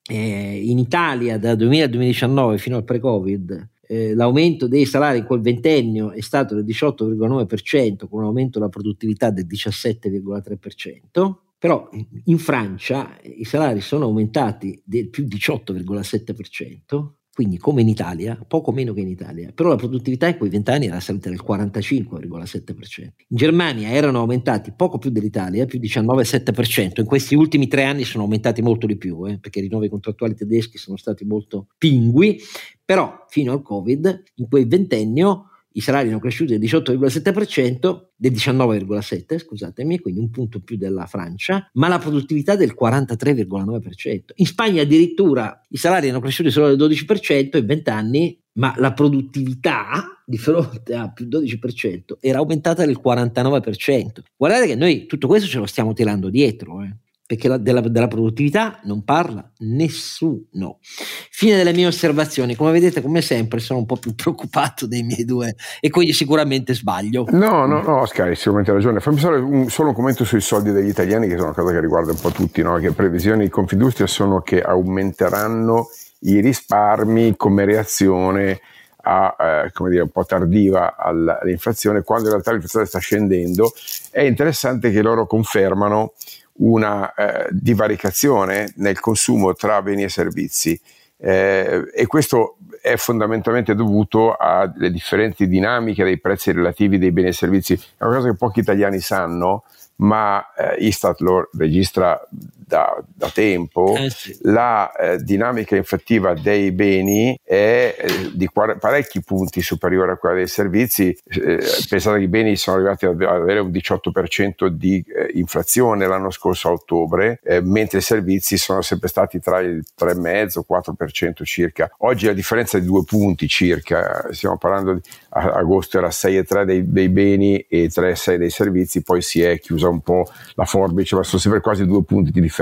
eh, 0.08 0.60
in 0.64 0.78
Italia 0.78 1.38
da 1.38 1.54
2000 1.54 1.84
al 1.84 1.90
2019 1.90 2.58
fino 2.58 2.76
al 2.76 2.84
pre-Covid 2.84 3.70
eh, 3.88 4.14
l'aumento 4.14 4.66
dei 4.66 4.84
salari 4.84 5.18
in 5.18 5.24
quel 5.24 5.40
ventennio 5.40 6.10
è 6.10 6.20
stato 6.20 6.54
del 6.54 6.64
18,9% 6.64 8.08
con 8.08 8.20
un 8.20 8.24
aumento 8.24 8.58
della 8.58 8.70
produttività 8.70 9.30
del 9.30 9.46
17,3%, 9.46 11.34
però 11.58 11.88
in 12.24 12.38
Francia 12.38 13.16
i 13.22 13.44
salari 13.44 13.80
sono 13.80 14.04
aumentati 14.04 14.80
del 14.84 15.08
più 15.08 15.24
18,7%, 15.24 17.10
quindi 17.36 17.58
come 17.58 17.82
in 17.82 17.88
Italia, 17.88 18.42
poco 18.48 18.72
meno 18.72 18.94
che 18.94 19.00
in 19.00 19.08
Italia, 19.08 19.52
però 19.54 19.68
la 19.68 19.76
produttività 19.76 20.26
in 20.26 20.38
quei 20.38 20.48
vent'anni 20.48 20.86
era 20.86 21.00
salita 21.00 21.28
del 21.28 21.44
45,7%. 21.46 23.02
In 23.28 23.36
Germania 23.36 23.90
erano 23.90 24.20
aumentati 24.20 24.72
poco 24.74 24.96
più 24.96 25.10
dell'Italia, 25.10 25.66
più 25.66 25.78
19,7%, 25.78 27.00
in 27.00 27.04
questi 27.04 27.34
ultimi 27.34 27.68
tre 27.68 27.84
anni 27.84 28.04
sono 28.04 28.22
aumentati 28.22 28.62
molto 28.62 28.86
di 28.86 28.96
più, 28.96 29.26
eh, 29.28 29.38
perché 29.38 29.58
i 29.58 29.62
rinnovi 29.62 29.90
contrattuali 29.90 30.34
tedeschi 30.34 30.78
sono 30.78 30.96
stati 30.96 31.26
molto 31.26 31.66
pingui, 31.76 32.40
però 32.82 33.26
fino 33.28 33.52
al 33.52 33.60
Covid, 33.60 34.22
in 34.36 34.48
quel 34.48 34.66
ventennio, 34.66 35.50
i 35.76 35.80
salari 35.80 36.08
hanno 36.08 36.18
cresciuto 36.18 36.56
del 36.56 36.60
18,7%, 36.60 38.06
del 38.16 38.32
19,7%, 38.32 39.38
scusatemi, 39.38 40.00
quindi 40.00 40.20
un 40.20 40.30
punto 40.30 40.60
più 40.60 40.76
della 40.76 41.06
Francia, 41.06 41.68
ma 41.74 41.88
la 41.88 41.98
produttività 41.98 42.56
del 42.56 42.74
43,9%. 42.78 44.20
In 44.36 44.46
Spagna 44.46 44.82
addirittura 44.82 45.60
i 45.68 45.76
salari 45.76 46.08
hanno 46.08 46.20
cresciuto 46.20 46.50
solo 46.50 46.74
del 46.74 46.88
12% 46.88 47.58
in 47.58 47.66
20 47.66 47.90
anni, 47.90 48.40
ma 48.52 48.74
la 48.78 48.94
produttività 48.94 50.22
di 50.24 50.38
fronte 50.38 50.94
a 50.94 51.12
più 51.12 51.26
12% 51.26 52.16
era 52.20 52.38
aumentata 52.38 52.84
del 52.86 52.98
49%. 53.02 54.06
Guardate 54.34 54.66
che 54.66 54.76
noi 54.76 55.04
tutto 55.04 55.26
questo 55.26 55.46
ce 55.46 55.58
lo 55.58 55.66
stiamo 55.66 55.92
tirando 55.92 56.30
dietro. 56.30 56.82
Eh 56.82 56.96
perché 57.26 57.48
la, 57.48 57.56
della, 57.58 57.80
della, 57.80 58.06
produttività 58.06 58.78
non 58.84 59.02
parla 59.02 59.50
nessuno. 59.58 60.78
Fine 60.80 61.56
delle 61.56 61.72
mie 61.72 61.86
osservazioni, 61.86 62.54
come 62.54 62.70
vedete 62.70 63.02
come 63.02 63.20
sempre 63.20 63.58
sono 63.58 63.80
un 63.80 63.86
po' 63.86 63.96
più 63.96 64.14
preoccupato 64.16 64.86
dei 64.86 65.02
miei 65.02 65.24
due 65.24 65.56
e 65.80 65.90
quindi 65.90 66.12
sicuramente 66.12 66.72
sbaglio. 66.74 67.26
No, 67.30 67.66
no, 67.66 67.82
no, 67.82 68.00
Oscar, 68.00 68.28
hai 68.28 68.36
sicuramente 68.36 68.72
ragione. 68.72 69.00
Fammi 69.00 69.18
solo 69.18 69.44
un, 69.44 69.68
solo 69.68 69.88
un, 69.88 69.94
commento 69.94 70.24
sui 70.24 70.40
soldi 70.40 70.70
degli 70.70 70.88
italiani 70.88 71.26
che 71.26 71.34
sono 71.34 71.46
una 71.46 71.54
cosa 71.54 71.72
che 71.72 71.80
riguarda 71.80 72.12
un 72.12 72.20
po' 72.20 72.30
tutti, 72.30 72.62
no? 72.62 72.76
che 72.76 72.92
previsioni 72.92 73.44
di 73.44 73.50
Confindustria 73.50 74.06
sono 74.06 74.40
che 74.40 74.62
aumenteranno 74.62 75.88
i 76.20 76.40
risparmi 76.40 77.36
come 77.36 77.64
reazione 77.64 78.60
a, 79.02 79.36
eh, 79.38 79.72
come 79.72 79.90
dire, 79.90 80.02
un 80.02 80.10
po' 80.10 80.24
tardiva 80.24 80.96
all'inflazione, 80.96 82.02
quando 82.02 82.26
in 82.26 82.32
realtà 82.32 82.50
l'inflazione 82.52 82.86
sta 82.86 82.98
scendendo. 82.98 83.72
È 84.10 84.22
interessante 84.22 84.90
che 84.90 85.02
loro 85.02 85.26
confermano 85.26 86.12
una 86.58 87.12
eh, 87.14 87.48
divaricazione 87.50 88.72
nel 88.76 89.00
consumo 89.00 89.52
tra 89.54 89.82
beni 89.82 90.04
e 90.04 90.08
servizi 90.08 90.80
eh, 91.18 91.90
e 91.94 92.06
questo 92.06 92.56
è 92.80 92.96
fondamentalmente 92.96 93.74
dovuto 93.74 94.36
alle 94.36 94.90
differenti 94.90 95.48
dinamiche 95.48 96.04
dei 96.04 96.20
prezzi 96.20 96.52
relativi 96.52 96.98
dei 96.98 97.10
beni 97.10 97.28
e 97.28 97.32
servizi. 97.32 97.74
È 97.96 98.04
una 98.04 98.16
cosa 98.16 98.28
che 98.30 98.36
pochi 98.36 98.60
italiani 98.60 99.00
sanno, 99.00 99.64
ma 99.96 100.52
eh, 100.54 100.84
Istat 100.84 101.20
lo 101.20 101.48
registra 101.56 102.20
da, 102.66 103.00
da 103.06 103.30
tempo, 103.30 103.94
eh 103.96 104.10
sì. 104.10 104.36
la 104.42 104.92
eh, 104.92 105.18
dinamica 105.18 105.76
inflattiva 105.76 106.34
dei 106.34 106.72
beni 106.72 107.38
è 107.44 107.94
eh, 107.96 108.30
di 108.34 108.50
parecchi 108.52 109.22
punti 109.22 109.62
superiore 109.62 110.12
a 110.12 110.16
quella 110.16 110.34
dei 110.34 110.48
servizi. 110.48 111.16
Eh, 111.26 111.58
pensate 111.88 112.18
che 112.18 112.24
i 112.24 112.28
beni 112.28 112.56
sono 112.56 112.78
arrivati 112.78 113.06
ad 113.06 113.22
avere 113.22 113.60
un 113.60 113.70
18% 113.70 114.66
di 114.66 115.04
eh, 115.06 115.30
inflazione 115.34 116.08
l'anno 116.08 116.30
scorso 116.30 116.68
a 116.68 116.72
ottobre, 116.72 117.40
mentre 117.62 117.98
i 117.98 118.02
servizi 118.02 118.56
sono 118.56 118.82
sempre 118.82 119.08
stati 119.08 119.38
tra 119.38 119.60
il 119.60 119.84
3,5 119.98 120.64
4% 120.68 121.44
circa. 121.44 121.90
Oggi 121.98 122.26
la 122.26 122.32
differenza 122.32 122.78
è 122.78 122.80
di 122.80 122.86
due 122.86 123.04
punti 123.04 123.46
circa, 123.46 124.28
stiamo 124.32 124.58
parlando 124.58 124.94
di 124.94 125.00
agosto 125.30 125.98
era 125.98 126.08
6,3 126.08 126.64
dei, 126.64 126.90
dei 126.90 127.08
beni 127.08 127.58
e 127.68 127.86
3,6 127.86 128.36
dei 128.36 128.50
servizi, 128.50 129.02
poi 129.02 129.22
si 129.22 129.42
è 129.42 129.58
chiusa 129.60 129.88
un 129.88 130.00
po' 130.00 130.26
la 130.54 130.64
forbice, 130.64 131.14
ma 131.14 131.22
sono 131.22 131.40
sempre 131.40 131.60
quasi 131.60 131.86
due 131.86 132.02
punti 132.02 132.30
di 132.30 132.40
differenza. 132.40 132.54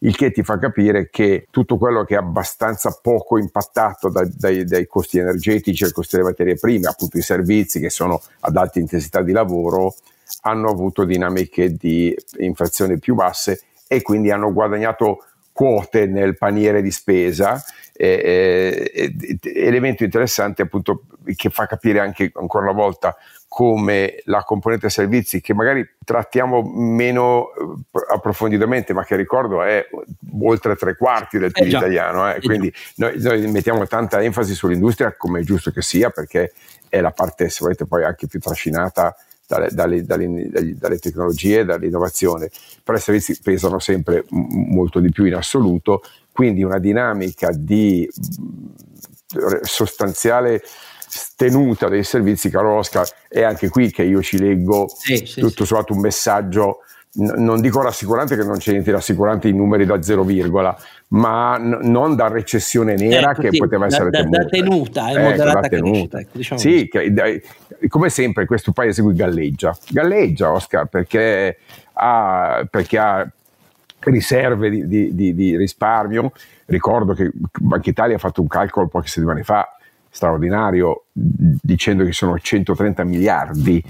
Il 0.00 0.16
che 0.16 0.30
ti 0.30 0.42
fa 0.42 0.58
capire 0.58 1.10
che 1.10 1.46
tutto 1.50 1.76
quello 1.76 2.04
che 2.04 2.14
è 2.14 2.18
abbastanza 2.18 2.98
poco 3.02 3.38
impattato 3.38 4.08
dai, 4.08 4.30
dai, 4.34 4.64
dai 4.64 4.86
costi 4.86 5.18
energetici 5.18 5.84
e 5.84 5.92
costi 5.92 6.16
delle 6.16 6.28
materie 6.28 6.54
prime, 6.54 6.88
appunto 6.88 7.18
i 7.18 7.22
servizi 7.22 7.80
che 7.80 7.90
sono 7.90 8.20
ad 8.40 8.56
alta 8.56 8.78
intensità 8.78 9.22
di 9.22 9.32
lavoro, 9.32 9.94
hanno 10.42 10.70
avuto 10.70 11.04
dinamiche 11.04 11.74
di 11.74 12.16
inflazione 12.38 12.98
più 12.98 13.14
basse 13.14 13.60
e 13.86 14.02
quindi 14.02 14.30
hanno 14.30 14.52
guadagnato 14.52 15.24
quote 15.52 16.06
nel 16.06 16.38
paniere 16.38 16.80
di 16.80 16.90
spesa. 16.90 17.62
Eh, 17.92 18.90
eh, 18.94 19.38
elemento 19.42 20.04
interessante 20.04 20.62
appunto 20.62 21.02
che 21.34 21.50
fa 21.50 21.66
capire 21.66 21.98
anche 22.00 22.30
ancora 22.34 22.70
una 22.70 22.80
volta 22.80 23.14
come 23.50 24.22
la 24.26 24.44
componente 24.44 24.88
servizi 24.88 25.40
che 25.40 25.54
magari 25.54 25.84
trattiamo 26.04 26.62
meno 26.62 27.48
eh, 27.52 28.14
approfonditamente 28.14 28.92
ma 28.92 29.02
che 29.02 29.16
ricordo 29.16 29.60
è 29.64 29.88
oltre 30.40 30.76
tre 30.76 30.96
quarti 30.96 31.36
del 31.36 31.50
PIL 31.50 31.64
eh 31.64 31.76
italiano 31.76 32.30
eh. 32.30 32.36
eh 32.36 32.40
quindi 32.42 32.72
noi, 32.94 33.20
noi, 33.20 33.50
mettiamo 33.50 33.84
tanta 33.88 34.22
enfasi 34.22 34.54
sull'industria 34.54 35.16
come 35.16 35.40
è 35.40 35.42
giusto 35.42 35.72
che 35.72 35.82
sia 35.82 36.10
perché 36.10 36.52
è 36.88 37.00
la 37.00 37.10
parte 37.10 37.48
se 37.48 37.58
volete 37.62 37.86
poi 37.86 38.04
anche 38.04 38.28
più 38.28 38.38
trascinata 38.38 39.16
dalle, 39.48 39.70
dalle, 39.72 40.06
dalle, 40.06 40.76
dalle 40.78 40.98
tecnologie, 41.00 41.64
dall'innovazione, 41.64 42.48
però 42.84 42.96
i 42.96 43.00
servizi 43.00 43.36
pesano 43.42 43.80
sempre 43.80 44.24
m- 44.30 44.72
molto 44.72 45.00
di 45.00 45.10
più 45.10 45.24
in 45.24 45.34
assoluto, 45.34 46.02
quindi 46.30 46.62
una 46.62 46.78
dinamica 46.78 47.50
di 47.52 48.08
sostanziale 49.62 50.62
tenuta 51.36 51.88
dei 51.88 52.04
servizi, 52.04 52.50
caro 52.50 52.76
Oscar, 52.76 53.06
è 53.28 53.42
anche 53.42 53.68
qui 53.68 53.90
che 53.90 54.02
io 54.02 54.22
ci 54.22 54.38
leggo 54.38 54.88
sì, 54.88 55.24
sì, 55.26 55.40
tutto 55.40 55.64
sì. 55.64 55.66
sommato 55.66 55.92
un 55.92 56.00
messaggio, 56.00 56.80
n- 57.14 57.42
non 57.42 57.60
dico 57.60 57.82
rassicurante 57.82 58.36
che 58.36 58.44
non 58.44 58.58
c'è 58.58 58.72
niente 58.72 58.92
rassicurante 58.92 59.48
in 59.48 59.56
numeri 59.56 59.84
da 59.86 60.00
0, 60.00 60.24
ma 61.08 61.56
n- 61.58 61.78
non 61.82 62.14
da 62.14 62.28
recessione 62.28 62.94
nera 62.94 63.32
ecco, 63.32 63.42
che 63.42 63.56
poteva 63.56 63.86
essere 63.86 64.10
da. 64.10 64.22
Da 64.22 64.44
tenuta, 64.44 65.08
è 65.08 65.12
ecco, 65.12 65.20
moderata 65.22 65.68
tenuta. 65.68 65.90
Crescita, 65.90 66.18
ecco, 66.18 66.30
diciamo 66.32 66.60
sì, 66.60 66.88
che, 66.88 67.42
come 67.88 68.08
sempre 68.10 68.46
questo 68.46 68.72
paese 68.72 69.02
qui 69.02 69.14
galleggia, 69.14 69.76
galleggia 69.88 70.52
Oscar 70.52 70.86
perché 70.86 71.58
ha, 71.94 72.66
per 72.70 72.86
chi 72.86 72.96
ha 72.96 73.28
riserve 74.00 74.70
di, 74.70 74.86
di, 74.86 75.14
di, 75.14 75.34
di, 75.34 75.56
risparmio. 75.56 76.32
Ricordo 76.66 77.14
che 77.14 77.30
Banca 77.58 77.90
Italia 77.90 78.16
ha 78.16 78.18
fatto 78.18 78.40
un 78.40 78.46
calcolo 78.46 78.86
poche 78.86 79.08
settimane 79.08 79.42
fa 79.42 79.74
straordinario 80.10 81.04
dicendo 81.12 82.04
che 82.04 82.12
sono 82.12 82.38
130 82.38 83.04
miliardi 83.04 83.82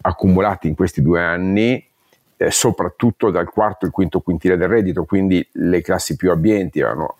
accumulati 0.00 0.68
in 0.68 0.74
questi 0.74 1.02
due 1.02 1.22
anni, 1.22 1.84
eh, 2.36 2.50
soprattutto 2.50 3.30
dal 3.30 3.48
quarto 3.48 3.86
e 3.86 3.90
quinto 3.90 4.20
quintile 4.20 4.56
del 4.56 4.68
reddito, 4.68 5.04
quindi 5.04 5.46
le 5.52 5.80
classi 5.82 6.16
più 6.16 6.30
abbienti 6.30 6.80
hanno 6.82 7.14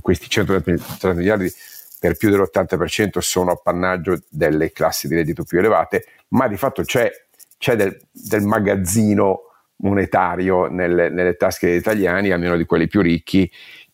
questi 0.00 0.28
130 0.28 1.12
miliardi 1.14 1.52
per 1.98 2.16
più 2.16 2.30
dell'80% 2.30 3.18
sono 3.18 3.52
appannaggio 3.52 4.22
delle 4.28 4.72
classi 4.72 5.08
di 5.08 5.14
reddito 5.14 5.44
più 5.44 5.58
elevate, 5.58 6.04
ma 6.28 6.46
di 6.46 6.56
fatto 6.56 6.82
c'è, 6.82 7.10
c'è 7.58 7.74
del, 7.74 7.98
del, 8.10 8.42
magazzino 8.42 9.40
monetario 9.76 10.66
nelle, 10.66 11.08
nelle, 11.08 11.36
tasche 11.36 11.68
degli 11.68 11.78
italiani, 11.78 12.30
almeno 12.30 12.56
di 12.56 12.64
quelli 12.64 12.86
più 12.86 13.00
ricchi, 13.00 13.50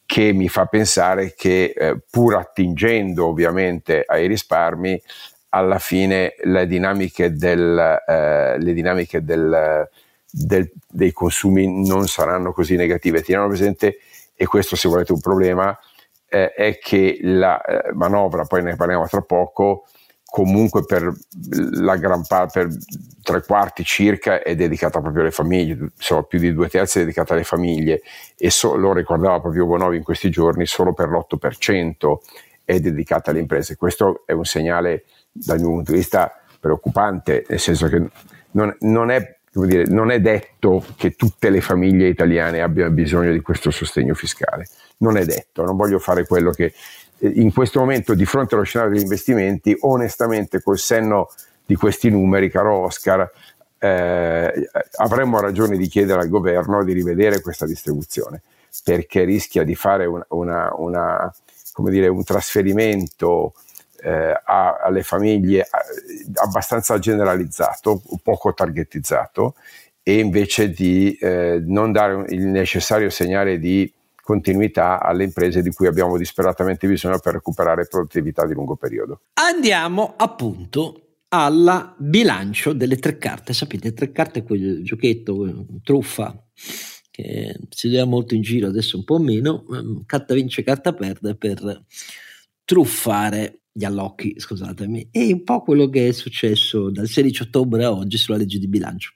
che 0.06 0.32
mi 0.32 0.48
fa 0.48 0.66
pensare 0.66 1.34
che 1.34 1.72
eh, 1.76 1.96
pur 2.10 2.36
attingendo 2.36 3.26
ovviamente 3.26 4.04
ai 4.06 4.26
risparmi, 4.26 5.00
alla 5.50 5.78
fine 5.78 6.34
le 6.44 6.66
dinamiche, 6.66 7.32
del, 7.32 8.02
eh, 8.06 8.58
le 8.58 8.72
dinamiche 8.72 9.22
del, 9.24 9.88
del, 10.30 10.70
dei 10.88 11.12
consumi 11.12 11.86
non 11.86 12.08
saranno 12.08 12.52
così 12.52 12.76
negative. 12.76 13.22
Teniamo 13.22 13.48
presente, 13.48 13.98
e 14.34 14.46
questo 14.46 14.76
se 14.76 14.88
volete 14.88 15.12
un 15.12 15.20
problema, 15.20 15.78
eh, 16.28 16.52
è 16.52 16.78
che 16.78 17.18
la 17.20 17.60
eh, 17.60 17.92
manovra, 17.92 18.44
poi 18.44 18.62
ne 18.62 18.76
parliamo 18.76 19.06
tra 19.06 19.20
poco, 19.20 19.86
comunque 20.32 20.82
per 20.86 21.12
la 21.72 21.96
gran 21.96 22.24
parte, 22.26 22.66
per 22.66 22.74
tre 23.22 23.42
quarti 23.44 23.84
circa, 23.84 24.42
è 24.42 24.54
dedicata 24.54 25.02
proprio 25.02 25.20
alle 25.20 25.30
famiglie, 25.30 25.90
sono 25.98 26.22
più 26.22 26.38
di 26.38 26.54
due 26.54 26.70
terzi 26.70 27.00
dedicata 27.00 27.34
alle 27.34 27.44
famiglie 27.44 28.00
e 28.38 28.48
so, 28.48 28.74
lo 28.74 28.94
ricordava 28.94 29.40
proprio 29.40 29.66
Bonovi 29.66 29.98
in 29.98 30.02
questi 30.02 30.30
giorni, 30.30 30.64
solo 30.64 30.94
per 30.94 31.10
l'8% 31.10 32.16
è 32.64 32.80
dedicata 32.80 33.30
alle 33.30 33.40
imprese. 33.40 33.76
Questo 33.76 34.22
è 34.24 34.32
un 34.32 34.46
segnale 34.46 35.04
dal 35.30 35.58
mio 35.58 35.68
punto 35.68 35.92
di 35.92 35.98
vista 35.98 36.32
preoccupante, 36.58 37.44
nel 37.46 37.60
senso 37.60 37.88
che 37.88 38.02
non, 38.52 38.74
non, 38.80 39.10
è, 39.10 39.36
dire, 39.50 39.84
non 39.84 40.10
è 40.10 40.18
detto 40.18 40.82
che 40.96 41.10
tutte 41.10 41.50
le 41.50 41.60
famiglie 41.60 42.08
italiane 42.08 42.62
abbiano 42.62 42.90
bisogno 42.90 43.32
di 43.32 43.40
questo 43.42 43.70
sostegno 43.70 44.14
fiscale, 44.14 44.66
non 44.98 45.18
è 45.18 45.26
detto, 45.26 45.62
non 45.62 45.76
voglio 45.76 45.98
fare 45.98 46.24
quello 46.26 46.52
che 46.52 46.72
in 47.22 47.52
questo 47.52 47.78
momento 47.80 48.14
di 48.14 48.24
fronte 48.24 48.54
allo 48.54 48.64
scenario 48.64 48.94
degli 48.94 49.02
investimenti, 49.02 49.76
onestamente 49.80 50.60
col 50.60 50.78
senno 50.78 51.28
di 51.64 51.76
questi 51.76 52.10
numeri, 52.10 52.50
caro 52.50 52.78
Oscar, 52.78 53.30
eh, 53.78 54.70
avremmo 54.96 55.40
ragione 55.40 55.76
di 55.76 55.86
chiedere 55.86 56.20
al 56.20 56.28
governo 56.28 56.84
di 56.84 56.92
rivedere 56.92 57.40
questa 57.40 57.66
distribuzione, 57.66 58.42
perché 58.84 59.24
rischia 59.24 59.62
di 59.62 59.74
fare 59.74 60.06
una, 60.06 60.26
una, 60.30 60.72
una, 60.76 61.34
dire, 61.90 62.08
un 62.08 62.24
trasferimento 62.24 63.54
eh, 64.02 64.40
a, 64.44 64.78
alle 64.82 65.02
famiglie 65.02 65.66
abbastanza 66.34 66.98
generalizzato, 66.98 68.02
poco 68.22 68.52
targetizzato, 68.52 69.54
e 70.02 70.18
invece 70.18 70.70
di 70.70 71.16
eh, 71.20 71.62
non 71.64 71.92
dare 71.92 72.24
il 72.30 72.46
necessario 72.46 73.10
segnale 73.10 73.58
di 73.60 73.92
continuità 74.32 74.98
alle 75.02 75.24
imprese 75.24 75.60
di 75.60 75.70
cui 75.70 75.86
abbiamo 75.86 76.16
disperatamente 76.16 76.88
bisogno 76.88 77.18
per 77.18 77.34
recuperare 77.34 77.86
produttività 77.86 78.46
di 78.46 78.54
lungo 78.54 78.76
periodo. 78.76 79.20
Andiamo 79.34 80.14
appunto 80.16 81.16
al 81.28 81.94
bilancio 81.98 82.72
delle 82.72 82.96
tre 82.96 83.18
carte. 83.18 83.52
Sapete, 83.52 83.92
tre 83.92 84.10
carte 84.10 84.40
è 84.40 84.42
quel 84.42 84.82
giochetto, 84.82 85.66
truffa, 85.82 86.34
che 87.10 87.58
si 87.68 87.88
vedeva 87.88 88.06
molto 88.06 88.34
in 88.34 88.40
giro, 88.40 88.68
adesso 88.68 88.96
un 88.96 89.04
po' 89.04 89.18
meno, 89.18 89.66
ehm, 89.70 90.04
carta 90.06 90.32
vince, 90.32 90.62
carta 90.62 90.94
perde 90.94 91.36
per 91.36 91.84
truffare 92.64 93.64
gli 93.70 93.84
allocchi, 93.84 94.34
scusatemi, 94.38 95.08
è 95.10 95.32
un 95.32 95.44
po' 95.44 95.62
quello 95.62 95.88
che 95.90 96.08
è 96.08 96.12
successo 96.12 96.90
dal 96.90 97.06
16 97.06 97.42
ottobre 97.42 97.84
a 97.84 97.92
oggi 97.92 98.16
sulla 98.16 98.38
legge 98.38 98.58
di 98.58 98.68
bilancio. 98.68 99.12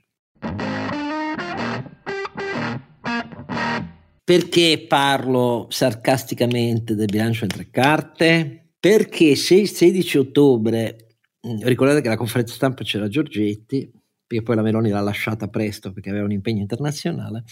Perché 4.27 4.85
parlo 4.89 5.68
sarcasticamente 5.70 6.97
del 6.97 7.07
bilancio 7.07 7.45
in 7.45 7.51
tre 7.51 7.70
carte? 7.70 8.72
Perché 8.77 9.37
se 9.37 9.55
il 9.55 9.68
16 9.68 10.18
ottobre, 10.18 11.20
mm, 11.47 11.61
ricordate 11.61 12.01
che 12.01 12.09
la 12.09 12.16
conferenza 12.16 12.53
stampa 12.53 12.83
c'era 12.83 13.07
Giorgetti, 13.07 13.89
perché 14.27 14.43
poi 14.43 14.57
la 14.57 14.62
Meloni 14.62 14.91
l'ha 14.91 14.99
lasciata 14.99 15.47
presto 15.47 15.93
perché 15.93 16.11
aveva 16.11 16.24
un 16.24 16.33
impegno 16.33 16.61
internazionale, 16.61 17.45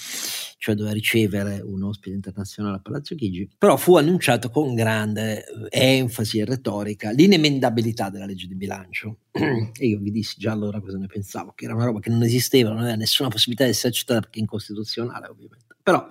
cioè 0.58 0.74
doveva 0.74 0.92
ricevere 0.92 1.60
un 1.60 1.84
ospite 1.84 2.16
internazionale 2.16 2.78
a 2.78 2.80
Palazzo 2.80 3.14
Chigi, 3.14 3.48
però 3.56 3.76
fu 3.76 3.96
annunciato 3.96 4.50
con 4.50 4.74
grande 4.74 5.44
eh, 5.70 5.98
enfasi 5.98 6.40
e 6.40 6.44
retorica 6.44 7.12
l'inemendabilità 7.12 8.10
della 8.10 8.26
legge 8.26 8.48
di 8.48 8.56
bilancio. 8.56 9.18
e 9.30 9.86
io 9.86 10.00
vi 10.00 10.10
dissi 10.10 10.34
già 10.38 10.50
allora 10.50 10.80
cosa 10.80 10.98
ne 10.98 11.06
pensavo, 11.06 11.52
che 11.54 11.66
era 11.66 11.74
una 11.76 11.84
roba 11.84 12.00
che 12.00 12.10
non 12.10 12.24
esisteva, 12.24 12.70
non 12.70 12.80
aveva 12.80 12.96
nessuna 12.96 13.28
possibilità 13.28 13.62
di 13.62 13.70
essere 13.70 13.90
accettata 13.90 14.18
perché 14.18 14.38
è 14.38 14.42
incostituzionale 14.42 15.28
ovviamente. 15.28 15.76
Però, 15.80 16.08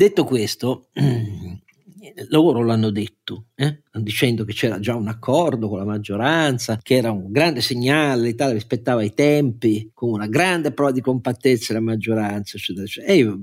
detto 0.00 0.24
questo, 0.24 0.88
loro 2.30 2.64
l'hanno 2.64 2.88
detto, 2.88 3.48
eh? 3.54 3.82
dicendo 3.92 4.46
che 4.46 4.54
c'era 4.54 4.80
già 4.80 4.94
un 4.94 5.08
accordo 5.08 5.68
con 5.68 5.76
la 5.76 5.84
maggioranza, 5.84 6.78
che 6.82 6.94
era 6.94 7.10
un 7.10 7.30
grande 7.30 7.60
segnale, 7.60 8.22
l'Italia 8.22 8.54
rispettava 8.54 9.02
i 9.02 9.12
tempi, 9.12 9.90
con 9.92 10.08
una 10.08 10.26
grande 10.26 10.72
prova 10.72 10.90
di 10.90 11.02
compattezza 11.02 11.74
della 11.74 11.84
maggioranza, 11.84 12.56
eccetera, 12.56 12.86
eccetera. 12.86 13.12
E 13.12 13.16
io 13.16 13.40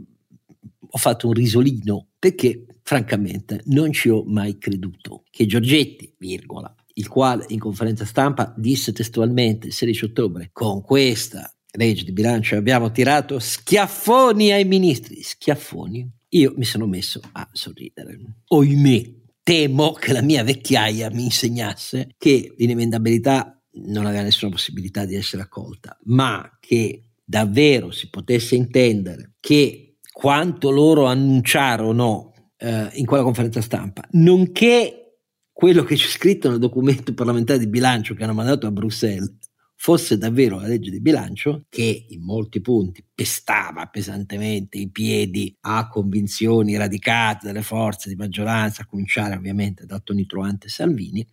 ho 0.90 0.98
fatto 0.98 1.28
un 1.28 1.34
risolino 1.34 2.08
perché 2.18 2.66
francamente 2.82 3.62
non 3.66 3.92
ci 3.92 4.10
ho 4.10 4.24
mai 4.26 4.58
creduto 4.58 5.26
che 5.30 5.46
Giorgetti, 5.46 6.16
virgola, 6.18 6.74
il 6.94 7.08
quale 7.08 7.46
in 7.50 7.60
conferenza 7.60 8.04
stampa 8.04 8.52
disse 8.58 8.94
testualmente 8.94 9.68
il 9.68 9.74
16 9.74 10.06
ottobre 10.06 10.50
con 10.52 10.82
questa 10.82 11.52
legge 11.74 12.04
di 12.04 12.14
bilancio 12.14 12.56
abbiamo 12.56 12.90
tirato 12.90 13.38
schiaffoni 13.38 14.52
ai 14.52 14.66
ministri, 14.66 15.22
schiaffoni 15.22 16.16
io 16.30 16.54
mi 16.56 16.66
sono 16.66 16.86
messo 16.86 17.20
a 17.32 17.48
sorridere. 17.52 18.20
Oimè, 18.48 19.14
temo 19.44 19.94
che 19.94 20.12
la 20.14 20.22
mia 20.22 20.44
vecchiaia 20.44 21.10
mi 21.12 21.24
insegnasse 21.24 22.16
che 22.18 22.54
l'inemendabilità 22.58 23.62
non 23.86 24.06
aveva 24.06 24.24
nessuna 24.24 24.52
possibilità 24.52 25.06
di 25.06 25.16
essere 25.16 25.44
accolta, 25.44 25.98
ma 26.06 26.58
che 26.60 27.12
davvero 27.24 27.92
si 27.92 28.10
potesse 28.10 28.56
intendere 28.56 29.34
che 29.40 29.98
quanto 30.12 30.72
loro 30.72 31.06
annunciarono 31.06 32.34
eh, 32.58 32.90
in 32.94 33.06
quella 33.06 33.24
conferenza 33.24 33.62
stampa, 33.62 34.08
nonché 34.12 35.20
quello 35.52 35.84
che 35.84 35.96
c'è 35.96 36.08
scritto 36.08 36.50
nel 36.50 36.60
documento 36.60 37.14
parlamentare 37.14 37.60
di 37.60 37.68
bilancio 37.68 38.14
che 38.14 38.24
hanno 38.24 38.34
mandato 38.34 38.68
a 38.68 38.72
Bruxelles, 38.72 39.34
fosse 39.80 40.18
davvero 40.18 40.60
la 40.60 40.68
legge 40.68 40.90
di 40.90 41.00
bilancio 41.00 41.66
che 41.70 42.08
in 42.10 42.24
molti 42.24 42.60
punti 42.62 43.06
pestava 43.14 43.86
pesantemente 43.86 44.78
i 44.78 44.90
piedi 44.90 45.56
a 45.62 45.88
convinzioni 45.88 46.76
radicate 46.76 47.46
dalle 47.46 47.62
forze 47.62 48.10
di 48.10 48.16
maggioranza, 48.16 48.82
a 48.82 48.86
cominciare 48.88 49.36
ovviamente 49.36 49.86
da 49.86 50.00
Toni 50.00 50.26
Truante 50.26 50.66
e 50.66 50.72
Salvini, 50.72 51.26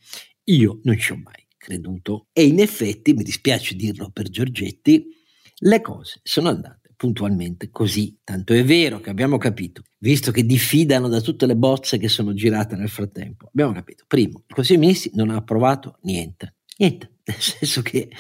io 0.45 0.81
non 0.85 0.99
ci 0.99 1.13
ho 1.13 1.17
mai 1.17 1.47
creduto 1.57 2.27
e 2.33 2.45
in 2.45 2.61
effetti, 2.61 3.15
mi 3.15 3.23
dispiace 3.23 3.75
dirlo 3.75 4.11
per 4.11 4.29
Giorgetti, 4.29 5.09
le 5.57 5.81
cose 5.81 6.21
sono 6.23 6.51
andate 6.51 6.93
puntualmente 6.97 7.71
così. 7.71 8.19
Tanto 8.23 8.53
è 8.53 8.63
vero 8.63 9.01
che 9.01 9.11
abbiamo 9.11 9.39
capito, 9.39 9.83
visto 9.99 10.31
che 10.31 10.45
diffidano 10.45 11.09
da 11.09 11.21
tutte 11.21 11.47
le 11.47 11.57
bozze 11.57 11.97
che 11.97 12.09
sono 12.09 12.35
girate 12.35 12.77
nel 12.77 12.91
frattempo, 12.91 13.47
abbiamo 13.47 13.73
capito, 13.73 14.05
primo, 14.07 14.45
il 14.47 14.55
Consiglio 14.55 14.79
dei 14.79 14.89
Ministri 14.89 15.11
non 15.15 15.31
ha 15.31 15.37
approvato 15.37 15.99
niente. 16.03 16.57
Niente, 16.77 17.14
nel 17.27 17.41
senso 17.41 17.81
che 17.81 18.11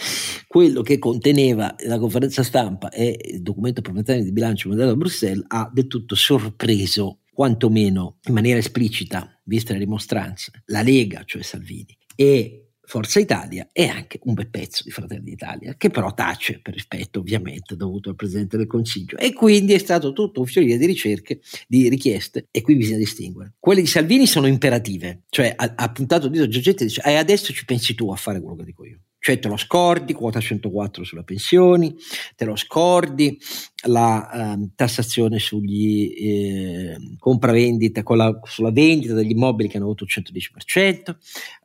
quello 0.46 0.80
che 0.82 0.98
conteneva 0.98 1.74
la 1.86 1.98
conferenza 1.98 2.42
stampa 2.42 2.88
e 2.90 3.18
il 3.32 3.42
documento 3.42 3.82
parlamentare 3.82 4.22
di 4.22 4.32
bilancio 4.32 4.68
mandato 4.68 4.92
a 4.92 4.96
Bruxelles 4.96 5.44
ha 5.48 5.70
del 5.72 5.86
tutto 5.86 6.14
sorpreso, 6.14 7.20
quantomeno 7.30 8.18
in 8.26 8.34
maniera 8.34 8.58
esplicita, 8.58 9.40
viste 9.44 9.74
le 9.74 9.80
dimostranze, 9.80 10.62
la 10.66 10.82
Lega, 10.82 11.22
cioè 11.24 11.42
Salvini, 11.42 11.96
e 12.16 12.63
Forza 12.86 13.18
Italia 13.18 13.68
e 13.72 13.86
anche 13.86 14.20
un 14.24 14.34
bel 14.34 14.48
pezzo 14.48 14.82
di 14.84 14.90
Fratelli 14.90 15.24
d'Italia, 15.24 15.74
che 15.76 15.90
però 15.90 16.12
tace 16.12 16.60
per 16.60 16.74
rispetto 16.74 17.20
ovviamente 17.20 17.76
dovuto 17.76 18.10
al 18.10 18.16
Presidente 18.16 18.56
del 18.56 18.66
Consiglio. 18.66 19.16
E 19.16 19.32
quindi 19.32 19.72
è 19.72 19.78
stato 19.78 20.12
tutto 20.12 20.40
un 20.40 20.46
fiorire 20.46 20.76
di 20.76 20.86
ricerche, 20.86 21.40
di 21.66 21.88
richieste, 21.88 22.48
e 22.50 22.62
qui 22.62 22.76
bisogna 22.76 22.98
distinguere. 22.98 23.54
Quelle 23.58 23.80
di 23.80 23.86
Salvini 23.86 24.26
sono 24.26 24.46
imperative, 24.46 25.22
cioè 25.28 25.52
ha, 25.54 25.72
ha 25.76 25.92
puntato 25.92 26.26
il 26.26 26.32
dito 26.32 26.48
Giorgetti 26.48 26.82
e 26.82 26.86
dice 26.86 27.02
e 27.04 27.14
adesso 27.14 27.52
ci 27.52 27.64
pensi 27.64 27.94
tu 27.94 28.10
a 28.10 28.16
fare 28.16 28.40
quello 28.40 28.56
che 28.56 28.64
dico 28.64 28.84
io. 28.84 29.00
Cioè 29.24 29.38
te 29.38 29.48
lo 29.48 29.56
scordi, 29.56 30.12
quota 30.12 30.38
104 30.38 31.02
sulle 31.02 31.24
pensioni, 31.24 31.96
te 32.36 32.44
lo 32.44 32.56
scordi, 32.56 33.38
la 33.86 34.52
eh, 34.52 34.68
tassazione 34.74 35.38
sugli 35.38 36.12
eh, 36.14 36.96
compravendita, 37.18 38.02
la, 38.14 38.38
sulla 38.42 38.70
vendita 38.70 39.14
degli 39.14 39.30
immobili 39.30 39.70
che 39.70 39.78
hanno 39.78 39.86
avuto 39.86 40.04
il 40.04 40.10
110%, 40.14 41.16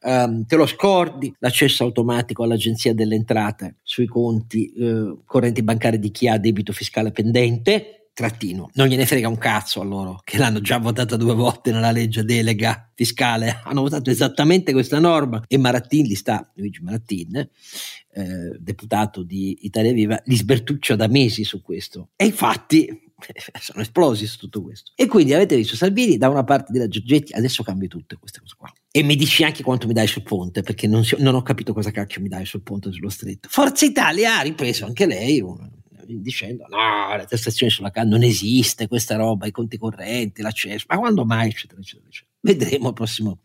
ehm, 0.03 0.45
te 0.45 0.55
lo 0.55 0.65
scordi, 0.65 1.35
l'accesso 1.39 1.83
automatico 1.83 2.43
all'agenzia 2.43 2.93
delle 2.93 3.15
entrate 3.15 3.79
sui 3.83 4.05
conti 4.05 4.71
eh, 4.71 5.17
correnti 5.25 5.61
bancari 5.61 5.99
di 5.99 6.11
chi 6.11 6.29
ha 6.29 6.37
debito 6.37 6.71
fiscale 6.71 7.11
pendente, 7.11 7.98
trattino. 8.19 8.69
Non 8.73 8.87
gliene 8.87 9.05
frega 9.05 9.29
un 9.29 9.37
cazzo 9.37 9.79
a 9.79 9.85
loro, 9.85 10.19
che 10.25 10.37
l'hanno 10.37 10.59
già 10.59 10.77
votata 10.77 11.15
due 11.15 11.33
volte 11.33 11.71
nella 11.71 11.91
legge 11.91 12.25
delega 12.25 12.91
fiscale. 12.93 13.61
Hanno 13.63 13.81
votato 13.81 14.09
esattamente 14.09 14.73
questa 14.73 14.99
norma 14.99 15.41
e 15.47 15.57
Marattin 15.57 16.05
li 16.05 16.15
sta, 16.15 16.51
Luigi 16.55 16.81
Marattin, 16.81 17.37
eh, 17.37 18.57
deputato 18.59 19.23
di 19.23 19.59
Italia 19.61 19.93
Viva, 19.93 20.21
li 20.25 20.35
sbertuccia 20.35 20.97
da 20.97 21.07
mesi 21.07 21.45
su 21.45 21.61
questo. 21.61 22.09
E 22.17 22.25
infatti 22.25 22.89
sono 23.61 23.81
esplosi 23.81 24.27
su 24.27 24.37
tutto 24.37 24.61
questo. 24.63 24.91
E 24.95 25.05
quindi 25.05 25.33
avete 25.33 25.55
visto 25.55 25.77
Salvini 25.77 26.17
da 26.17 26.27
una 26.27 26.43
parte 26.43 26.73
della 26.73 26.89
Giorgetti, 26.89 27.31
adesso 27.31 27.63
cambio 27.63 27.87
tutte 27.87 28.17
queste 28.17 28.41
cose 28.41 28.55
qua. 28.57 28.69
E 28.91 29.01
mi 29.01 29.15
dici 29.15 29.45
anche 29.45 29.63
quanto 29.63 29.87
mi 29.87 29.93
dai 29.93 30.07
sul 30.07 30.23
ponte, 30.23 30.61
perché 30.61 30.87
non, 30.87 31.05
si, 31.05 31.15
non 31.19 31.35
ho 31.35 31.41
capito 31.41 31.71
cosa 31.73 31.91
cacchio 31.91 32.19
mi 32.19 32.27
dai 32.27 32.45
sul 32.45 32.63
ponte 32.63 32.91
sullo 32.91 33.09
stretto. 33.09 33.47
Forza 33.49 33.85
Italia 33.85 34.39
ha 34.39 34.41
ripreso 34.41 34.83
anche 34.83 35.05
lei 35.05 35.39
un, 35.39 35.69
dicendo 36.17 36.65
no, 36.67 37.15
la 37.15 37.25
tassazione 37.25 37.71
sulla 37.71 37.91
canna 37.91 38.11
non 38.11 38.23
esiste, 38.23 38.87
questa 38.87 39.15
roba, 39.15 39.45
i 39.45 39.51
conti 39.51 39.77
correnti, 39.77 40.41
l'accesso, 40.41 40.85
ma 40.89 40.97
quando 40.97 41.25
mai, 41.25 41.49
eccetera, 41.49 41.79
eccetera, 41.79 42.07
eccetera. 42.07 42.27
Vedremo 42.41 42.93
prossimo, 42.93 43.39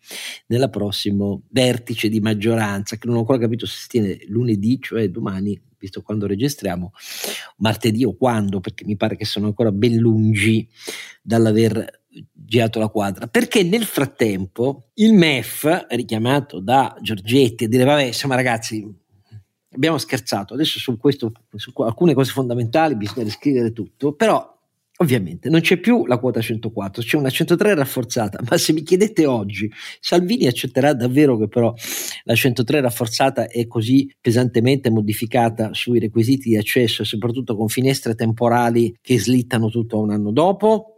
nella 0.47 0.69
prossimo 0.69 1.43
vertice 1.51 2.09
di 2.09 2.21
maggioranza, 2.21 2.97
che 2.97 3.07
non 3.07 3.17
ho 3.17 3.21
ancora 3.21 3.39
capito 3.39 3.67
se 3.67 3.77
si 3.77 3.89
tiene 3.89 4.19
lunedì, 4.29 4.79
cioè 4.81 5.09
domani, 5.09 5.61
visto 5.79 6.01
quando 6.01 6.27
registriamo, 6.27 6.93
martedì 7.57 8.05
o 8.05 8.15
quando, 8.17 8.61
perché 8.61 8.85
mi 8.85 8.97
pare 8.97 9.17
che 9.17 9.25
sono 9.25 9.47
ancora 9.47 9.73
ben 9.73 9.97
lungi 9.97 10.69
dall'aver 11.21 12.03
girato 12.33 12.79
la 12.79 12.89
quadra, 12.89 13.27
perché 13.27 13.65
nel 13.65 13.85
frattempo 13.85 14.91
il 14.95 15.13
MEF, 15.15 15.87
richiamato 15.91 16.61
da 16.61 16.97
Giorgetti, 17.01 17.65
a 17.65 17.69
dire 17.69 17.85
vabbè, 17.85 18.05
insomma 18.05 18.37
ragazzi, 18.37 19.03
abbiamo 19.75 19.99
scherzato, 19.99 20.55
adesso 20.55 20.79
su 20.79 20.97
questo, 20.99 21.33
su 21.55 21.73
alcune 21.83 22.15
cose 22.15 22.33
fondamentali 22.33 22.97
bisogna 22.97 23.25
riscrivere 23.25 23.73
tutto, 23.73 24.15
però 24.15 24.53
ovviamente 24.99 25.51
non 25.51 25.61
c'è 25.61 25.79
più 25.79 26.07
la 26.07 26.19
quota 26.19 26.41
104, 26.41 27.03
c'è 27.03 27.17
una 27.17 27.31
103 27.31 27.75
rafforzata, 27.75 28.41
ma 28.49 28.57
se 28.57 28.73
mi 28.73 28.83
chiedete 28.83 29.27
oggi, 29.27 29.71
Salvini 30.01 30.47
accetterà 30.47 30.93
davvero 30.95 31.37
che 31.37 31.49
però 31.49 31.75
la 32.25 32.35
103 32.35 32.81
rafforzata 32.81 33.49
è 33.49 33.67
così 33.67 34.11
pesantemente 34.21 34.91
modificata 34.91 35.75
sui 35.75 35.99
requisiti 35.99 36.51
di 36.51 36.57
accesso 36.57 37.03
soprattutto 37.05 37.57
con 37.57 37.69
finestre 37.69 38.15
temporali 38.15 38.97
che 39.01 39.19
slittano 39.19 39.69
tutto 39.69 39.99
un 40.01 40.11
anno 40.11 40.31
dopo? 40.31 40.94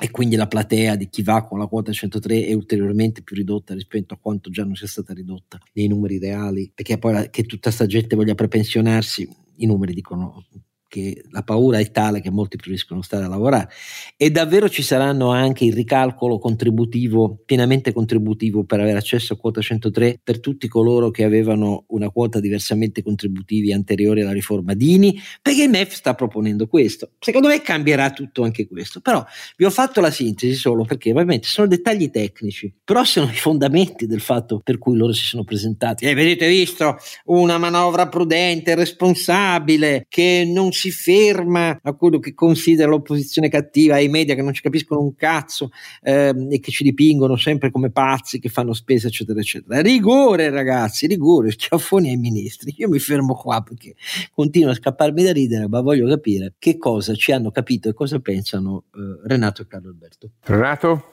E 0.00 0.10
quindi 0.10 0.36
la 0.36 0.46
platea 0.46 0.94
di 0.94 1.08
chi 1.08 1.22
va 1.22 1.44
con 1.44 1.58
la 1.58 1.66
quota 1.66 1.92
103 1.92 2.46
è 2.46 2.52
ulteriormente 2.52 3.22
più 3.22 3.34
ridotta 3.34 3.74
rispetto 3.74 4.14
a 4.14 4.18
quanto 4.20 4.50
già 4.50 4.64
non 4.64 4.76
sia 4.76 4.86
stata 4.86 5.12
ridotta 5.12 5.58
nei 5.72 5.88
numeri 5.88 6.18
reali, 6.18 6.70
perché 6.72 6.98
poi 6.98 7.28
che 7.30 7.44
tutta 7.44 7.70
sta 7.70 7.86
gente 7.86 8.14
voglia 8.14 8.34
prepensionarsi, 8.34 9.28
i 9.56 9.66
numeri 9.66 9.94
dicono 9.94 10.44
che 10.88 11.22
la 11.30 11.42
paura 11.42 11.78
è 11.78 11.90
tale 11.90 12.20
che 12.20 12.30
molti 12.30 12.56
preferiscono 12.56 13.02
stare 13.02 13.24
a 13.24 13.28
lavorare 13.28 13.68
e 14.16 14.30
davvero 14.30 14.68
ci 14.68 14.82
saranno 14.82 15.30
anche 15.30 15.64
il 15.64 15.74
ricalcolo 15.74 16.38
contributivo, 16.38 17.42
pienamente 17.44 17.92
contributivo 17.92 18.64
per 18.64 18.80
avere 18.80 18.98
accesso 18.98 19.34
a 19.34 19.36
quota 19.36 19.60
103 19.60 20.20
per 20.24 20.40
tutti 20.40 20.66
coloro 20.66 21.10
che 21.10 21.24
avevano 21.24 21.84
una 21.88 22.10
quota 22.10 22.40
diversamente 22.40 23.02
contributivi 23.02 23.72
anteriore 23.72 24.22
alla 24.22 24.32
riforma 24.32 24.74
Dini, 24.74 25.20
perché 25.42 25.64
il 25.64 25.70
MEF 25.70 25.92
sta 25.92 26.14
proponendo 26.14 26.66
questo. 26.66 27.12
Secondo 27.18 27.48
me 27.48 27.60
cambierà 27.60 28.10
tutto 28.10 28.42
anche 28.42 28.66
questo, 28.66 29.00
però 29.00 29.24
vi 29.56 29.64
ho 29.64 29.70
fatto 29.70 30.00
la 30.00 30.10
sintesi 30.10 30.54
solo 30.54 30.84
perché 30.84 31.10
ovviamente 31.10 31.46
sono 31.46 31.66
dettagli 31.66 32.10
tecnici, 32.10 32.72
però 32.82 33.04
sono 33.04 33.30
i 33.30 33.36
fondamenti 33.36 34.06
del 34.06 34.20
fatto 34.20 34.60
per 34.64 34.78
cui 34.78 34.96
loro 34.96 35.12
si 35.12 35.24
sono 35.24 35.44
presentati. 35.44 36.04
E 36.06 36.10
avete 36.10 36.48
visto 36.48 36.96
una 37.26 37.58
manovra 37.58 38.08
prudente, 38.08 38.74
responsabile, 38.74 40.06
che 40.08 40.44
non 40.46 40.72
si 40.78 40.90
ferma 40.90 41.80
a 41.82 41.92
quello 41.94 42.18
che 42.18 42.34
considera 42.34 42.88
l'opposizione 42.88 43.48
cattiva, 43.48 43.96
ai 43.96 44.08
media 44.08 44.34
che 44.34 44.42
non 44.42 44.54
ci 44.54 44.62
capiscono 44.62 45.00
un 45.00 45.14
cazzo 45.14 45.70
ehm, 46.02 46.48
e 46.52 46.60
che 46.60 46.70
ci 46.70 46.84
dipingono 46.84 47.36
sempre 47.36 47.70
come 47.70 47.90
pazzi 47.90 48.38
che 48.38 48.48
fanno 48.48 48.72
spese, 48.72 49.08
eccetera, 49.08 49.40
eccetera. 49.40 49.80
Rigore, 49.80 50.50
ragazzi, 50.50 51.06
rigore, 51.06 51.50
schiaffoni 51.50 52.10
ai 52.10 52.16
ministri. 52.16 52.74
Io 52.78 52.88
mi 52.88 52.98
fermo 52.98 53.34
qua 53.34 53.60
perché 53.62 53.94
continuo 54.32 54.70
a 54.70 54.74
scapparmi 54.74 55.22
da 55.22 55.32
ridere, 55.32 55.68
ma 55.68 55.80
voglio 55.80 56.06
capire 56.08 56.54
che 56.58 56.76
cosa 56.76 57.14
ci 57.14 57.32
hanno 57.32 57.50
capito 57.50 57.88
e 57.88 57.94
cosa 57.94 58.20
pensano 58.20 58.84
eh, 58.94 59.28
Renato 59.28 59.62
e 59.62 59.66
Carlo 59.66 59.88
Alberto. 59.88 60.30
Renato? 60.44 61.10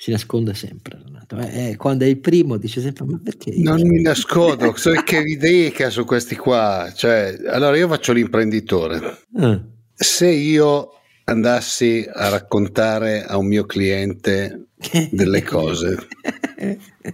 Si 0.00 0.12
nasconde 0.12 0.54
sempre 0.54 0.96
Renato. 1.04 1.36
Eh, 1.38 1.70
eh, 1.70 1.76
quando 1.76 2.04
è 2.04 2.06
il 2.06 2.20
primo 2.20 2.56
dice 2.56 2.80
sempre 2.80 3.04
ma 3.04 3.20
perché 3.20 3.50
io? 3.50 3.68
non 3.68 3.84
mi 3.84 4.00
nascondo 4.00 4.72
so 4.78 4.92
che 4.92 5.20
rideca 5.20 5.90
su 5.90 6.04
questi 6.04 6.36
qua 6.36 6.92
cioè, 6.94 7.36
allora 7.48 7.76
io 7.76 7.88
faccio 7.88 8.12
l'imprenditore 8.12 9.18
ah. 9.38 9.60
se 9.92 10.28
io 10.28 10.92
andassi 11.24 12.08
a 12.10 12.28
raccontare 12.28 13.24
a 13.24 13.38
un 13.38 13.46
mio 13.48 13.66
cliente 13.66 14.68
delle 15.10 15.42
cose 15.42 16.06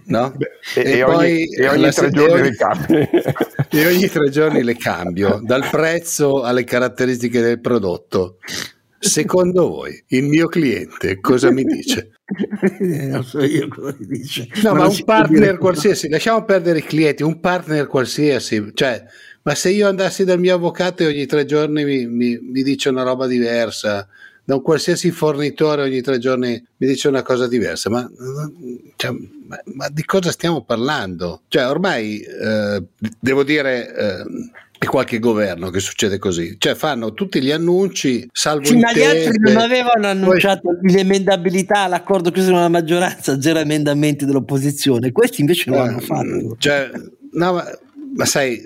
no? 0.05 0.31
Beh, 0.35 0.51
e, 0.75 0.99
e, 0.99 1.03
poi 1.03 1.15
ogni, 1.15 1.55
e 1.55 1.67
ogni 1.67 1.89
tre 1.89 2.11
giorni 2.11 2.41
le 2.43 2.55
cambio 2.55 3.09
e 3.71 3.87
ogni 3.87 4.07
tre 4.09 4.29
giorni 4.29 4.63
le 4.63 4.77
cambio 4.77 5.41
dal 5.43 5.67
prezzo 5.71 6.43
alle 6.43 6.63
caratteristiche 6.63 7.41
del 7.41 7.59
prodotto 7.59 8.37
Secondo 8.99 9.67
voi 9.67 10.03
il 10.09 10.23
mio 10.23 10.47
cliente 10.47 11.19
cosa 11.19 11.51
mi 11.51 11.63
dice? 11.63 12.11
non 13.07 13.23
so 13.23 13.43
io 13.43 13.67
cosa 13.67 13.95
mi 13.99 14.05
dice. 14.07 14.47
No, 14.63 14.73
ma, 14.73 14.79
ma 14.79 14.87
un 14.87 15.03
partner 15.03 15.57
qualsiasi, 15.57 16.09
lasciamo 16.09 16.43
perdere 16.43 16.79
i 16.79 16.83
clienti, 16.83 17.23
un 17.23 17.39
partner 17.39 17.87
qualsiasi, 17.87 18.71
cioè, 18.73 19.03
ma 19.43 19.53
se 19.53 19.69
io 19.69 19.87
andassi 19.87 20.23
dal 20.23 20.39
mio 20.39 20.55
avvocato 20.55 21.03
e 21.03 21.07
ogni 21.07 21.25
tre 21.25 21.45
giorni 21.45 21.83
mi, 21.83 22.07
mi, 22.07 22.39
mi 22.41 22.63
dice 22.63 22.89
una 22.89 23.03
roba 23.03 23.27
diversa, 23.27 24.07
da 24.43 24.55
un 24.55 24.61
qualsiasi 24.61 25.11
fornitore 25.11 25.81
ogni 25.81 26.01
tre 26.01 26.19
giorni 26.19 26.63
mi 26.77 26.87
dice 26.87 27.07
una 27.07 27.23
cosa 27.23 27.47
diversa, 27.47 27.89
ma, 27.89 28.09
cioè, 28.95 29.11
ma, 29.47 29.59
ma 29.73 29.89
di 29.89 30.03
cosa 30.05 30.31
stiamo 30.31 30.63
parlando? 30.63 31.41
Cioè, 31.47 31.67
ormai 31.67 32.19
eh, 32.19 32.83
devo 33.19 33.43
dire. 33.43 33.95
Eh, 33.95 34.23
e 34.77 34.85
qualche 34.87 35.19
governo 35.19 35.69
che 35.69 35.79
succede 35.79 36.17
così, 36.17 36.55
cioè 36.57 36.75
fanno 36.75 37.13
tutti 37.13 37.41
gli 37.41 37.51
annunci 37.51 38.27
salvo 38.31 38.65
sì, 38.65 38.77
ma 38.77 38.91
gli 38.91 39.01
altri 39.01 39.37
non 39.39 39.57
avevano 39.57 40.07
annunciato 40.07 40.77
poi... 40.79 40.91
l'emendabilità 40.91 41.83
all'accordo 41.83 42.31
chiuso 42.31 42.51
nella 42.51 42.69
maggioranza, 42.69 43.39
zero 43.41 43.59
emendamenti 43.59 44.25
dell'opposizione, 44.25 45.11
questi 45.11 45.41
invece 45.41 45.69
lo 45.69 45.77
eh, 45.77 45.79
hanno 45.79 45.99
fatto. 45.99 46.55
Cioè, 46.57 46.91
no, 47.31 47.53
ma, 47.53 47.65
ma 48.15 48.25
sai, 48.25 48.61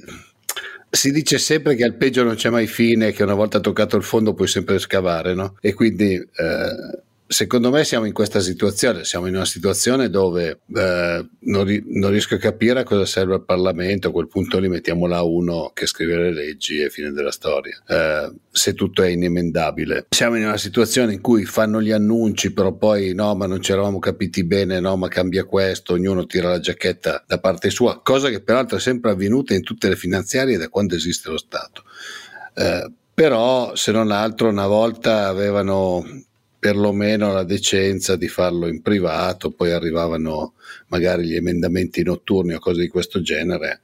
si 0.89 1.11
dice 1.11 1.37
sempre 1.37 1.75
che 1.75 1.83
al 1.83 1.95
peggio 1.95 2.23
non 2.23 2.35
c'è 2.35 2.49
mai 2.49 2.67
fine, 2.67 3.11
che 3.11 3.23
una 3.23 3.35
volta 3.35 3.59
toccato 3.59 3.95
il 3.95 4.03
fondo 4.03 4.33
puoi 4.33 4.47
sempre 4.47 4.79
scavare, 4.79 5.33
no? 5.33 5.55
E 5.61 5.73
quindi 5.73 6.15
eh, 6.15 7.01
secondo 7.31 7.69
me 7.69 7.83
siamo 7.83 8.05
in 8.05 8.11
questa 8.11 8.39
situazione, 8.39 9.05
siamo 9.05 9.27
in 9.27 9.35
una 9.35 9.45
situazione 9.45 10.09
dove 10.09 10.61
eh, 10.75 11.29
non, 11.41 11.63
ri- 11.63 11.83
non, 11.85 12.09
riesco 12.09 12.33
a 12.33 12.39
capire 12.39 12.79
a 12.79 12.83
cosa 12.83 13.05
serve 13.05 13.35
il 13.35 13.43
Parlamento, 13.43 14.07
a 14.07 14.11
quel 14.11 14.27
punto 14.27 14.57
lì 14.57 14.67
mettiamo 14.67 15.05
là 15.05 15.21
uno 15.21 15.69
che 15.71 15.85
scrive 15.85 16.15
le 16.15 16.33
leggi 16.33 16.81
e 16.81 16.89
fine 16.89 17.11
della 17.11 17.31
storia, 17.31 17.79
eh, 17.87 18.33
se 18.49 18.73
tutto 18.73 19.03
è 19.03 19.09
inemendabile. 19.09 20.07
Siamo 20.09 20.37
in 20.37 20.45
una 20.45 20.57
situazione 20.57 21.13
in 21.13 21.21
cui 21.21 21.45
fanno 21.45 21.79
gli 21.83 21.91
annunci, 21.91 22.51
però 22.51 22.73
poi 22.73 23.13
no, 23.13 23.35
ma 23.35 23.45
non 23.45 23.61
ci 23.61 23.73
eravamo 23.73 23.99
capiti 23.99 24.43
bene, 24.43 24.79
no, 24.79 24.97
ma 24.97 25.07
cambia 25.07 25.43
questo, 25.43 25.93
ognuno 25.93 26.25
tira 26.25 26.49
la 26.49 26.59
giacchetta 26.59 27.25
da 27.27 27.39
parte 27.39 27.69
sua, 27.69 28.01
cosa 28.01 28.29
che 28.29 28.41
peraltro 28.41 28.77
è 28.77 28.81
sempre 28.81 29.11
avvenuta 29.11 29.53
in 29.53 29.61
tutte 29.61 29.87
le 29.87 29.95
finanziarie 29.95 30.57
da 30.57 30.67
quando 30.67 30.95
esiste 30.95 31.29
lo 31.29 31.37
Stato. 31.37 31.83
Eh, 32.55 32.91
però 33.13 33.75
se 33.75 33.91
non 33.91 34.09
altro 34.09 34.49
una 34.49 34.65
volta 34.65 35.27
avevano 35.27 36.03
perlomeno 36.59 37.31
la 37.31 37.43
decenza 37.43 38.15
di 38.15 38.27
farlo 38.27 38.67
in 38.67 38.81
privato, 38.81 39.51
poi 39.51 39.71
arrivavano 39.71 40.53
magari 40.87 41.25
gli 41.27 41.35
emendamenti 41.35 42.03
notturni 42.03 42.53
o 42.53 42.59
cose 42.59 42.81
di 42.81 42.87
questo 42.89 43.21
genere, 43.21 43.81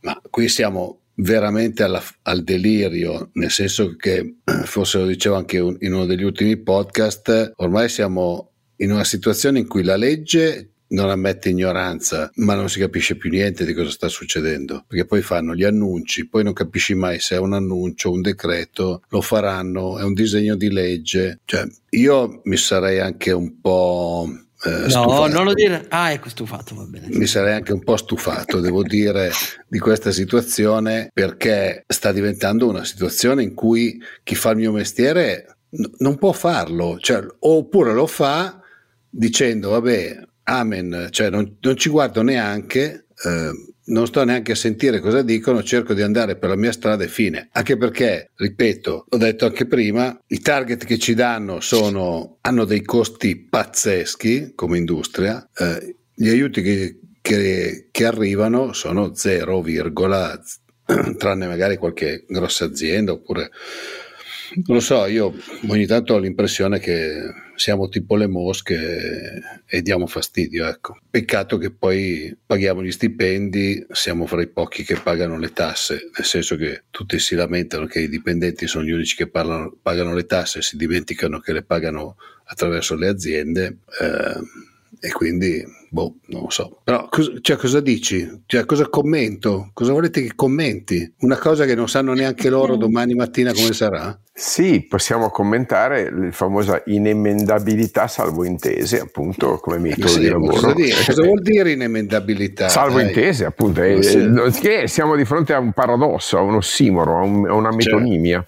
ma 0.00 0.20
qui 0.28 0.48
siamo 0.48 0.98
veramente 1.14 1.82
alla, 1.82 2.02
al 2.22 2.42
delirio, 2.42 3.30
nel 3.34 3.50
senso 3.50 3.94
che, 3.96 4.36
forse 4.64 4.98
lo 4.98 5.06
dicevo 5.06 5.36
anche 5.36 5.56
in 5.56 5.92
uno 5.92 6.06
degli 6.06 6.24
ultimi 6.24 6.56
podcast, 6.56 7.52
ormai 7.56 7.88
siamo 7.88 8.50
in 8.76 8.90
una 8.90 9.04
situazione 9.04 9.60
in 9.60 9.68
cui 9.68 9.82
la 9.82 9.96
legge 9.96 10.70
non 10.90 11.10
ammette 11.10 11.50
ignoranza, 11.50 12.30
ma 12.36 12.54
non 12.54 12.68
si 12.68 12.78
capisce 12.78 13.16
più 13.16 13.30
niente 13.30 13.64
di 13.64 13.74
cosa 13.74 13.90
sta 13.90 14.08
succedendo, 14.08 14.84
perché 14.86 15.04
poi 15.04 15.22
fanno 15.22 15.54
gli 15.54 15.64
annunci, 15.64 16.28
poi 16.28 16.44
non 16.44 16.52
capisci 16.52 16.94
mai 16.94 17.20
se 17.20 17.36
è 17.36 17.38
un 17.38 17.52
annuncio, 17.52 18.10
un 18.10 18.20
decreto, 18.20 19.02
lo 19.08 19.20
faranno, 19.20 19.98
è 19.98 20.02
un 20.02 20.14
disegno 20.14 20.56
di 20.56 20.70
legge, 20.70 21.40
cioè 21.44 21.66
io 21.90 22.40
mi 22.44 22.56
sarei 22.56 23.00
anche 23.00 23.32
un 23.32 23.60
po' 23.60 24.28
Eh, 24.62 24.92
no, 24.92 25.26
non 25.26 25.44
lo 25.44 25.54
dire. 25.54 25.86
Ah, 25.88 26.12
ecco, 26.12 26.28
stufato, 26.28 26.74
va 26.74 26.84
bene. 26.84 27.06
Mi 27.08 27.26
sarei 27.26 27.54
anche 27.54 27.72
un 27.72 27.82
po' 27.82 27.96
stufato, 27.96 28.60
devo 28.60 28.82
dire, 28.82 29.30
di 29.66 29.78
questa 29.78 30.10
situazione 30.10 31.08
perché 31.14 31.84
sta 31.86 32.12
diventando 32.12 32.68
una 32.68 32.84
situazione 32.84 33.42
in 33.42 33.54
cui 33.54 33.98
chi 34.22 34.34
fa 34.34 34.50
il 34.50 34.58
mio 34.58 34.72
mestiere 34.72 35.56
n- 35.70 35.90
non 35.98 36.18
può 36.18 36.32
farlo, 36.32 36.98
cioè, 36.98 37.24
oppure 37.38 37.94
lo 37.94 38.06
fa 38.06 38.60
dicendo, 39.08 39.70
vabbè, 39.70 40.28
amen, 40.50 41.08
cioè 41.10 41.30
non, 41.30 41.56
non 41.60 41.76
ci 41.76 41.88
guardo 41.88 42.22
neanche. 42.22 43.06
Eh, 43.22 43.50
non 43.90 44.06
sto 44.06 44.24
neanche 44.24 44.52
a 44.52 44.56
sentire 44.56 45.00
cosa 45.00 45.22
dicono, 45.22 45.62
cerco 45.62 45.94
di 45.94 46.02
andare 46.02 46.36
per 46.36 46.48
la 46.48 46.56
mia 46.56 46.72
strada 46.72 47.04
e 47.04 47.08
fine. 47.08 47.48
Anche 47.52 47.76
perché, 47.76 48.30
ripeto, 48.36 49.06
ho 49.08 49.16
detto 49.16 49.46
anche 49.46 49.66
prima, 49.66 50.16
i 50.28 50.40
target 50.40 50.84
che 50.84 50.98
ci 50.98 51.14
danno 51.14 51.60
sono, 51.60 52.38
hanno 52.40 52.64
dei 52.64 52.82
costi 52.82 53.36
pazzeschi 53.36 54.52
come 54.54 54.78
industria, 54.78 55.48
eh, 55.56 55.96
gli 56.14 56.28
aiuti 56.28 56.62
che, 56.62 57.00
che, 57.20 57.88
che 57.90 58.04
arrivano 58.04 58.72
sono 58.72 59.14
0, 59.14 59.64
tranne 61.16 61.46
magari 61.46 61.76
qualche 61.76 62.24
grossa 62.28 62.64
azienda 62.64 63.12
oppure 63.12 63.50
non 64.54 64.76
lo 64.76 64.80
so, 64.80 65.06
io 65.06 65.34
ogni 65.68 65.86
tanto 65.86 66.14
ho 66.14 66.18
l'impressione 66.18 66.78
che 66.78 67.48
siamo 67.54 67.88
tipo 67.88 68.16
le 68.16 68.26
mosche 68.26 69.42
e 69.66 69.82
diamo 69.82 70.06
fastidio, 70.06 70.66
ecco. 70.66 70.98
Peccato 71.10 71.58
che 71.58 71.70
poi 71.70 72.34
paghiamo 72.46 72.82
gli 72.82 72.90
stipendi, 72.90 73.86
siamo 73.90 74.26
fra 74.26 74.40
i 74.40 74.48
pochi 74.48 74.82
che 74.82 74.96
pagano 74.96 75.38
le 75.38 75.52
tasse, 75.52 76.10
nel 76.16 76.24
senso 76.24 76.56
che 76.56 76.84
tutti 76.90 77.18
si 77.18 77.34
lamentano 77.34 77.86
che 77.86 78.00
i 78.00 78.08
dipendenti 78.08 78.66
sono 78.66 78.84
gli 78.84 78.92
unici 78.92 79.14
che 79.14 79.28
parlano, 79.28 79.76
pagano 79.82 80.14
le 80.14 80.24
tasse 80.24 80.60
e 80.60 80.62
si 80.62 80.76
dimenticano 80.76 81.38
che 81.38 81.52
le 81.52 81.62
pagano 81.62 82.16
attraverso 82.44 82.96
le 82.96 83.08
aziende. 83.08 83.76
Eh, 84.00 84.68
e 85.00 85.10
quindi, 85.12 85.64
boh, 85.88 86.16
non 86.26 86.42
lo 86.42 86.50
so. 86.50 86.80
Però 86.84 87.08
cosa, 87.08 87.32
cioè, 87.40 87.56
cosa 87.56 87.80
dici? 87.80 88.42
Cioè, 88.44 88.66
cosa 88.66 88.88
commento? 88.88 89.70
Cosa 89.72 89.92
volete 89.92 90.20
che 90.20 90.32
commenti? 90.34 91.10
Una 91.20 91.38
cosa 91.38 91.64
che 91.64 91.74
non 91.74 91.88
sanno 91.88 92.12
neanche 92.12 92.50
loro 92.50 92.76
domani 92.78 93.14
mattina 93.14 93.52
come 93.54 93.72
sarà? 93.72 94.18
Sì, 94.32 94.86
possiamo 94.86 95.30
commentare 95.30 96.10
la 96.10 96.30
famosa 96.32 96.82
inemendabilità 96.86 98.08
salvo 98.08 98.44
intese, 98.44 99.00
appunto, 99.00 99.58
come 99.58 99.78
metodo 99.78 100.08
sì, 100.08 100.20
di 100.20 100.28
lavoro. 100.28 100.52
Cosa, 100.52 100.72
dire? 100.74 100.96
cosa 101.04 101.22
vuol 101.24 101.40
dire 101.40 101.72
inemendabilità? 101.72 102.68
Salvo 102.68 102.98
eh. 102.98 103.04
intese, 103.04 103.46
appunto. 103.46 103.82
È, 103.82 104.02
sì. 104.02 104.86
siamo 104.86 105.16
di 105.16 105.24
fronte 105.24 105.54
a 105.54 105.58
un 105.58 105.72
paradosso, 105.72 106.36
a 106.36 106.42
un 106.42 106.56
ossimoro, 106.56 107.18
a, 107.18 107.22
un, 107.22 107.48
a 107.48 107.54
una 107.54 107.72
metonimia. 107.72 108.44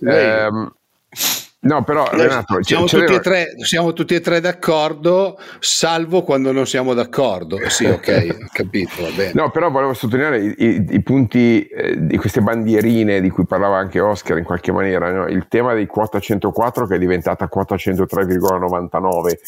Cioè, 0.00 0.46
ehm, 0.46 0.72
No, 1.64 1.84
però 1.84 2.08
Renato, 2.10 2.60
siamo, 2.62 2.86
tutti 2.86 3.20
tre, 3.20 3.54
siamo, 3.62 3.92
tutti 3.92 4.14
e 4.16 4.20
tre, 4.20 4.40
d'accordo, 4.40 5.38
salvo 5.60 6.22
quando 6.22 6.50
non 6.50 6.66
siamo 6.66 6.92
d'accordo. 6.92 7.56
Sì, 7.68 7.84
ok, 7.84 8.50
capito, 8.50 9.02
va 9.02 9.10
bene. 9.14 9.30
No, 9.32 9.50
però 9.52 9.70
volevo 9.70 9.94
sottolineare 9.94 10.42
i, 10.42 10.54
i, 10.58 10.86
i 10.90 11.02
punti 11.02 11.64
eh, 11.64 12.04
di 12.04 12.16
queste 12.16 12.40
bandierine 12.40 13.20
di 13.20 13.30
cui 13.30 13.46
parlava 13.46 13.76
anche 13.78 14.00
Oscar 14.00 14.38
in 14.38 14.44
qualche 14.44 14.72
maniera. 14.72 15.12
No? 15.12 15.28
Il 15.28 15.46
tema 15.46 15.74
di 15.74 15.86
quota 15.86 16.18
104 16.18 16.86
che 16.86 16.96
è 16.96 16.98
diventata 16.98 17.46
quota 17.46 17.76
103,99 17.76 19.38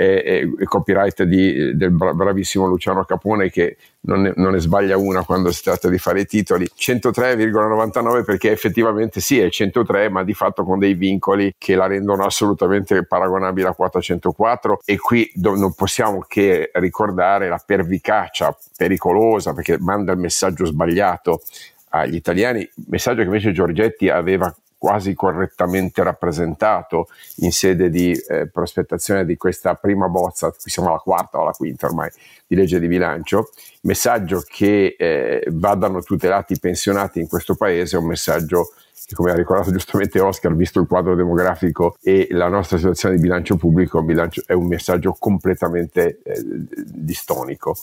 e, 0.00 0.48
e 0.56 0.64
copyright 0.64 1.24
di, 1.24 1.76
del 1.76 1.90
bravissimo 1.90 2.66
Luciano 2.66 3.02
Capone 3.02 3.50
che 3.50 3.76
non 4.02 4.20
ne, 4.20 4.32
non 4.36 4.52
ne, 4.52 4.60
sbaglia 4.60 4.96
una 4.96 5.24
quando 5.24 5.50
si 5.50 5.64
tratta 5.64 5.88
di 5.88 5.98
fare 5.98 6.20
i 6.20 6.24
titoli. 6.24 6.68
103,99 6.72 8.24
perché 8.24 8.52
effettivamente 8.52 9.18
sì 9.20 9.40
è 9.40 9.50
103 9.50 10.08
ma 10.08 10.22
di 10.22 10.34
fatto 10.34 10.62
con 10.62 10.78
dei 10.78 10.94
vincoli 10.94 11.52
che 11.58 11.74
la 11.74 11.88
rendono 11.88 12.24
assolutamente 12.24 13.04
paragonabile 13.04 13.68
a 13.68 13.74
quota 13.74 14.00
104 14.00 14.82
e 14.84 14.98
qui 14.98 15.28
do, 15.34 15.56
non 15.56 15.74
possiamo 15.74 16.24
che 16.28 16.70
ricordare 16.74 17.48
la 17.48 17.60
pervicacia 17.64 18.56
pericolosa 18.76 19.52
perché 19.52 19.78
manda 19.80 20.12
il 20.12 20.18
messaggio 20.18 20.64
sbagliato 20.64 21.42
agli 21.90 22.14
italiani, 22.14 22.68
messaggio 22.86 23.20
che 23.20 23.26
invece 23.26 23.50
Giorgetti 23.50 24.08
aveva 24.08 24.54
quasi 24.78 25.14
correttamente 25.14 26.02
rappresentato 26.02 27.08
in 27.36 27.52
sede 27.52 27.90
di 27.90 28.12
eh, 28.12 28.46
prospettazione 28.46 29.24
di 29.24 29.36
questa 29.36 29.74
prima 29.74 30.08
bozza, 30.08 30.50
qui 30.50 30.70
siamo 30.70 30.88
alla 30.88 30.98
quarta 30.98 31.38
o 31.38 31.42
alla 31.42 31.50
quinta 31.50 31.86
ormai, 31.86 32.10
di 32.46 32.54
legge 32.54 32.78
di 32.78 32.86
bilancio, 32.86 33.50
messaggio 33.82 34.42
che 34.46 34.94
eh, 34.96 35.44
vadano 35.50 36.00
tutelati 36.02 36.52
i 36.54 36.58
pensionati 36.60 37.18
in 37.20 37.28
questo 37.28 37.56
paese 37.56 37.96
è 37.96 38.00
un 38.00 38.06
messaggio 38.06 38.72
che 39.08 39.14
come 39.14 39.30
ha 39.30 39.34
ricordato 39.34 39.72
giustamente 39.72 40.20
Oscar, 40.20 40.54
visto 40.54 40.80
il 40.80 40.86
quadro 40.86 41.14
demografico 41.14 41.96
e 42.02 42.28
la 42.32 42.48
nostra 42.48 42.76
situazione 42.76 43.14
di 43.14 43.22
bilancio 43.22 43.56
pubblico, 43.56 44.04
è 44.44 44.52
un 44.52 44.66
messaggio 44.66 45.16
completamente 45.18 46.20
eh, 46.22 46.44
distonico. 46.84 47.74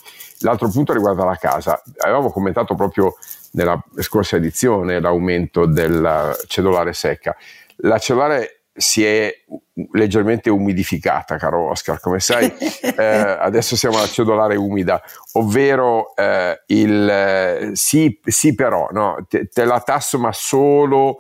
L'altro 0.42 0.70
punto 0.70 0.94
riguarda 0.94 1.26
la 1.26 1.36
casa. 1.36 1.82
Avevamo 1.98 2.30
commentato 2.30 2.76
proprio 2.76 3.16
nella 3.56 3.82
scorsa 4.00 4.36
edizione 4.36 5.00
l'aumento 5.00 5.66
della 5.66 6.36
cellulare 6.48 6.94
secca. 6.94 7.36
La 7.78 7.98
cellulare 7.98 8.66
si 8.78 9.06
è 9.06 9.34
leggermente 9.94 10.50
umidificata, 10.50 11.38
caro 11.38 11.70
Oscar, 11.70 12.00
come 12.00 12.20
sai, 12.20 12.52
eh, 12.98 13.04
adesso 13.04 13.76
siamo 13.78 13.98
alla 13.98 14.08
cedolare 14.08 14.58
umida, 14.58 15.02
ovvero 15.34 16.14
eh, 16.16 16.62
il 16.68 17.10
eh, 17.10 17.70
sì, 17.74 18.20
sì, 18.24 18.54
però, 18.54 18.90
no, 18.92 19.26
te, 19.30 19.48
te, 19.48 19.64
la 19.64 19.80
tasso 19.80 20.20
ma 20.20 20.32
solo 20.34 21.20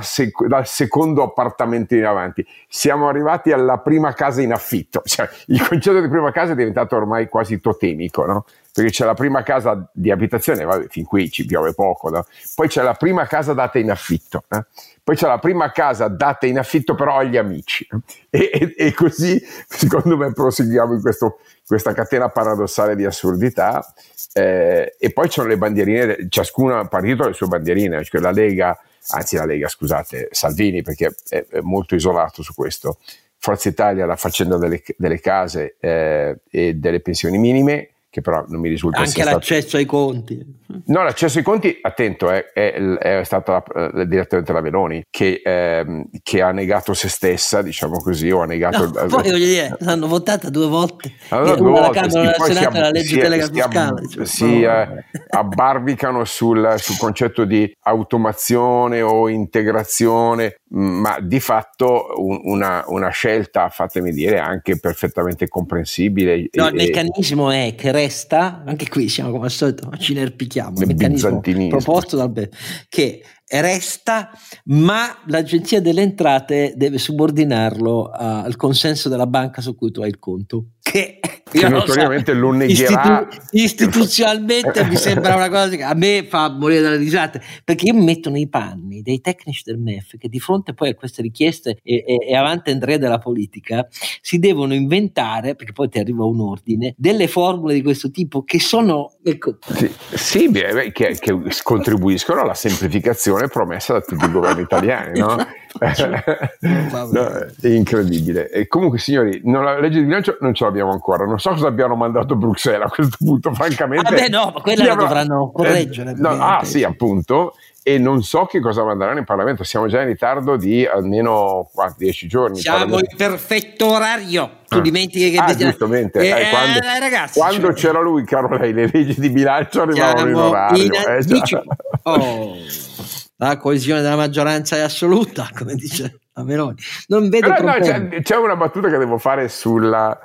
sec- 0.00 0.46
dal 0.46 0.66
secondo 0.66 1.22
appartamento 1.22 1.94
in 1.94 2.04
avanti. 2.04 2.46
Siamo 2.68 3.08
arrivati 3.08 3.52
alla 3.52 3.78
prima 3.78 4.14
casa 4.14 4.40
in 4.40 4.52
affitto, 4.52 5.02
cioè 5.04 5.28
il 5.48 5.66
concetto 5.66 6.00
di 6.00 6.08
prima 6.08 6.32
casa 6.32 6.52
è 6.52 6.56
diventato 6.56 6.96
ormai 6.96 7.28
quasi 7.28 7.60
totemico, 7.60 8.24
no? 8.24 8.44
Perché 8.72 8.90
c'è 8.90 9.04
la 9.04 9.14
prima 9.14 9.42
casa 9.42 9.88
di 9.92 10.10
abitazione, 10.10 10.64
vabbè, 10.64 10.86
fin 10.88 11.04
qui 11.04 11.30
ci 11.30 11.44
piove 11.44 11.74
poco, 11.74 12.08
no? 12.08 12.24
poi 12.54 12.68
c'è 12.68 12.82
la 12.82 12.94
prima 12.94 13.26
casa 13.26 13.52
data 13.52 13.78
in 13.78 13.90
affitto, 13.90 14.44
eh? 14.48 14.64
poi 15.04 15.14
c'è 15.14 15.26
la 15.26 15.38
prima 15.38 15.70
casa 15.70 16.08
data 16.08 16.46
in 16.46 16.58
affitto 16.58 16.94
però 16.94 17.18
agli 17.18 17.36
amici 17.36 17.86
e, 18.30 18.50
e, 18.52 18.74
e 18.76 18.94
così 18.94 19.38
secondo 19.68 20.16
me 20.16 20.32
proseguiamo 20.32 20.94
in 20.94 21.02
questo, 21.02 21.40
questa 21.66 21.92
catena 21.92 22.30
paradossale 22.30 22.96
di 22.96 23.04
assurdità 23.04 23.84
eh, 24.32 24.96
e 24.98 25.12
poi 25.12 25.28
c'è 25.28 25.44
le 25.44 25.58
bandierine, 25.58 26.26
ciascun 26.30 26.88
partito 26.88 27.24
ha 27.24 27.26
le 27.26 27.34
sue 27.34 27.48
bandierine, 27.48 28.02
cioè 28.04 28.22
la 28.22 28.30
Lega, 28.30 28.78
anzi 29.10 29.36
la 29.36 29.44
Lega 29.44 29.68
scusate, 29.68 30.28
Salvini 30.30 30.80
perché 30.80 31.14
è, 31.28 31.44
è 31.46 31.60
molto 31.60 31.94
isolato 31.94 32.42
su 32.42 32.54
questo, 32.54 32.98
Forza 33.36 33.68
Italia 33.68 34.06
la 34.06 34.14
faccenda 34.14 34.56
delle, 34.56 34.80
delle 34.96 35.18
case 35.18 35.76
eh, 35.80 36.42
e 36.48 36.74
delle 36.74 37.00
pensioni 37.00 37.38
minime, 37.38 37.91
che 38.12 38.20
però 38.20 38.44
non 38.46 38.60
mi 38.60 38.68
risulta 38.68 39.00
anche 39.00 39.24
l'accesso 39.24 39.68
stato... 39.68 39.76
ai 39.78 39.86
conti 39.86 40.38
no 40.84 41.02
l'accesso 41.02 41.38
ai 41.38 41.44
conti 41.44 41.78
attento 41.80 42.28
è, 42.28 42.52
è, 42.52 42.74
è 42.74 43.24
stata 43.24 43.64
la, 43.72 44.04
direttamente 44.04 44.52
la 44.52 44.60
Meloni 44.60 45.02
che, 45.08 45.40
ehm, 45.42 46.10
che, 46.22 46.42
ha 46.42 46.50
negato 46.50 46.92
se 46.92 47.08
stessa 47.08 47.62
diciamo 47.62 48.02
così 48.02 48.30
o 48.30 48.42
ha 48.42 48.44
negato 48.44 48.80
no, 48.80 48.84
il... 48.84 49.08
poi 49.08 49.08
voglio 49.08 49.36
dire 49.38 49.74
l'hanno 49.78 50.08
votata 50.08 50.50
due 50.50 50.66
volte 50.66 51.14
allora, 51.30 51.54
due 51.54 51.70
volte, 51.70 52.00
Camera, 52.00 52.10
sì, 52.10 52.18
una 52.18 52.54
Senato 52.54 52.80
la 52.80 52.90
legge 52.90 53.18
delega 53.18 53.46
fiscale 53.46 54.08
cioè, 54.08 54.26
si 54.26 54.62
eh, 54.62 54.88
abbarbicano 55.30 56.26
sul, 56.26 56.74
sul 56.76 56.98
concetto 56.98 57.46
di 57.46 57.74
automazione 57.80 59.00
o 59.00 59.30
integrazione 59.30 60.56
ma 60.74 61.18
di 61.20 61.38
fatto 61.38 62.14
un, 62.16 62.40
una, 62.44 62.84
una, 62.86 63.10
scelta, 63.10 63.68
fatemi 63.68 64.10
dire, 64.10 64.38
anche 64.38 64.78
perfettamente 64.78 65.46
comprensibile. 65.46 66.48
No, 66.52 66.68
il 66.68 66.74
meccanismo 66.74 67.50
è 67.50 67.74
che 67.76 67.90
resta, 68.02 68.62
anche 68.66 68.88
qui 68.88 69.08
siamo 69.08 69.30
come 69.30 69.44
al 69.44 69.50
solito, 69.50 69.90
ci 69.98 70.14
nerpichiamo, 70.14 70.80
il 70.80 70.86
meccanismo 70.86 71.40
proposto 71.68 72.16
dal 72.16 72.48
che 72.88 73.22
resta, 73.48 74.30
ma 74.64 75.18
l'agenzia 75.26 75.80
delle 75.80 76.02
entrate 76.02 76.72
deve 76.76 76.98
subordinarlo 76.98 78.10
al 78.10 78.56
consenso 78.56 79.08
della 79.08 79.26
banca 79.26 79.60
su 79.60 79.74
cui 79.74 79.90
tu 79.90 80.00
hai 80.00 80.08
il 80.08 80.18
conto. 80.18 80.66
Che, 80.84 81.20
che 81.44 81.68
notoriamente 81.68 82.32
so, 82.32 82.38
lo 82.38 82.50
negherà. 82.50 83.26
Istitu- 83.30 83.52
istituzionalmente 83.52 84.84
mi 84.84 84.96
sembra 84.96 85.36
una 85.36 85.48
cosa 85.48 85.68
che 85.76 85.84
a 85.84 85.94
me 85.94 86.26
fa 86.28 86.50
morire 86.50 86.80
dalle 86.80 86.96
risate, 86.96 87.40
perché 87.62 87.86
io 87.86 87.94
mi 87.94 88.04
metto 88.04 88.30
nei 88.30 88.48
panni 88.48 89.00
dei 89.00 89.20
tecnici 89.20 89.62
del 89.64 89.78
MEF 89.78 90.16
che 90.18 90.28
di 90.28 90.40
fronte 90.40 90.74
poi 90.74 90.90
a 90.90 90.94
queste 90.94 91.22
richieste 91.22 91.78
e, 91.84 92.04
e, 92.04 92.26
e 92.28 92.34
avanti 92.34 92.70
Andrea 92.72 92.98
della 92.98 93.18
politica 93.18 93.86
si 94.20 94.40
devono 94.40 94.74
inventare, 94.74 95.54
perché 95.54 95.72
poi 95.72 95.88
ti 95.88 96.00
arriva 96.00 96.24
un 96.24 96.40
ordine, 96.40 96.94
delle 96.96 97.28
formule 97.28 97.74
di 97.74 97.82
questo 97.82 98.10
tipo 98.10 98.42
che 98.42 98.58
sono... 98.58 99.12
Ecco. 99.22 99.58
Sì, 99.60 99.94
sì 100.14 100.48
beh, 100.48 100.90
che, 100.90 101.16
che 101.18 101.38
contribuiscono 101.62 102.40
alla 102.40 102.54
semplificazione 102.54 103.46
promessa 103.46 103.92
da 103.92 104.00
tutti 104.00 104.24
i 104.24 104.30
governi 104.30 104.62
italiani, 104.62 105.20
no? 105.20 105.36
No, 105.80 107.28
è 107.60 107.68
incredibile. 107.68 108.50
E 108.50 108.66
comunque, 108.66 108.98
signori, 108.98 109.40
non, 109.44 109.64
la 109.64 109.78
legge 109.78 110.00
di 110.00 110.04
bilancio 110.06 110.36
non 110.40 110.54
ce 110.54 110.64
l'abbiamo 110.64 110.92
ancora. 110.92 111.24
Non 111.24 111.38
so 111.38 111.50
cosa 111.50 111.68
abbiano 111.68 111.94
mandato 111.94 112.34
a 112.34 112.36
Bruxelles 112.36 112.86
a 112.86 112.90
questo 112.90 113.16
punto, 113.18 113.52
francamente. 113.54 114.10
Vabbè, 114.10 114.28
no, 114.28 114.52
ma 114.54 114.60
quella 114.60 114.84
la 114.84 114.94
dovranno 114.94 115.50
correggere. 115.50 116.10
Eh, 116.10 116.14
no, 116.16 116.28
ah, 116.28 116.64
sì, 116.64 116.82
appunto 116.84 117.54
e 117.84 117.98
non 117.98 118.22
so 118.22 118.44
che 118.44 118.60
cosa 118.60 118.84
manderanno 118.84 119.18
in 119.18 119.24
Parlamento. 119.24 119.64
Siamo 119.64 119.88
già 119.88 120.00
in 120.00 120.06
ritardo 120.06 120.56
di 120.56 120.86
almeno 120.86 121.68
10 121.96 122.28
giorni. 122.28 122.58
Siamo 122.58 122.98
in 122.98 123.16
perfetto 123.16 123.88
orario. 123.88 124.60
Tu 124.68 124.78
ah. 124.78 124.80
dimentichi 124.80 125.30
che 125.30 125.38
ah, 125.38 125.54
giustamente. 125.54 126.20
Eh, 126.20 126.28
eh, 126.28 126.50
quando, 126.50 126.78
eh, 126.78 127.00
ragazzi, 127.00 127.38
quando 127.38 127.66
cioè... 127.68 127.74
c'era 127.74 128.00
lui, 128.00 128.24
caro 128.24 128.56
lei, 128.56 128.72
le 128.72 128.88
leggi 128.92 129.20
di 129.20 129.30
bilancio 129.30 129.82
arrivavano 129.82 130.28
in 130.28 130.34
orario. 130.36 130.84
In 130.84 130.92
eh, 130.92 131.64
oh, 132.02 132.54
la 133.46 133.56
coesione 133.56 134.02
della 134.02 134.16
maggioranza 134.16 134.76
è 134.76 134.80
assoluta, 134.80 135.48
come 135.56 135.74
dice 135.74 136.20
la 136.32 136.44
Meloni. 136.44 136.76
Non 137.08 137.28
vedo 137.28 137.48
Però, 137.48 137.62
no, 137.62 137.78
c'è, 137.80 138.22
c'è 138.22 138.36
una 138.36 138.56
battuta 138.56 138.88
che 138.88 138.98
devo 138.98 139.18
fare 139.18 139.48
sulla 139.48 140.18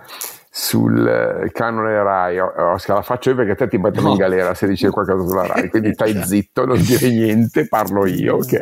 sul 0.50 1.08
eh, 1.08 1.52
canone 1.52 2.02
Rai, 2.02 2.40
Oscar, 2.40 2.96
la 2.96 3.02
faccio 3.04 3.30
io 3.30 3.36
perché 3.36 3.54
te 3.54 3.68
ti 3.68 3.78
mettono 3.78 4.08
no. 4.08 4.14
in 4.14 4.18
galera 4.18 4.56
se 4.56 4.66
dici 4.66 4.88
qualcosa 4.88 5.24
sulla 5.24 5.46
Rai, 5.46 5.70
quindi 5.70 5.94
stai 5.94 6.14
certo. 6.14 6.28
zitto, 6.28 6.66
non 6.66 6.82
dire 6.82 7.10
niente, 7.12 7.68
parlo 7.68 8.08
io, 8.08 8.38
ok? 8.38 8.54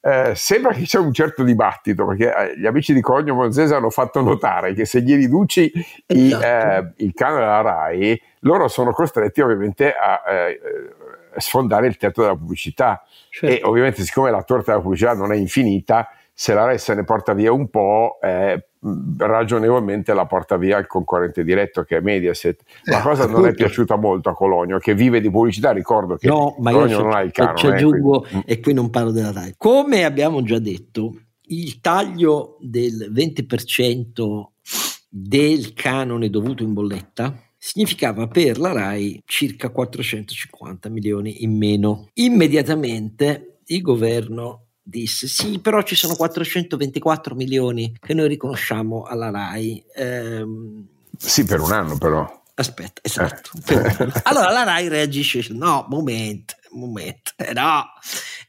eh, 0.00 0.32
sembra 0.36 0.72
che 0.72 0.82
c'è 0.82 1.00
un 1.00 1.12
certo 1.12 1.42
dibattito 1.42 2.06
perché 2.06 2.32
eh, 2.32 2.56
gli 2.56 2.66
amici 2.66 2.94
di 2.94 3.00
Cogno 3.00 3.34
Monzese 3.34 3.74
hanno 3.74 3.90
fatto 3.90 4.20
notare 4.20 4.74
che 4.74 4.84
se 4.84 5.00
gli 5.02 5.16
riduci 5.16 5.72
esatto. 6.06 6.44
eh, 6.44 6.92
il 6.98 7.12
canone 7.14 7.40
della 7.40 7.60
Rai, 7.60 8.22
loro 8.40 8.68
sono 8.68 8.92
costretti 8.92 9.40
ovviamente 9.40 9.92
a 9.92 10.22
eh, 10.30 10.60
sfondare 11.36 11.86
il 11.86 11.96
tetto 11.96 12.22
della 12.22 12.36
pubblicità 12.36 13.04
certo. 13.30 13.54
e 13.54 13.60
ovviamente 13.64 14.02
siccome 14.02 14.30
la 14.30 14.42
torta 14.42 14.72
della 14.72 14.82
pubblicità 14.82 15.14
non 15.14 15.32
è 15.32 15.36
infinita, 15.36 16.08
se 16.32 16.54
la 16.54 16.76
se 16.78 16.94
ne 16.94 17.04
porta 17.04 17.32
via 17.32 17.52
un 17.52 17.68
po', 17.68 18.18
eh, 18.20 18.66
ragionevolmente 19.18 20.12
la 20.12 20.26
porta 20.26 20.56
via 20.56 20.78
il 20.78 20.86
concorrente 20.86 21.44
diretto 21.44 21.84
che 21.84 21.98
è 21.98 22.00
Mediaset. 22.00 22.62
La 22.84 22.98
eh, 22.98 23.02
cosa 23.02 23.26
non 23.26 23.46
è 23.46 23.54
piaciuta 23.54 23.96
molto 23.96 24.28
a 24.28 24.34
Cologno, 24.34 24.78
che 24.78 24.94
vive 24.94 25.20
di 25.20 25.30
pubblicità. 25.30 25.70
Ricordo 25.70 26.16
che 26.16 26.26
no, 26.26 26.56
ma 26.58 26.72
Cologno 26.72 27.02
non 27.02 27.12
ha 27.12 27.20
il 27.20 27.30
canone. 27.30 27.56
Ci 27.56 27.66
aggiungo, 27.66 28.20
quindi... 28.20 28.36
Mm. 28.38 28.40
e 28.46 28.60
qui 28.60 28.72
non 28.72 28.90
parlo 28.90 29.10
della 29.10 29.32
RAI. 29.32 29.54
Come 29.56 30.04
abbiamo 30.04 30.42
già 30.42 30.58
detto, 30.58 31.14
il 31.46 31.80
taglio 31.80 32.56
del 32.60 33.10
20% 33.12 34.42
del 35.08 35.72
canone 35.74 36.28
dovuto 36.28 36.62
in 36.62 36.72
bolletta 36.72 37.32
significava 37.64 38.28
per 38.28 38.58
la 38.58 38.72
RAI 38.72 39.22
circa 39.24 39.70
450 39.70 40.90
milioni 40.90 41.42
in 41.44 41.56
meno. 41.56 42.10
Immediatamente 42.12 43.60
il 43.66 43.80
governo 43.80 44.66
disse 44.82 45.26
sì 45.26 45.60
però 45.60 45.80
ci 45.80 45.94
sono 45.94 46.14
424 46.14 47.34
milioni 47.34 47.96
che 47.98 48.12
noi 48.12 48.28
riconosciamo 48.28 49.04
alla 49.04 49.30
RAI 49.30 49.82
ehm, 49.94 50.86
sì 51.16 51.44
per 51.46 51.60
un 51.60 51.72
anno 51.72 51.96
però 51.96 52.42
aspetta 52.56 53.00
esatto 53.02 53.52
eh. 53.66 54.12
allora 54.24 54.50
la 54.50 54.64
RAI 54.64 54.88
reagisce 54.88 55.46
no 55.54 55.86
momento 55.88 56.56
momento 56.72 57.32
eh, 57.36 57.54
no 57.54 57.84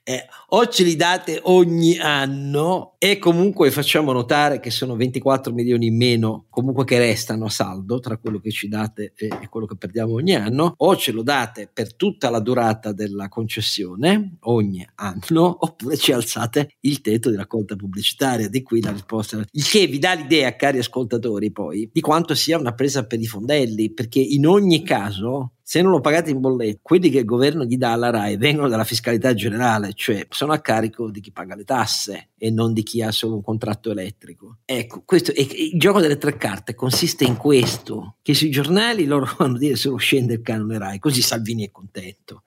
eh, 0.03 0.27
o 0.49 0.67
ce 0.67 0.83
li 0.83 0.97
date 0.97 1.39
ogni 1.43 1.97
anno 1.97 2.94
e 3.11 3.19
comunque 3.19 3.69
facciamo 3.69 4.11
notare 4.11 4.59
che 4.59 4.71
sono 4.71 4.95
24 4.95 5.53
milioni 5.53 5.87
in 5.87 5.95
meno 5.95 6.47
comunque 6.49 6.85
che 6.85 6.97
restano 6.97 7.45
a 7.45 7.49
saldo 7.51 7.99
tra 7.99 8.17
quello 8.17 8.39
che 8.39 8.49
ci 8.49 8.67
date 8.67 9.13
e, 9.15 9.47
quello 9.47 9.67
che 9.67 9.75
perdiamo 9.75 10.13
ogni 10.13 10.33
anno 10.33 10.73
o 10.75 10.95
ce 10.95 11.11
lo 11.11 11.21
date 11.21 11.69
per 11.71 11.93
tutta 11.93 12.31
la 12.31 12.39
durata 12.39 12.93
della 12.93 13.29
concessione 13.29 14.37
ogni 14.45 14.83
anno 14.95 15.55
oppure 15.61 15.97
ci 15.97 16.13
alzate 16.13 16.77
il 16.79 17.01
tetto 17.01 17.29
di 17.29 17.35
raccolta 17.35 17.75
pubblicitaria. 17.75 18.49
Di 18.49 18.63
qui 18.63 18.81
la 18.81 18.91
risposta. 18.91 19.45
Il 19.51 19.67
che 19.67 19.85
vi 19.85 19.99
dà 19.99 20.13
l'idea 20.13 20.55
cari 20.55 20.79
ascoltatori 20.79 21.51
poi 21.51 21.87
di 21.93 22.01
quanto 22.01 22.33
sia 22.33 22.57
una 22.57 22.73
presa 22.73 23.05
per 23.05 23.19
i 23.19 23.27
fondelli 23.27 23.93
perché 23.93 24.19
in 24.19 24.47
ogni 24.47 24.81
caso 24.81 25.51
se 25.67 25.81
non 25.81 25.89
lo 25.89 25.99
pagate 25.99 26.29
in 26.29 26.39
bolletta, 26.39 26.79
quelli 26.83 27.09
che 27.09 27.17
il 27.17 27.25
governo 27.25 27.63
gli 27.63 27.75
dà 27.75 27.93
alla 27.93 28.11
RAI 28.11 28.37
vengono 28.37 28.69
dalla 28.69 28.83
fiscalità 28.83 29.33
generale, 29.33 29.93
cioè 29.95 30.27
sono 30.29 30.53
a 30.53 30.59
carico 30.59 31.09
di 31.09 31.21
chi 31.21 31.31
paga 31.31 31.55
le 31.55 31.63
tasse 31.63 32.29
e 32.37 32.51
non 32.51 32.71
di 32.71 32.83
chi 32.83 32.94
ha 33.01 33.11
solo 33.11 33.35
un 33.35 33.43
contratto 33.43 33.91
elettrico. 33.91 34.59
Ecco, 34.65 35.03
questo, 35.05 35.31
e, 35.31 35.41
il 35.41 35.79
gioco 35.79 35.99
delle 35.99 36.17
tre 36.17 36.37
carte 36.37 36.75
consiste 36.75 37.23
in 37.23 37.37
questo, 37.37 38.17
che 38.21 38.33
sui 38.33 38.49
giornali 38.49 39.05
loro 39.05 39.27
vanno 39.37 39.55
a 39.55 39.59
dire 39.59 39.75
se 39.75 39.89
lo 39.89 39.97
scende 39.97 40.33
il 40.33 40.41
canone 40.41 40.77
RAI, 40.77 40.99
così 40.99 41.21
Salvini 41.21 41.67
è 41.67 41.71
contento. 41.71 42.43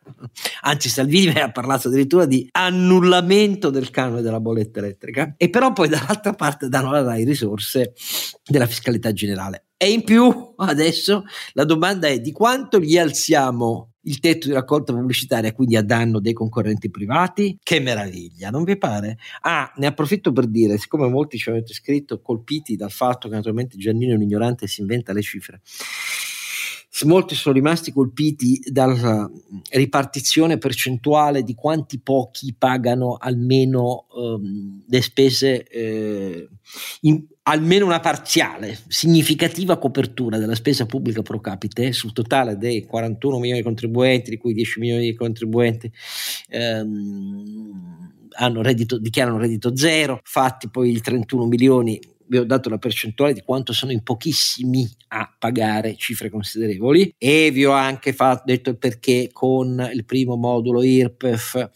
Anzi, 0.63 0.89
Salvini 0.89 1.33
ha 1.41 1.51
parlato 1.51 1.89
addirittura 1.89 2.27
di 2.27 2.49
annullamento 2.53 3.71
del 3.71 3.91
canone 3.91 4.23
della 4.23 4.41
bolletta 4.41 4.79
elettrica 4.81 5.35
e 5.37 5.51
però 5.51 5.73
poi 5.73 5.89
dall'altra 5.89 6.33
parte 6.33 6.69
danno 6.69 6.89
alla 6.89 7.03
RAI 7.03 7.25
risorse 7.25 7.95
della 8.45 8.67
fiscalità 8.67 9.13
generale. 9.13 9.68
E 9.81 9.93
in 9.93 10.03
più 10.03 10.55
adesso 10.57 11.23
la 11.53 11.65
domanda 11.65 12.09
è 12.09 12.19
di 12.19 12.33
quanto 12.33 12.81
gli 12.81 12.99
alziamo 12.99 13.93
il 14.09 14.19
tetto 14.19 14.49
di 14.49 14.53
raccolta 14.53 14.93
pubblicitaria, 14.93 15.53
quindi 15.53 15.77
a 15.77 15.85
danno 15.85 16.19
dei 16.19 16.33
concorrenti 16.33 16.91
privati? 16.91 17.57
Che 17.63 17.79
meraviglia, 17.79 18.51
non 18.51 18.65
vi 18.65 18.77
pare? 18.77 19.19
Ah, 19.43 19.73
ne 19.77 19.87
approfitto 19.87 20.33
per 20.33 20.49
dire, 20.49 20.79
siccome 20.79 21.09
molti 21.09 21.39
ci 21.39 21.51
avete 21.51 21.75
scritto 21.75 22.21
colpiti 22.21 22.75
dal 22.75 22.91
fatto 22.91 23.29
che 23.29 23.37
naturalmente 23.37 23.77
Giannino 23.79 24.15
è 24.15 24.17
un 24.17 24.23
ignorante 24.23 24.65
e 24.65 24.69
si 24.69 24.81
inventa 24.81 25.13
le 25.13 25.23
cifre 25.23 25.61
molti 27.05 27.35
sono 27.35 27.55
rimasti 27.55 27.93
colpiti 27.93 28.61
dalla 28.71 29.31
ripartizione 29.71 30.59
percentuale 30.59 31.43
di 31.43 31.55
quanti 31.55 32.01
pochi 32.01 32.55
pagano 32.57 33.17
almeno 33.19 34.07
um, 34.11 34.83
le 34.87 35.03
spese 35.03 35.65
eh, 35.65 36.49
in, 37.03 37.25
almeno 37.43 37.87
una 37.87 38.01
parziale, 38.01 38.79
significativa 38.89 39.79
copertura 39.79 40.39
della 40.39 40.55
spesa 40.55 40.87
pubblica 40.87 41.23
pro 41.23 41.41
capite 41.41 41.93
sul 41.93 42.13
totale 42.13 42.57
dei 42.57 42.85
41 42.85 43.39
milioni 43.39 43.59
di 43.61 43.65
contribuenti, 43.65 44.31
di 44.31 44.37
cui 44.37 44.55
10 44.55 44.81
milioni 44.81 45.05
di 45.05 45.15
contribuenti 45.15 45.91
ehm, 46.49 47.99
reddito, 48.63 48.99
dichiarano 48.99 49.39
reddito 49.39 49.77
zero, 49.77 50.21
fatti 50.23 50.69
poi 50.69 50.93
i 50.93 51.01
31 51.01 51.47
milioni 51.47 52.01
vi 52.29 52.39
ho 52.39 52.45
dato 52.45 52.69
la 52.69 52.79
percentuale 52.79 53.33
di 53.33 53.43
quanto 53.43 53.73
sono 53.73 53.93
in 53.93 54.03
pochissimi 54.03 54.89
a 55.09 55.35
pagare 55.39 55.97
cifre 55.97 56.31
considerevoli 56.31 57.15
e 57.17 57.51
vi 57.51 57.65
ho 57.65 57.73
anche 57.73 58.13
fatto, 58.13 58.43
detto 58.47 58.77
perché 58.77 59.31
con 59.33 59.91
il 59.93 60.05
primo 60.05 60.37
modulo 60.37 60.83
IRPEF 60.83 61.71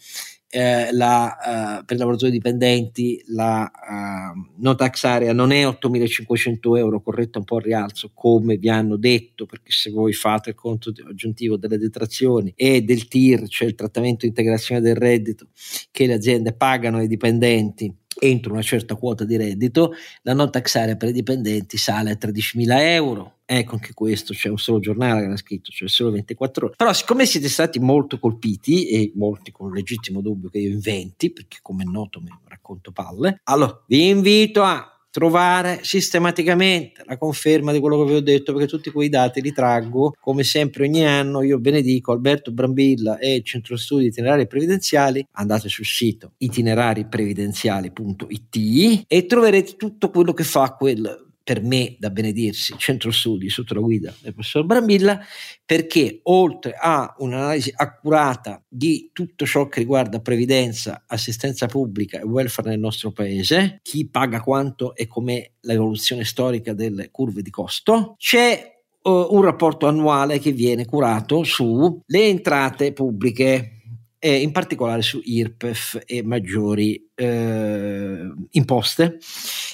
eh, 0.55 0.93
la, 0.93 1.79
uh, 1.79 1.83
per 1.83 1.95
i 1.95 1.99
lavoratori 1.99 2.29
dipendenti 2.29 3.19
la 3.29 3.71
uh, 3.73 4.61
no 4.61 4.75
tax 4.75 5.03
area 5.03 5.33
non 5.33 5.51
è 5.51 5.65
8.500 5.65 6.77
euro, 6.77 7.01
corretto 7.01 7.39
un 7.39 7.43
po' 7.43 7.57
il 7.57 7.63
rialzo 7.63 8.11
come 8.13 8.57
vi 8.57 8.69
hanno 8.69 8.95
detto, 8.95 9.47
perché 9.47 9.71
se 9.71 9.89
voi 9.89 10.13
fate 10.13 10.51
il 10.51 10.55
conto 10.55 10.93
aggiuntivo 11.09 11.57
delle 11.57 11.79
detrazioni 11.79 12.53
e 12.55 12.83
del 12.83 13.07
TIR, 13.07 13.47
cioè 13.47 13.67
il 13.67 13.73
trattamento 13.73 14.19
di 14.21 14.27
integrazione 14.27 14.79
del 14.79 14.95
reddito 14.95 15.47
che 15.89 16.05
le 16.05 16.13
aziende 16.13 16.53
pagano 16.53 16.97
ai 16.97 17.07
dipendenti 17.07 17.91
entro 18.19 18.53
una 18.53 18.61
certa 18.61 18.95
quota 18.95 19.25
di 19.25 19.37
reddito, 19.37 19.93
la 20.23 20.33
non 20.33 20.51
tax 20.51 20.75
area 20.75 20.95
per 20.95 21.09
i 21.09 21.13
dipendenti 21.13 21.77
sale 21.77 22.11
a 22.11 22.17
13.000 22.19 22.79
euro. 22.79 23.37
Ecco 23.45 23.75
anche 23.75 23.93
questo, 23.93 24.33
c'è 24.33 24.49
un 24.49 24.57
solo 24.57 24.79
giornale 24.79 25.21
che 25.21 25.27
l'ha 25.27 25.37
scritto, 25.37 25.71
cioè 25.71 25.89
solo 25.89 26.11
24 26.11 26.65
ore. 26.67 26.75
Però 26.77 26.93
siccome 26.93 27.25
siete 27.25 27.49
stati 27.49 27.79
molto 27.79 28.17
colpiti 28.17 28.87
e 28.87 29.11
molti 29.15 29.51
con 29.51 29.71
legittimo 29.71 30.21
dubbio 30.21 30.49
che 30.49 30.59
io 30.59 30.69
inventi, 30.69 31.31
perché 31.31 31.57
come 31.61 31.83
è 31.83 31.85
noto 31.85 32.21
mi 32.21 32.29
racconto 32.47 32.91
palle, 32.91 33.41
allora 33.43 33.83
vi 33.87 34.07
invito 34.07 34.63
a 34.63 34.92
trovare 35.13 35.81
sistematicamente 35.83 37.03
la 37.05 37.19
conferma 37.19 37.71
di 37.71 37.79
quello 37.79 37.99
che 37.99 38.09
vi 38.09 38.15
ho 38.15 38.21
detto 38.21 38.51
perché 38.51 38.67
tutti 38.67 38.89
quei 38.89 39.09
dati 39.09 39.41
li 39.41 39.51
traggo 39.51 40.15
come 40.19 40.41
sempre 40.41 40.85
ogni 40.85 41.05
anno 41.05 41.43
io 41.43 41.59
benedico 41.59 42.13
Alberto 42.13 42.51
Brambilla 42.51 43.19
e 43.19 43.35
il 43.35 43.43
Centro 43.43 43.77
Studi 43.77 44.07
Itinerari 44.07 44.47
Previdenziali 44.47 45.23
andate 45.33 45.69
sul 45.69 45.85
sito 45.85 46.31
itinerariprevidenziali.it 46.37 49.05
e 49.07 49.25
troverete 49.27 49.75
tutto 49.75 50.09
quello 50.09 50.33
che 50.33 50.43
fa 50.43 50.71
quel 50.71 51.32
per 51.43 51.61
me 51.61 51.95
da 51.99 52.09
benedirsi, 52.09 52.75
centro 52.77 53.11
studi 53.11 53.49
sotto 53.49 53.73
la 53.73 53.81
guida 53.81 54.13
del 54.21 54.33
professor 54.33 54.65
Brambilla, 54.65 55.19
perché 55.65 56.21
oltre 56.23 56.73
a 56.79 57.13
un'analisi 57.17 57.73
accurata 57.75 58.63
di 58.67 59.09
tutto 59.11 59.45
ciò 59.45 59.67
che 59.67 59.79
riguarda 59.79 60.21
previdenza, 60.21 61.03
assistenza 61.05 61.67
pubblica 61.67 62.19
e 62.19 62.23
welfare 62.23 62.69
nel 62.69 62.79
nostro 62.79 63.11
paese, 63.11 63.79
chi 63.81 64.07
paga 64.07 64.41
quanto 64.41 64.95
e 64.95 65.07
com'è 65.07 65.51
l'evoluzione 65.61 66.23
storica 66.23 66.73
delle 66.73 67.11
curve 67.11 67.41
di 67.41 67.49
costo, 67.49 68.15
c'è 68.17 68.73
uh, 69.01 69.09
un 69.09 69.41
rapporto 69.41 69.87
annuale 69.87 70.39
che 70.39 70.53
viene 70.53 70.85
curato 70.85 71.43
sulle 71.43 72.01
entrate 72.09 72.93
pubbliche 72.93 73.82
e 74.25 74.37
in 74.37 74.53
particolare 74.53 75.01
su 75.01 75.19
IRPEF 75.21 76.03
e 76.05 76.23
maggiori 76.23 77.09
eh, 77.13 78.33
imposte 78.51 79.17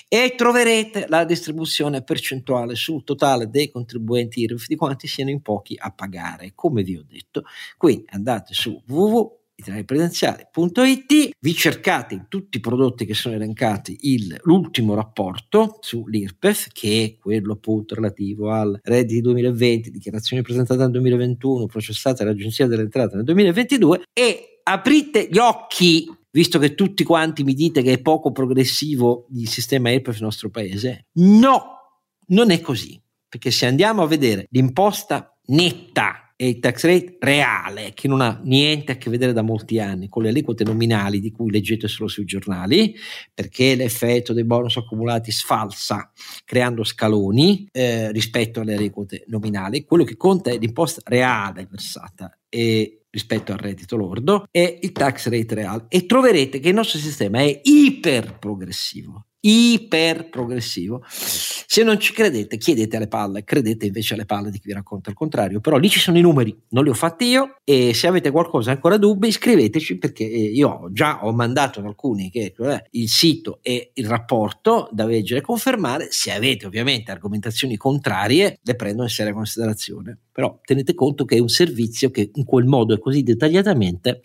e 0.07 0.33
troverete 0.35 1.05
la 1.07 1.23
distribuzione 1.23 2.01
percentuale 2.01 2.73
sul 2.73 3.03
totale 3.03 3.47
dei 3.51 3.69
contribuenti 3.69 4.39
IRPEF 4.41 4.65
di 4.65 4.75
quanti 4.75 5.07
siano 5.07 5.29
in 5.29 5.43
pochi 5.43 5.75
a 5.77 5.91
pagare, 5.91 6.53
come 6.55 6.81
vi 6.81 6.97
ho 6.97 7.05
detto. 7.07 7.43
Quindi 7.77 8.05
andate 8.09 8.55
su 8.55 8.81
www 8.87 9.38
itineraripresidenziali.it, 9.59 11.29
vi 11.39 11.53
cercate 11.53 12.13
in 12.13 12.25
tutti 12.27 12.57
i 12.57 12.61
prodotti 12.61 13.05
che 13.05 13.13
sono 13.13 13.35
elencati 13.35 13.97
il, 14.01 14.39
l'ultimo 14.43 14.93
rapporto 14.93 15.77
sull'IRPEF, 15.81 16.69
che 16.71 17.03
è 17.03 17.17
quello 17.19 17.53
appunto 17.53 17.95
relativo 17.95 18.49
al 18.51 18.79
reddito 18.83 19.29
2020, 19.29 19.91
dichiarazione 19.91 20.41
presentata 20.41 20.83
nel 20.83 20.91
2021, 20.91 21.65
processata 21.65 22.23
all'Agenzia 22.23 22.67
delle 22.67 22.83
Entrate 22.83 23.15
nel 23.15 23.25
2022 23.25 24.03
e 24.13 24.61
aprite 24.63 25.27
gli 25.29 25.37
occhi 25.37 26.07
visto 26.31 26.59
che 26.59 26.75
tutti 26.75 27.03
quanti 27.03 27.43
mi 27.43 27.53
dite 27.53 27.81
che 27.81 27.93
è 27.93 28.01
poco 28.01 28.31
progressivo 28.31 29.27
il 29.33 29.47
sistema 29.47 29.89
IRPEF 29.89 30.15
nel 30.15 30.23
nostro 30.23 30.49
paese. 30.49 31.07
No, 31.13 31.79
non 32.27 32.51
è 32.51 32.61
così, 32.61 33.01
perché 33.27 33.51
se 33.51 33.65
andiamo 33.65 34.03
a 34.03 34.07
vedere 34.07 34.45
l'imposta 34.51 35.35
netta 35.47 36.28
e 36.41 36.47
il 36.47 36.59
tax 36.59 36.85
rate 36.85 37.17
reale, 37.19 37.91
che 37.93 38.07
non 38.07 38.21
ha 38.21 38.39
niente 38.45 38.93
a 38.93 38.95
che 38.95 39.09
vedere 39.09 39.33
da 39.33 39.41
molti 39.41 39.77
anni 39.81 40.07
con 40.07 40.23
le 40.23 40.29
aliquote 40.29 40.63
nominali 40.63 41.19
di 41.19 41.31
cui 41.31 41.51
leggete 41.51 41.89
solo 41.89 42.07
sui 42.07 42.23
giornali, 42.23 42.95
perché 43.33 43.75
l'effetto 43.75 44.31
dei 44.31 44.45
bonus 44.45 44.77
accumulati 44.77 45.31
sfalsa 45.31 46.09
creando 46.45 46.85
scaloni 46.85 47.67
eh, 47.73 48.09
rispetto 48.13 48.61
alle 48.61 48.75
aliquote 48.75 49.25
nominali, 49.27 49.83
quello 49.83 50.05
che 50.05 50.15
conta 50.15 50.49
è 50.49 50.57
l'imposta 50.57 51.01
reale 51.03 51.67
versata 51.69 52.39
e 52.47 53.01
rispetto 53.09 53.51
al 53.51 53.57
reddito 53.57 53.97
lordo 53.97 54.45
è 54.49 54.79
il 54.81 54.93
tax 54.93 55.27
rate 55.27 55.55
reale. 55.55 55.85
E 55.89 56.05
troverete 56.05 56.61
che 56.61 56.69
il 56.69 56.75
nostro 56.75 56.99
sistema 56.99 57.39
è 57.39 57.59
iper 57.63 58.39
progressivo 58.39 59.25
iper 59.41 60.29
progressivo. 60.29 61.03
Se 61.07 61.83
non 61.83 61.99
ci 61.99 62.13
credete, 62.13 62.57
chiedete 62.57 62.97
alle 62.97 63.07
palle, 63.07 63.43
credete 63.43 63.85
invece 63.85 64.15
alle 64.15 64.25
palle 64.25 64.51
di 64.51 64.59
chi 64.59 64.67
vi 64.67 64.73
racconta 64.73 65.09
il 65.09 65.15
contrario. 65.15 65.59
Però 65.59 65.77
lì 65.77 65.89
ci 65.89 65.99
sono 65.99 66.17
i 66.17 66.21
numeri, 66.21 66.57
non 66.69 66.83
li 66.83 66.89
ho 66.89 66.93
fatti 66.93 67.25
io 67.25 67.55
e 67.63 67.93
se 67.93 68.07
avete 68.07 68.31
qualcosa 68.31 68.71
ancora 68.71 68.97
dubbi 68.97 69.31
scriveteci 69.31 69.97
perché 69.97 70.23
eh, 70.23 70.51
io 70.51 70.89
già 70.91 71.25
ho 71.25 71.31
mandato 71.31 71.79
ad 71.79 71.85
alcuni 71.85 72.29
che 72.29 72.53
eh, 72.57 72.83
il 72.91 73.09
sito 73.09 73.59
e 73.61 73.91
il 73.93 74.07
rapporto 74.07 74.89
da 74.91 75.05
leggere 75.05 75.39
e 75.39 75.43
confermare. 75.43 76.07
Se 76.11 76.31
avete 76.31 76.65
ovviamente 76.65 77.11
argomentazioni 77.11 77.77
contrarie, 77.77 78.59
le 78.61 78.75
prendo 78.75 79.03
in 79.03 79.09
seria 79.09 79.33
considerazione. 79.33 80.17
Però 80.31 80.59
tenete 80.63 80.93
conto 80.93 81.25
che 81.25 81.37
è 81.37 81.39
un 81.39 81.49
servizio 81.49 82.11
che 82.11 82.31
in 82.33 82.45
quel 82.45 82.65
modo 82.65 82.93
e 82.93 82.99
così 82.99 83.23
dettagliatamente 83.23 84.21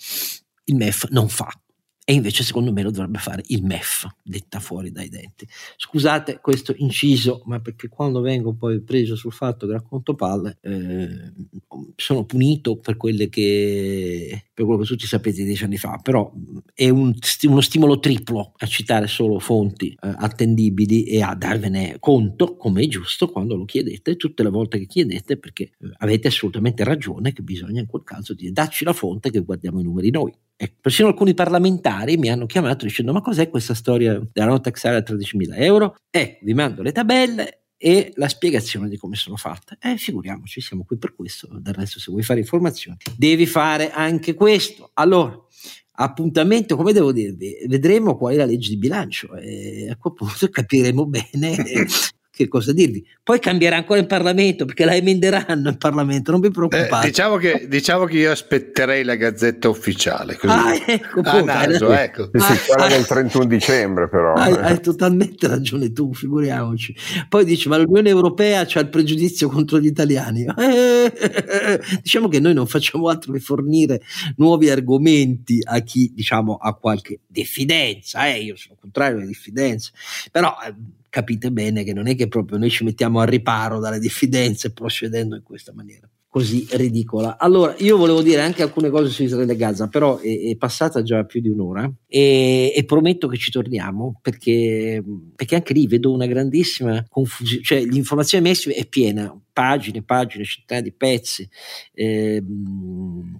il 0.66 0.76
MEF 0.76 1.08
non 1.10 1.28
fa 1.28 1.52
e 2.04 2.12
invece 2.12 2.44
secondo 2.44 2.70
me 2.70 2.82
lo 2.82 2.90
dovrebbe 2.90 3.18
fare 3.18 3.42
il 3.46 3.64
MEF, 3.64 4.06
detta 4.22 4.60
fuori 4.60 4.92
dai 4.92 5.08
denti. 5.08 5.48
Scusate 5.76 6.38
questo 6.40 6.74
inciso, 6.76 7.42
ma 7.46 7.60
perché 7.60 7.88
quando 7.88 8.20
vengo 8.20 8.52
poi 8.52 8.82
preso 8.82 9.16
sul 9.16 9.32
fatto 9.32 9.66
che 9.66 9.72
racconto 9.72 10.14
palle, 10.14 10.58
eh, 10.60 11.32
sono 11.96 12.26
punito 12.26 12.76
per 12.76 12.98
che 13.30 14.44
per 14.54 14.64
quello 14.64 14.80
che 14.80 14.86
tutti 14.86 15.06
sapete 15.06 15.42
dieci 15.44 15.64
anni 15.64 15.78
fa, 15.78 15.98
però 16.00 16.32
è 16.72 16.88
un, 16.88 17.12
uno 17.42 17.60
stimolo 17.60 17.98
triplo 17.98 18.52
a 18.56 18.66
citare 18.66 19.08
solo 19.08 19.40
fonti 19.40 19.88
eh, 19.88 19.96
attendibili 20.00 21.04
e 21.04 21.22
a 21.22 21.34
darvene 21.34 21.96
conto, 21.98 22.56
come 22.56 22.82
è 22.82 22.86
giusto 22.86 23.28
quando 23.28 23.56
lo 23.56 23.64
chiedete, 23.64 24.14
tutte 24.14 24.44
le 24.44 24.50
volte 24.50 24.78
che 24.78 24.86
chiedete, 24.86 25.38
perché 25.38 25.64
eh, 25.64 25.90
avete 25.98 26.28
assolutamente 26.28 26.84
ragione 26.84 27.32
che 27.32 27.42
bisogna 27.42 27.80
in 27.80 27.86
quel 27.86 28.04
caso 28.04 28.34
dire 28.34 28.52
dacci 28.52 28.84
la 28.84 28.92
fonte 28.92 29.30
che 29.30 29.40
guardiamo 29.40 29.80
i 29.80 29.84
numeri 29.84 30.10
noi. 30.10 30.32
Ecco, 30.56 30.76
persino 30.80 31.08
alcuni 31.08 31.34
parlamentari 31.34 32.16
mi 32.16 32.30
hanno 32.30 32.46
chiamato 32.46 32.84
dicendo 32.84 33.12
ma 33.12 33.20
cos'è 33.20 33.50
questa 33.50 33.74
storia 33.74 34.20
della 34.32 34.46
non 34.46 34.62
taxare 34.62 34.96
a 34.96 35.00
13.000 35.00 35.60
euro? 35.60 35.96
Ecco, 36.10 36.44
vi 36.44 36.54
mando 36.54 36.82
le 36.82 36.92
tabelle 36.92 37.64
e 37.76 38.12
la 38.14 38.28
spiegazione 38.28 38.88
di 38.88 38.96
come 38.96 39.16
sono 39.16 39.36
fatte. 39.36 39.76
Eh, 39.80 39.96
figuriamoci, 39.96 40.60
siamo 40.60 40.84
qui 40.84 40.96
per 40.96 41.14
questo, 41.14 41.48
del 41.60 41.74
resto 41.74 41.98
se 41.98 42.10
vuoi 42.10 42.22
fare 42.22 42.40
informazioni 42.40 42.96
devi 43.16 43.46
fare 43.46 43.90
anche 43.90 44.34
questo. 44.34 44.90
Allora, 44.94 45.36
appuntamento, 45.96 46.76
come 46.76 46.92
devo 46.92 47.12
dirvi, 47.12 47.56
vedremo 47.66 48.16
qual 48.16 48.34
è 48.34 48.36
la 48.36 48.44
legge 48.44 48.70
di 48.70 48.78
bilancio 48.78 49.34
e 49.36 49.90
a 49.90 49.96
quel 49.96 50.14
punto 50.14 50.48
capiremo 50.50 51.06
bene 51.06 51.56
che 52.34 52.48
cosa 52.48 52.72
dirvi. 52.72 53.06
Poi 53.22 53.38
cambierà 53.38 53.76
ancora 53.76 54.00
in 54.00 54.06
Parlamento 54.06 54.64
perché 54.64 54.84
la 54.84 54.96
emenderanno 54.96 55.68
in 55.68 55.78
Parlamento, 55.78 56.32
non 56.32 56.40
vi 56.40 56.50
preoccupate. 56.50 57.06
Eh, 57.06 57.10
diciamo, 57.10 57.36
che, 57.36 57.66
diciamo, 57.68 58.04
che, 58.06 58.18
io 58.18 58.32
aspetterei 58.32 59.04
la 59.04 59.14
gazzetta 59.14 59.68
ufficiale. 59.68 60.36
Così. 60.36 60.52
Ah, 60.52 60.74
ecco, 60.84 61.20
ah, 61.22 61.42
naso, 61.42 61.92
ecco. 61.92 62.30
Ah, 62.32 62.54
sì, 62.54 62.66
quella 62.66 62.86
ah, 62.86 62.88
del 62.88 63.06
31 63.06 63.44
dicembre 63.44 64.08
però. 64.08 64.34
Hai, 64.34 64.52
hai, 64.52 64.80
totalmente 64.80 65.46
ragione 65.46 65.92
tu, 65.92 66.12
figuriamoci. 66.12 66.94
Poi 67.28 67.44
dici, 67.44 67.68
ma 67.68 67.76
l'Unione 67.76 68.08
Europea 68.08 68.66
ha 68.68 68.80
il 68.80 68.88
pregiudizio 68.88 69.48
contro 69.48 69.78
gli 69.78 69.86
italiani. 69.86 70.44
diciamo 72.02 72.26
che 72.28 72.40
noi 72.40 72.52
non 72.52 72.66
facciamo 72.66 73.08
altro 73.08 73.32
che 73.32 73.38
fornire 73.38 74.00
nuovi 74.36 74.70
argomenti 74.70 75.60
a 75.62 75.78
chi, 75.80 76.10
diciamo, 76.12 76.56
ha 76.56 76.74
qualche 76.74 77.20
diffidenza. 77.28 78.26
Eh? 78.26 78.40
Io 78.40 78.56
sono 78.56 78.76
contrario 78.80 79.18
alle 79.18 79.26
diffidenze, 79.26 79.92
però... 80.32 80.52
Capite 81.14 81.52
bene 81.52 81.84
che 81.84 81.92
non 81.92 82.08
è 82.08 82.16
che 82.16 82.26
proprio 82.26 82.58
noi 82.58 82.70
ci 82.70 82.82
mettiamo 82.82 83.20
a 83.20 83.24
riparo 83.24 83.78
dalle 83.78 84.00
diffidenze 84.00 84.72
procedendo 84.72 85.36
in 85.36 85.44
questa 85.44 85.72
maniera 85.72 86.10
così 86.26 86.66
ridicola. 86.72 87.38
Allora, 87.38 87.72
io 87.78 87.96
volevo 87.96 88.20
dire 88.20 88.40
anche 88.40 88.64
alcune 88.64 88.90
cose 88.90 89.10
su 89.10 89.22
Israele 89.22 89.52
e 89.52 89.56
Gaza, 89.56 89.86
però 89.86 90.18
è, 90.18 90.40
è 90.40 90.56
passata 90.56 91.04
già 91.04 91.22
più 91.22 91.40
di 91.40 91.48
un'ora 91.48 91.88
e, 92.08 92.72
e 92.74 92.84
prometto 92.84 93.28
che 93.28 93.36
ci 93.36 93.52
torniamo 93.52 94.18
perché, 94.20 95.00
perché, 95.36 95.54
anche 95.54 95.72
lì 95.72 95.86
vedo 95.86 96.10
una 96.10 96.26
grandissima 96.26 97.06
confusione, 97.08 97.62
cioè 97.62 97.84
l'informazione 97.84 98.48
massima 98.48 98.74
è 98.74 98.84
piena, 98.84 99.40
pagine, 99.52 100.02
pagine, 100.02 100.42
centinaia 100.42 100.82
di 100.82 100.92
pezzi. 100.92 101.48
Ehm, 101.92 103.38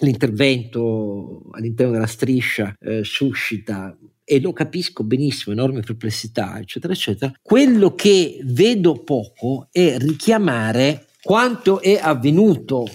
l'intervento 0.00 1.44
all'interno 1.52 1.92
della 1.92 2.06
striscia 2.06 2.76
eh, 2.78 3.02
suscita 3.02 3.96
e 4.24 4.40
lo 4.40 4.52
capisco 4.52 5.04
benissimo, 5.04 5.54
enorme 5.54 5.80
perplessità, 5.80 6.58
eccetera, 6.58 6.92
eccetera. 6.92 7.32
Quello 7.42 7.94
che 7.94 8.40
vedo 8.42 9.02
poco 9.02 9.68
è 9.70 9.98
richiamare 9.98 11.06
quanto 11.22 11.80
è 11.80 11.98
avvenuto. 12.00 12.86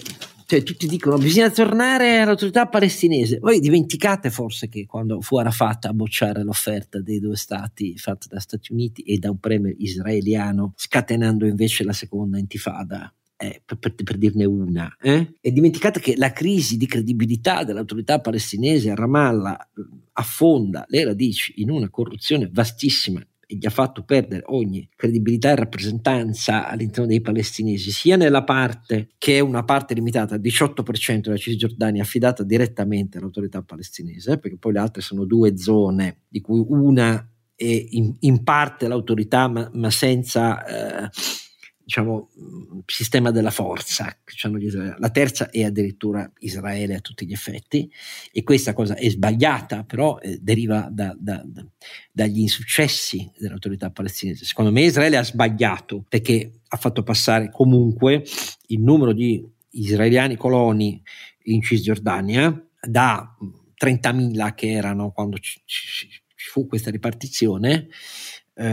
Cioè, 0.46 0.64
tutti 0.64 0.88
dicono 0.88 1.16
bisogna 1.16 1.48
tornare 1.48 2.18
all'autorità 2.20 2.66
palestinese. 2.66 3.38
Voi 3.38 3.60
dimenticate 3.60 4.30
forse 4.30 4.68
che 4.68 4.84
quando 4.84 5.20
fu 5.20 5.38
Arafat 5.38 5.84
a 5.84 5.92
bocciare 5.92 6.42
l'offerta 6.42 7.00
dei 7.00 7.20
due 7.20 7.36
stati 7.36 7.96
fatta 7.96 8.26
da 8.28 8.40
Stati 8.40 8.72
Uniti 8.72 9.02
e 9.02 9.18
da 9.18 9.30
un 9.30 9.38
premier 9.38 9.74
israeliano, 9.78 10.72
scatenando 10.74 11.46
invece 11.46 11.84
la 11.84 11.92
seconda 11.92 12.36
intifada, 12.36 13.14
eh, 13.42 13.62
per, 13.64 13.94
per, 13.94 14.18
dirne 14.18 14.44
una, 14.44 14.94
eh? 15.00 15.32
e 15.40 15.50
dimenticate 15.50 15.98
che 15.98 16.14
la 16.14 16.30
crisi 16.30 16.76
di 16.76 16.84
credibilità 16.84 17.64
dell'autorità 17.64 18.20
palestinese 18.20 18.90
a 18.90 18.94
Ramallah 18.94 19.58
eh, 19.58 19.82
affonda 20.12 20.84
le 20.88 21.04
radici 21.04 21.54
in 21.56 21.70
una 21.70 21.88
corruzione 21.88 22.50
vastissima 22.52 23.18
e 23.46 23.56
gli 23.56 23.64
ha 23.64 23.70
fatto 23.70 24.04
perdere 24.04 24.42
ogni 24.48 24.86
credibilità 24.94 25.52
e 25.52 25.56
rappresentanza 25.56 26.68
all'interno 26.68 27.06
dei 27.06 27.22
palestinesi, 27.22 27.90
sia 27.90 28.16
nella 28.16 28.44
parte 28.44 29.08
che 29.16 29.38
è 29.38 29.40
una 29.40 29.64
parte 29.64 29.94
limitata 29.94 30.34
al 30.34 30.42
18% 30.42 31.20
della 31.20 31.36
Cisgiordania 31.38 32.02
affidata 32.02 32.44
direttamente 32.44 33.16
all'autorità 33.16 33.62
palestinese, 33.62 34.36
perché 34.36 34.58
poi 34.58 34.74
le 34.74 34.80
altre 34.80 35.00
sono 35.00 35.24
due 35.24 35.56
zone, 35.56 36.24
di 36.28 36.42
cui 36.42 36.62
una 36.68 37.26
è 37.54 37.86
in, 37.88 38.14
in 38.20 38.42
parte 38.42 38.86
l'autorità 38.86 39.48
ma, 39.48 39.70
ma 39.72 39.90
senza... 39.90 41.06
Eh, 41.06 41.10
diciamo, 41.90 42.30
sistema 42.86 43.32
della 43.32 43.50
forza, 43.50 44.16
la 44.98 45.10
terza 45.10 45.50
è 45.50 45.64
addirittura 45.64 46.30
Israele 46.38 46.94
a 46.94 47.00
tutti 47.00 47.26
gli 47.26 47.32
effetti 47.32 47.90
e 48.30 48.44
questa 48.44 48.72
cosa 48.72 48.94
è 48.94 49.10
sbagliata, 49.10 49.82
però 49.82 50.16
eh, 50.20 50.38
deriva 50.40 50.88
da, 50.88 51.16
da, 51.18 51.42
da, 51.44 51.66
dagli 52.12 52.38
insuccessi 52.38 53.28
dell'autorità 53.36 53.90
palestinese. 53.90 54.44
Secondo 54.44 54.70
me 54.70 54.82
Israele 54.82 55.16
ha 55.16 55.24
sbagliato 55.24 56.04
perché 56.08 56.60
ha 56.68 56.76
fatto 56.76 57.02
passare 57.02 57.50
comunque 57.50 58.22
il 58.68 58.80
numero 58.80 59.12
di 59.12 59.44
israeliani 59.70 60.36
coloni 60.36 61.02
in 61.44 61.60
Cisgiordania 61.60 62.66
da 62.80 63.36
30.000 63.84 64.54
che 64.54 64.70
erano 64.70 65.10
quando 65.10 65.38
ci, 65.38 65.60
ci, 65.64 66.08
ci 66.08 66.48
fu 66.50 66.68
questa 66.68 66.92
ripartizione 66.92 67.88
eh, 68.54 68.64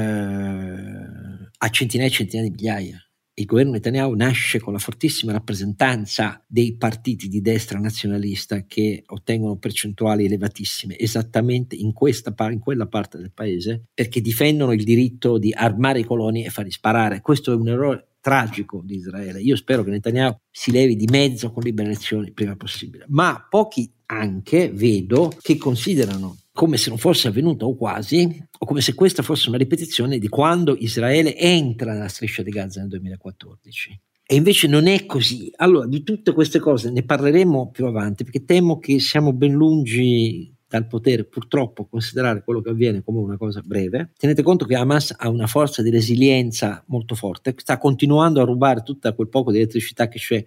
a 1.57 1.69
centinaia 1.69 2.09
e 2.09 2.11
centinaia 2.11 2.47
di 2.47 2.55
migliaia 2.55 3.01
il 3.39 3.45
governo 3.45 3.73
Netanyahu 3.73 4.15
nasce 4.15 4.59
con 4.59 4.73
la 4.73 4.79
fortissima 4.79 5.31
rappresentanza 5.31 6.43
dei 6.47 6.75
partiti 6.75 7.27
di 7.27 7.39
destra 7.39 7.77
nazionalista 7.77 8.65
che 8.65 9.03
ottengono 9.05 9.57
percentuali 9.57 10.25
elevatissime 10.25 10.97
esattamente 10.97 11.75
in, 11.75 11.93
questa, 11.93 12.33
in 12.49 12.59
quella 12.59 12.87
parte 12.87 13.19
del 13.19 13.31
paese 13.31 13.89
perché 13.93 14.21
difendono 14.21 14.71
il 14.71 14.83
diritto 14.83 15.37
di 15.37 15.53
armare 15.53 15.99
i 15.99 16.03
coloni 16.03 16.45
e 16.45 16.49
farli 16.49 16.71
sparare. 16.71 17.21
Questo 17.21 17.51
è 17.51 17.55
un 17.55 17.67
errore 17.67 18.07
tragico 18.19 18.81
di 18.83 18.95
Israele. 18.95 19.39
Io 19.39 19.55
spero 19.55 19.83
che 19.83 19.91
Netanyahu 19.91 20.35
si 20.49 20.71
levi 20.71 20.95
di 20.95 21.07
mezzo 21.09 21.51
con 21.51 21.61
libere 21.61 21.89
elezioni 21.89 22.31
prima 22.31 22.55
possibile. 22.55 23.05
Ma 23.09 23.45
pochi 23.47 23.89
anche 24.07 24.71
vedo 24.73 25.31
che 25.39 25.57
considerano 25.57 26.37
come 26.57 26.77
se 26.77 26.89
non 26.89 26.97
fosse 26.97 27.27
avvenuto 27.27 27.67
o 27.67 27.75
quasi, 27.75 28.43
o 28.57 28.65
come 28.65 28.81
se 28.81 28.95
questa 28.95 29.21
fosse 29.21 29.47
una 29.47 29.59
ripetizione 29.59 30.17
di 30.17 30.27
quando 30.27 30.75
Israele 30.75 31.37
entra 31.37 31.93
nella 31.93 32.07
striscia 32.07 32.41
di 32.41 32.49
Gaza 32.49 32.79
nel 32.79 32.89
2014. 32.89 34.01
E 34.25 34.35
invece 34.35 34.65
non 34.65 34.87
è 34.87 35.05
così. 35.05 35.51
Allora, 35.57 35.85
di 35.85 36.01
tutte 36.01 36.33
queste 36.33 36.57
cose 36.57 36.89
ne 36.89 37.03
parleremo 37.03 37.69
più 37.69 37.85
avanti, 37.85 38.23
perché 38.23 38.43
temo 38.43 38.79
che 38.79 38.99
siamo 38.99 39.33
ben 39.33 39.51
lungi 39.51 40.51
dal 40.67 40.87
potere 40.87 41.23
purtroppo 41.23 41.85
considerare 41.85 42.43
quello 42.43 42.61
che 42.61 42.69
avviene 42.69 43.03
come 43.03 43.19
una 43.19 43.37
cosa 43.37 43.61
breve. 43.61 44.11
Tenete 44.17 44.43
conto 44.43 44.65
che 44.65 44.75
Hamas 44.75 45.13
ha 45.17 45.29
una 45.29 45.47
forza 45.47 45.81
di 45.81 45.89
resilienza 45.89 46.83
molto 46.87 47.15
forte, 47.15 47.53
sta 47.57 47.77
continuando 47.77 48.41
a 48.41 48.45
rubare 48.45 48.83
tutto 48.83 49.13
quel 49.15 49.29
poco 49.29 49.51
di 49.51 49.57
elettricità 49.57 50.07
che 50.07 50.19
c'è 50.19 50.43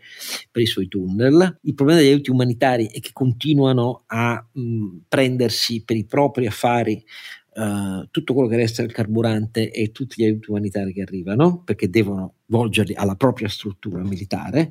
per 0.51 0.63
i 0.63 0.67
suoi 0.67 0.89
tunnel. 0.89 1.59
Il 1.63 1.75
problema 1.75 2.01
degli 2.01 2.11
aiuti 2.11 2.31
umanitari 2.31 2.87
è 2.87 3.01
che 3.01 3.11
continuano 3.13 4.05
a 4.07 4.45
mh, 4.53 4.99
prendersi 5.09 5.83
per 5.85 5.97
i 5.97 6.05
propri 6.05 6.47
affari 6.47 7.03
Uh, 7.53 8.07
tutto 8.11 8.33
quello 8.33 8.49
che 8.49 8.57
resta 8.57 8.83
del 8.83 8.93
carburante 8.93 9.73
e 9.73 9.91
tutti 9.91 10.23
gli 10.23 10.25
aiuti 10.25 10.51
umanitari 10.51 10.93
che 10.93 11.03
arrivano, 11.03 11.63
perché 11.65 11.91
devono 11.91 12.35
volgerli 12.47 12.95
alla 12.95 13.17
propria 13.17 13.49
struttura 13.49 14.03
militare. 14.03 14.71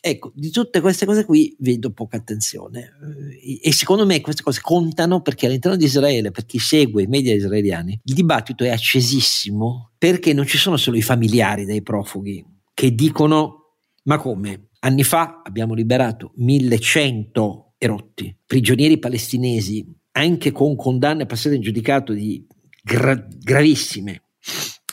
Ecco, 0.00 0.32
di 0.34 0.50
tutte 0.50 0.80
queste 0.80 1.06
cose 1.06 1.24
qui 1.24 1.56
vedo 1.60 1.90
poca 1.90 2.18
attenzione 2.18 2.92
uh, 3.00 3.66
e 3.66 3.72
secondo 3.72 4.04
me 4.04 4.20
queste 4.20 4.42
cose 4.42 4.60
contano 4.62 5.22
perché 5.22 5.46
all'interno 5.46 5.76
di 5.76 5.84
Israele, 5.84 6.30
per 6.30 6.44
chi 6.44 6.58
segue 6.58 7.02
i 7.02 7.06
media 7.06 7.34
israeliani, 7.34 7.98
il 8.04 8.14
dibattito 8.14 8.62
è 8.62 8.68
accesissimo 8.68 9.92
perché 9.96 10.32
non 10.32 10.46
ci 10.46 10.58
sono 10.58 10.76
solo 10.76 10.96
i 10.96 11.02
familiari 11.02 11.64
dei 11.64 11.82
profughi 11.82 12.44
che 12.74 12.94
dicono 12.94 13.58
ma 14.04 14.18
come? 14.18 14.68
Anni 14.80 15.02
fa 15.02 15.42
abbiamo 15.44 15.74
liberato 15.74 16.32
1100 16.36 17.74
erotti, 17.76 18.34
prigionieri 18.46 18.98
palestinesi 18.98 19.84
anche 20.18 20.50
con 20.50 20.76
condanne 20.76 21.26
passate 21.26 21.54
in 21.54 21.62
giudicato 21.62 22.12
di 22.12 22.44
gra- 22.82 23.26
gravissime, 23.38 24.22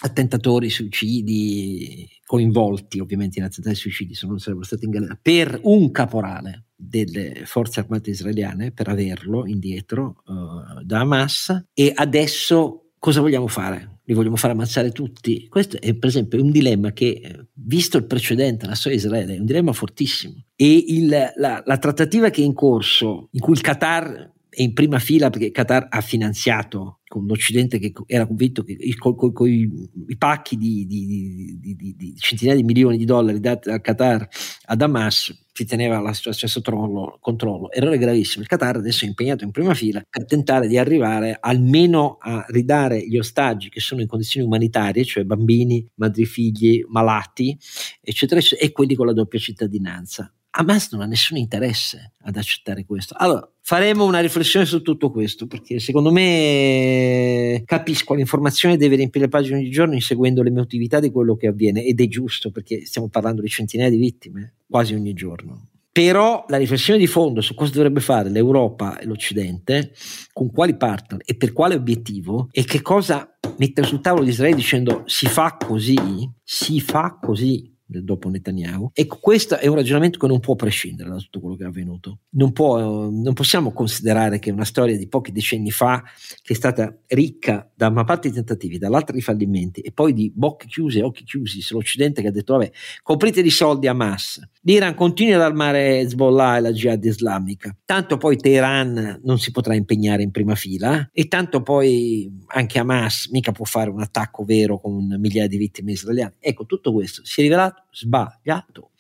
attentatori, 0.02 0.70
suicidi, 0.70 2.08
coinvolti 2.26 3.00
ovviamente 3.00 3.40
in 3.40 3.46
attentati 3.46 3.76
suicidi, 3.76 4.14
se 4.14 4.28
non 4.28 4.40
sarebbero 4.40 4.66
stati 4.66 4.86
in 4.86 4.92
galera, 4.92 5.18
per 5.20 5.60
un 5.64 5.92
caporale 5.92 6.66
delle 6.76 7.42
forze 7.46 7.80
armate 7.80 8.12
israeliane, 8.12 8.72
per 8.72 8.88
averlo 8.88 9.48
indietro 9.48 10.22
uh, 10.26 10.84
da 10.84 11.00
Hamas, 11.00 11.70
e 11.74 11.92
adesso 11.96 12.92
cosa 13.00 13.22
vogliamo 13.22 13.48
fare? 13.48 14.02
Li 14.04 14.14
vogliamo 14.14 14.36
fare 14.36 14.54
ammazzare 14.54 14.92
tutti? 14.92 15.48
Questo 15.48 15.82
è 15.82 15.96
per 15.96 16.10
esempio 16.10 16.40
un 16.40 16.52
dilemma 16.52 16.92
che, 16.92 17.48
visto 17.54 17.98
il 17.98 18.06
precedente, 18.06 18.68
la 18.68 18.76
storia 18.76 19.00
di 19.00 19.04
Israele, 19.04 19.36
è 19.36 19.40
un 19.40 19.46
dilemma 19.46 19.74
fortissimo. 19.74 20.44
E 20.56 20.84
il, 20.88 21.08
la, 21.08 21.64
la 21.66 21.78
trattativa 21.80 22.30
che 22.30 22.44
è 22.44 22.46
in 22.46 22.54
corso, 22.54 23.30
in 23.32 23.40
cui 23.40 23.54
il 23.54 23.62
Qatar 23.62 24.34
è 24.56 24.62
in 24.62 24.74
prima 24.74 25.00
fila 25.00 25.30
perché 25.30 25.52
Qatar 25.52 25.88
ha 25.90 26.02
finanziato 26.02 27.00
con 27.08 27.26
l'Occidente 27.26 27.78
che 27.78 27.92
era 28.08 28.26
convinto 28.26 28.64
che 28.64 28.78
con, 28.98 29.48
i 29.48 30.18
pacchi 30.18 30.56
di, 30.56 30.86
di, 30.86 31.60
di, 31.62 31.96
di, 31.96 32.16
centinaia 32.18 32.58
di 32.58 32.64
milioni 32.64 32.98
di 32.98 33.06
dollari 33.06 33.40
dati 33.40 33.70
dal 33.70 33.82
Qatar 33.82 34.28
ad 34.66 34.82
Hamas 34.82 35.46
si 35.52 35.66
teneva 35.66 36.00
la 36.00 36.14
situazione 36.14 36.52
sotto 36.52 37.18
controllo. 37.22 37.72
Errore 37.72 37.98
gravissimo. 37.98 38.44
Il 38.44 38.50
Qatar 38.50 38.78
adesso 38.78 39.06
è 39.06 39.08
impegnato 39.08 39.44
in 39.44 39.52
prima 39.52 39.74
fila 39.74 40.06
per 40.10 40.26
tentare 40.26 40.68
di 40.68 40.78
arrivare 40.78 41.38
almeno 41.40 42.18
a 42.20 42.46
ridare 42.50 43.06
gli 43.08 43.18
ostaggi 43.18 43.70
che 43.70 43.80
sono 43.80 44.02
in 44.02 44.08
condizioni 44.08 44.46
umanitarie, 44.46 45.06
cioè 45.06 45.24
bambini, 45.24 45.88
madrefigli, 45.96 46.84
malati, 46.88 47.58
eccetera, 48.02 48.40
eccetera, 48.40 48.68
e 48.68 48.72
quelli 48.74 48.96
con 48.96 49.06
la 49.06 49.14
doppia 49.14 49.40
cittadinanza. 49.40 50.35
Hamas 50.58 50.92
non 50.92 51.02
ha 51.02 51.06
nessun 51.06 51.38
interesse 51.38 52.14
ad 52.24 52.38
accettare 52.38 52.86
questo. 52.86 53.14
Allora, 53.18 53.50
faremo 53.62 54.06
una 54.06 54.22
riflessione 54.22 54.66
su 54.66 54.82
tutto 54.82 55.12
questo, 55.12 55.48
perché 55.48 55.80
secondo 55.80 56.12
me 56.12 57.62
capisco 57.66 58.14
l'informazione 58.14 58.78
deve 58.78 58.96
riempire 58.96 59.26
le 59.26 59.32
pagine 59.32 59.58
ogni 59.58 59.70
giorno 59.70 59.96
inseguendo 59.96 60.42
l'emotività 60.42 61.00
di 61.02 61.12
quello 61.12 61.36
che 61.36 61.48
avviene 61.48 61.84
ed 61.84 62.00
è 62.00 62.08
giusto 62.08 62.52
perché 62.52 62.86
stiamo 62.86 63.10
parlando 63.10 63.42
di 63.42 63.50
centinaia 63.50 63.90
di 63.90 63.98
vittime 63.98 64.56
quasi 64.70 64.94
ogni 64.94 65.14
giorno. 65.14 65.70
Però 65.92 66.46
la 66.50 66.58
riflessione 66.58 67.00
di 67.00 67.08
fondo 67.08 67.40
su 67.40 67.54
cosa 67.54 67.72
dovrebbe 67.72 68.02
fare 68.02 68.30
l'Europa 68.30 68.98
e 68.98 69.06
l'Occidente, 69.06 69.94
con 70.34 70.52
quali 70.52 70.76
partner 70.76 71.22
e 71.24 71.36
per 71.36 71.54
quale 71.54 71.76
obiettivo, 71.76 72.50
e 72.52 72.66
che 72.66 72.82
cosa 72.82 73.38
mettere 73.58 73.88
sul 73.88 74.02
tavolo 74.02 74.24
di 74.24 74.32
Israele 74.32 74.56
dicendo 74.56 75.04
si 75.06 75.26
fa 75.28 75.56
così, 75.58 75.96
si 76.44 76.82
fa 76.82 77.18
così, 77.22 77.75
dopo 77.86 78.30
Netanyahu. 78.30 78.92
Ecco, 78.94 79.18
questo 79.20 79.58
è 79.58 79.68
un 79.68 79.76
ragionamento 79.76 80.18
che 80.20 80.28
non 80.28 80.40
può 80.40 80.56
prescindere 80.56 81.10
da 81.10 81.18
tutto 81.18 81.40
quello 81.40 81.56
che 81.56 81.64
è 81.64 81.68
avvenuto. 81.68 82.20
Non, 82.32 82.52
può, 82.52 83.10
non 83.10 83.34
possiamo 83.34 83.72
considerare 83.72 84.40
che 84.40 84.52
una 84.52 84.66
storia 84.66 84.98
di 84.98 85.08
pochi 85.08 85.32
decenni 85.32 85.72
fa, 85.72 86.04
che 86.42 86.54
è 86.54 86.56
stata 86.56 86.96
ricca 87.08 87.70
da 87.76 87.88
una 87.88 88.04
parte 88.04 88.30
di 88.30 88.36
tentativi, 88.36 88.78
dall'altra 88.78 89.16
di 89.16 89.22
fallimenti, 89.22 89.82
e 89.82 89.92
poi 89.92 90.14
di 90.14 90.32
bocche 90.34 90.68
chiuse, 90.68 91.02
occhi 91.02 91.24
chiusi 91.24 91.62
sull'Occidente 91.62 92.22
che 92.22 92.28
ha 92.28 92.32
detto, 92.32 92.54
vabbè, 92.54 92.72
coprite 93.04 93.42
di 93.42 93.50
soldi 93.50 93.88
a 93.88 93.92
Hamas. 93.92 94.42
L'Iran 94.62 94.96
continua 94.96 95.36
ad 95.36 95.42
armare 95.42 96.00
Hezbollah 96.00 96.58
e 96.58 96.62
la 96.62 96.72
jihad 96.72 97.04
islamica. 97.04 97.76
Tanto 97.86 98.18
poi 98.18 98.36
Teheran 98.36 99.22
non 99.24 99.38
si 99.38 99.52
potrà 99.52 99.76
impegnare 99.76 100.24
in 100.24 100.32
prima 100.32 100.56
fila 100.56 101.08
e 101.14 101.28
tanto 101.28 101.62
poi 101.62 102.44
anche 102.48 102.80
Hamas 102.80 103.30
mica 103.30 103.52
può 103.52 103.66
fare 103.66 103.92
un 103.92 104.02
attacco 104.02 104.44
vero 104.44 104.80
con 104.80 105.06
migliaia 105.20 105.48
di 105.48 105.58
vittime 105.58 105.92
israeliane. 105.92 106.36
Ecco, 106.40 106.66
tutto 106.66 106.92
questo 106.92 107.22
si 107.24 107.42
è 107.42 107.44
rivelato 107.44 107.75
sbagliato. 107.92 108.92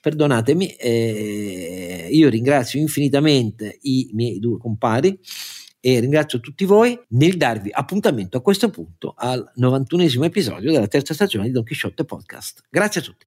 Perdonatemi, 0.00 0.74
eh, 0.74 2.08
io 2.10 2.28
ringrazio 2.28 2.80
infinitamente 2.80 3.78
i 3.82 4.10
miei 4.12 4.38
due 4.38 4.58
compari 4.58 5.18
e 5.80 6.00
ringrazio 6.00 6.40
tutti 6.40 6.64
voi 6.64 6.98
nel 7.10 7.36
darvi 7.36 7.68
appuntamento 7.70 8.38
a 8.38 8.40
questo 8.42 8.70
punto 8.70 9.14
al 9.16 9.52
91esimo 9.58 10.24
episodio 10.24 10.72
della 10.72 10.88
terza 10.88 11.12
stagione 11.12 11.46
di 11.46 11.52
Don 11.52 11.64
Quixote 11.64 12.04
Podcast. 12.04 12.62
Grazie 12.70 13.00
a 13.00 13.04
tutti. 13.04 13.26